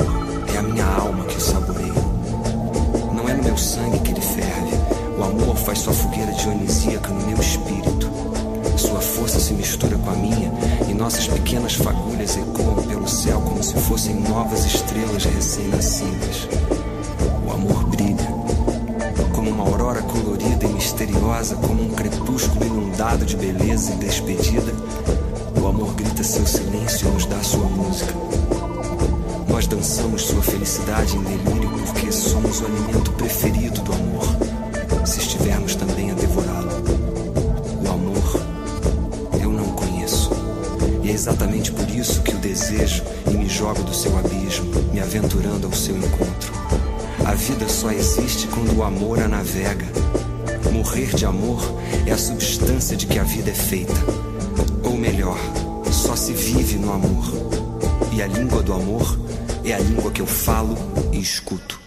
misteriosa, 21.42 21.56
como 21.56 21.84
um 21.84 21.90
crepúsculo 21.90 22.66
inundado 22.66 23.26
de 23.26 23.36
beleza 23.36 23.94
e 23.94 23.96
despedida. 23.96 24.74
O 25.60 25.68
amor 25.68 25.94
grita 25.96 26.24
seu 26.24 26.46
silêncio 26.46 27.08
e 27.08 27.12
nos 27.12 27.26
dá 27.26 27.42
sua 27.42 27.66
música. 27.66 28.14
Nós 29.48 29.68
dançamos 29.68 30.24
sua 30.24 30.42
felicidade 30.42 31.18
em 31.18 31.24
delírio 31.24 31.70
porque 31.86 32.12
somos 32.12 32.62
o 32.62 32.66
alimento 32.66 33.12
preferido 33.14 33.82
do 33.82 33.94
amor, 33.94 34.26
se 35.06 35.20
estivermos 35.20 35.76
também 35.76 36.12
a 36.12 36.14
devorá-lo. 36.14 36.72
O 37.84 37.90
amor 37.90 38.42
eu 39.42 39.52
não 39.52 39.66
conheço. 39.74 40.32
E 41.04 41.10
é 41.10 41.14
exatamente 41.14 41.72
por 41.72 41.90
isso 41.90 42.22
que 42.22 42.36
o 42.36 42.40
desejo 42.40 43.04
e 43.28 43.32
me 43.32 43.50
jogo 43.50 43.84
do 43.84 43.94
seu 43.94 44.18
abismo, 44.18 44.72
me 44.94 45.00
aventurando 45.00 45.68
ao 45.68 45.74
seu 45.74 45.98
encontro. 45.98 46.52
A 47.26 47.34
vida 47.34 47.68
só 47.68 47.92
existe 47.92 48.48
quando 48.48 48.78
o 48.78 48.84
amor 48.84 49.20
a 49.20 49.28
navega. 49.28 50.01
Morrer 50.92 51.16
de 51.16 51.26
amor 51.26 51.62
é 52.06 52.12
a 52.12 52.18
substância 52.18 52.98
de 52.98 53.08
que 53.08 53.18
a 53.18 53.24
vida 53.24 53.50
é 53.50 53.54
feita. 53.54 53.94
Ou 54.84 54.98
melhor, 54.98 55.38
só 55.90 56.18
se 56.18 56.34
vive 56.34 56.76
no 56.76 56.92
amor. 56.92 57.24
E 58.14 58.22
a 58.22 58.28
língua 58.28 58.62
do 58.62 58.74
amor 58.74 59.18
é 59.64 59.74
a 59.74 59.80
língua 59.80 60.12
que 60.12 60.22
eu 60.22 60.28
falo 60.28 60.76
e 61.14 61.18
escuto. 61.22 61.80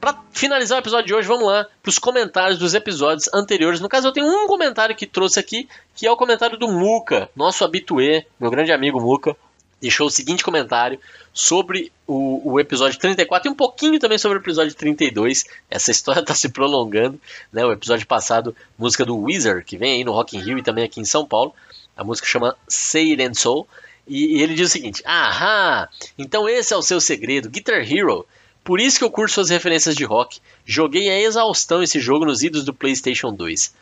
Pra 0.00 0.18
finalizar 0.30 0.78
o 0.78 0.80
episódio 0.80 1.08
de 1.08 1.14
hoje, 1.14 1.28
vamos 1.28 1.46
lá 1.46 1.66
pros 1.82 1.98
comentários 1.98 2.58
dos 2.58 2.72
episódios 2.72 3.28
anteriores. 3.34 3.82
No 3.82 3.88
caso, 3.90 4.08
eu 4.08 4.12
tenho 4.14 4.26
um 4.26 4.46
comentário 4.46 4.96
que 4.96 5.06
trouxe 5.06 5.38
aqui, 5.38 5.68
que 5.94 6.06
é 6.06 6.10
o 6.10 6.16
comentário 6.16 6.56
do 6.56 6.68
Muca, 6.68 7.28
nosso 7.36 7.62
habituê, 7.66 8.24
meu 8.40 8.50
grande 8.50 8.72
amigo 8.72 8.98
Muca. 8.98 9.36
Deixou 9.80 10.08
o 10.08 10.10
seguinte 10.10 10.44
comentário 10.44 11.00
sobre 11.32 11.90
o, 12.06 12.52
o 12.52 12.60
episódio 12.60 12.98
34 12.98 13.48
e 13.48 13.52
um 13.52 13.54
pouquinho 13.54 13.98
também 13.98 14.18
sobre 14.18 14.38
o 14.38 14.40
episódio 14.40 14.74
32. 14.74 15.44
Essa 15.70 15.90
história 15.92 16.20
está 16.20 16.34
se 16.34 16.48
prolongando. 16.48 17.20
Né? 17.52 17.64
O 17.64 17.72
episódio 17.72 18.06
passado, 18.06 18.54
música 18.78 19.04
do 19.04 19.16
Wizard, 19.16 19.64
que 19.64 19.76
vem 19.76 19.94
aí 19.94 20.04
no 20.04 20.12
Rock 20.12 20.36
in 20.36 20.40
Rio 20.40 20.58
e 20.58 20.62
também 20.62 20.84
aqui 20.84 21.00
em 21.00 21.04
São 21.04 21.26
Paulo. 21.26 21.54
A 21.96 22.04
música 22.04 22.26
chama 22.26 22.56
Say 22.68 23.10
It 23.10 23.22
and 23.22 23.34
Soul. 23.34 23.66
E, 24.06 24.38
e 24.38 24.42
ele 24.42 24.54
diz 24.54 24.68
o 24.68 24.72
seguinte: 24.72 25.02
Ahá! 25.06 25.88
Então 26.18 26.48
esse 26.48 26.74
é 26.74 26.76
o 26.76 26.82
seu 26.82 27.00
segredo, 27.00 27.48
Guitar 27.48 27.80
Hero. 27.80 28.26
Por 28.62 28.78
isso 28.78 28.98
que 28.98 29.04
eu 29.04 29.10
curto 29.10 29.32
suas 29.32 29.50
referências 29.50 29.96
de 29.96 30.04
rock. 30.04 30.40
Joguei 30.64 31.08
a 31.08 31.20
exaustão 31.20 31.82
esse 31.82 31.98
jogo 31.98 32.26
nos 32.26 32.42
idos 32.42 32.64
do 32.64 32.74
PlayStation 32.74 33.32
2. 33.32 33.74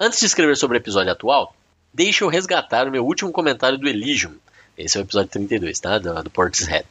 Antes 0.00 0.18
de 0.18 0.26
escrever 0.26 0.56
sobre 0.56 0.76
o 0.76 0.80
episódio 0.80 1.12
atual, 1.12 1.54
deixa 1.92 2.24
eu 2.24 2.28
resgatar 2.28 2.88
o 2.88 2.90
meu 2.90 3.04
último 3.04 3.30
comentário 3.30 3.78
do 3.78 3.88
Elysium. 3.88 4.34
Esse 4.76 4.96
é 4.96 5.00
o 5.00 5.04
episódio 5.04 5.30
32, 5.30 5.78
tá? 5.78 5.98
Do, 5.98 6.22
do 6.22 6.30
Portishead. 6.30 6.86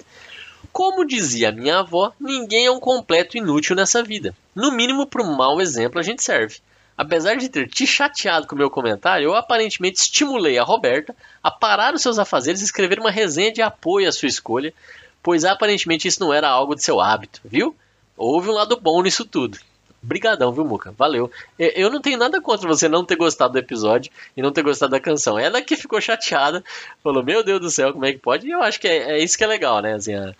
Como 0.72 1.06
dizia 1.06 1.52
minha 1.52 1.80
avó, 1.80 2.14
ninguém 2.20 2.66
é 2.66 2.72
um 2.72 2.80
completo 2.80 3.38
inútil 3.38 3.76
nessa 3.76 4.02
vida. 4.02 4.36
No 4.56 4.72
mínimo, 4.72 5.06
para 5.06 5.22
um 5.22 5.36
mau 5.36 5.62
exemplo 5.62 6.00
a 6.00 6.04
gente 6.04 6.24
serve. 6.24 6.58
Apesar 6.98 7.36
de 7.36 7.50
ter 7.50 7.68
te 7.68 7.88
chateado 7.88 8.48
com 8.48 8.56
meu 8.56 8.70
comentário, 8.70 9.26
eu 9.26 9.36
aparentemente 9.36 10.00
estimulei 10.00 10.58
a 10.58 10.64
Roberta 10.64 11.16
a 11.42 11.50
parar 11.50 11.94
os 11.94 12.02
seus 12.02 12.20
afazeres 12.20 12.62
e 12.62 12.66
escrever 12.66 13.00
uma 13.00 13.12
resenha 13.12 13.52
de 13.52 13.62
apoio 13.62 14.08
à 14.08 14.12
sua 14.12 14.28
escolha, 14.28 14.74
pois 15.22 15.44
aparentemente 15.44 16.08
isso 16.08 16.20
não 16.20 16.32
era 16.32 16.48
algo 16.48 16.76
de 16.76 16.84
seu 16.84 17.02
hábito, 17.02 17.42
viu? 17.44 17.76
Houve 18.16 18.50
um 18.50 18.54
lado 18.54 18.80
bom 18.80 19.02
nisso 19.02 19.26
tudo. 19.26 19.58
Brigadão, 20.04 20.52
viu, 20.52 20.66
Muca? 20.66 20.94
Valeu. 20.98 21.32
Eu 21.58 21.90
não 21.90 22.02
tenho 22.02 22.18
nada 22.18 22.42
contra 22.42 22.68
você 22.68 22.90
não 22.90 23.06
ter 23.06 23.16
gostado 23.16 23.54
do 23.54 23.60
episódio 23.60 24.12
e 24.36 24.42
não 24.42 24.52
ter 24.52 24.62
gostado 24.62 24.92
da 24.92 25.00
canção. 25.00 25.40
Ela 25.40 25.62
que 25.62 25.78
ficou 25.78 26.02
chateada, 26.02 26.64
falou, 27.02 27.24
meu 27.24 27.44
Deus 27.44 27.62
do 27.62 27.72
céu, 27.72 27.94
como 27.94 28.06
é 28.06 28.12
que 28.12 28.20
pode? 28.20 28.46
E 28.46 28.52
eu 28.52 28.62
acho 28.62 28.80
que 28.80 28.88
é, 28.88 29.14
é 29.14 29.24
isso 29.24 29.38
que 29.38 29.44
é 29.44 29.48
legal, 29.48 29.82
né? 29.82 29.94
Assim, 29.94 30.14
a, 30.14 30.36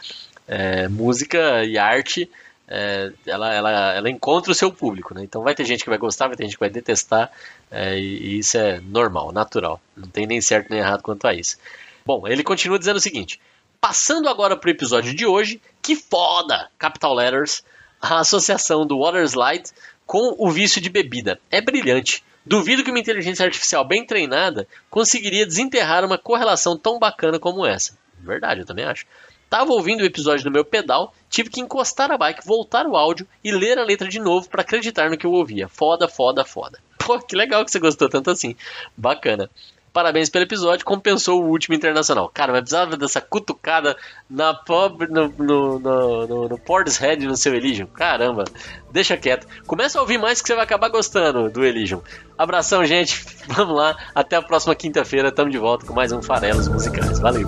é, 0.48 0.88
música 0.90 1.64
e 1.64 1.78
arte, 1.78 2.30
é, 2.68 3.12
ela, 3.26 3.54
ela, 3.54 3.94
ela 3.94 4.10
encontra 4.10 4.52
o 4.52 4.56
seu 4.56 4.72
público, 4.72 5.16
né? 5.16 5.24
Então 5.24 5.42
vai 5.42 5.56
ter 5.56 5.66
gente 5.66 5.84
que 5.84 5.90
vai 5.90 5.98
gostar, 5.98 6.28
vai 6.28 6.36
ter 6.36 6.44
gente 6.44 6.56
que 6.56 6.60
vai 6.60 6.70
detestar, 6.70 7.32
é, 7.72 7.98
e, 7.98 8.18
e 8.18 8.40
isso 8.40 8.58
é 8.58 8.82
normal, 8.82 9.32
natural. 9.32 9.80
Não 9.96 10.10
tem 10.10 10.28
nem 10.28 10.42
certo 10.42 10.70
nem 10.70 10.80
errado 10.80 11.02
quanto 11.02 11.26
a 11.26 11.34
isso. 11.34 11.58
Bom, 12.06 12.28
ele 12.28 12.44
continua 12.44 12.78
dizendo 12.78 12.98
o 12.98 13.02
seguinte... 13.02 13.40
Passando 13.82 14.30
agora 14.30 14.56
para 14.56 14.70
o 14.70 14.72
episódio 14.72 15.14
de 15.14 15.26
hoje, 15.26 15.62
que 15.82 15.94
foda, 15.94 16.70
Capital 16.80 17.14
Letters, 17.14 17.66
a 18.04 18.20
associação 18.20 18.86
do 18.86 19.00
Water 19.00 19.24
Slide 19.24 19.72
com 20.06 20.36
o 20.38 20.52
vício 20.52 20.82
de 20.82 20.90
bebida. 20.90 21.40
É 21.50 21.62
brilhante. 21.62 22.22
Duvido 22.46 22.84
que 22.84 22.90
uma 22.90 23.00
inteligência 23.00 23.46
artificial 23.46 23.88
bem 23.88 24.06
treinada 24.06 24.68
conseguiria 24.90 25.46
desenterrar 25.46 26.04
uma 26.04 26.18
correlação 26.18 26.78
tão 26.78 27.00
bacana 27.00 27.40
como 27.40 27.66
essa. 27.66 27.98
Verdade, 28.20 28.60
eu 28.60 28.66
também 28.66 28.84
acho. 28.84 29.06
Tava 29.50 29.72
ouvindo 29.72 30.02
o 30.02 30.06
episódio 30.06 30.44
do 30.44 30.52
meu 30.52 30.66
pedal, 30.66 31.14
tive 31.30 31.50
que 31.50 31.62
encostar 31.62 32.12
a 32.12 32.18
bike, 32.18 32.46
voltar 32.46 32.86
o 32.86 32.98
áudio 32.98 33.26
e 33.42 33.54
ler 33.54 33.80
a 33.80 33.86
letra 33.86 34.10
de 34.10 34.20
novo 34.20 34.50
para 34.50 34.64
acreditar 34.64 35.10
no 35.10 35.18
que 35.18 35.26
eu 35.26 35.32
ouvia. 35.32 35.70
Foda, 35.70 36.06
foda, 36.10 36.44
foda. 36.44 36.80
Pô, 36.98 37.20
que 37.20 37.38
legal 37.38 37.64
que 37.64 37.72
você 37.72 37.80
gostou 37.80 38.10
tanto 38.10 38.30
assim. 38.30 38.54
Bacana. 38.98 39.50
Parabéns 39.94 40.28
pelo 40.28 40.44
episódio, 40.44 40.84
compensou 40.84 41.44
o 41.44 41.48
último 41.48 41.76
internacional. 41.76 42.28
Cara, 42.34 42.52
mas 42.52 42.62
precisava 42.62 42.98
dessa 42.98 43.22
cutucada 43.22 43.96
na 44.28 44.52
pobre, 44.52 45.08
no, 45.08 45.28
no, 45.38 45.80
no, 45.80 46.28
no, 46.28 46.50
no 46.50 47.28
no 47.28 47.38
seu 47.38 47.54
Elysium. 47.54 47.86
Caramba, 47.86 48.44
deixa 48.92 49.16
quieto. 49.16 49.48
Começa 49.68 50.00
a 50.00 50.02
ouvir 50.02 50.18
mais 50.18 50.42
que 50.42 50.48
você 50.48 50.56
vai 50.56 50.64
acabar 50.64 50.90
gostando 50.90 51.48
do 51.48 51.64
Elysium. 51.64 52.02
Abração, 52.36 52.84
gente. 52.84 53.24
Vamos 53.48 53.76
lá. 53.76 53.96
Até 54.16 54.36
a 54.36 54.42
próxima 54.42 54.74
quinta-feira. 54.74 55.32
Tamo 55.32 55.52
de 55.52 55.60
volta 55.60 55.86
com 55.86 55.94
mais 55.94 56.12
um 56.12 56.24
Farelos 56.24 56.68
Musicais. 56.68 57.20
Valeu. 57.20 57.48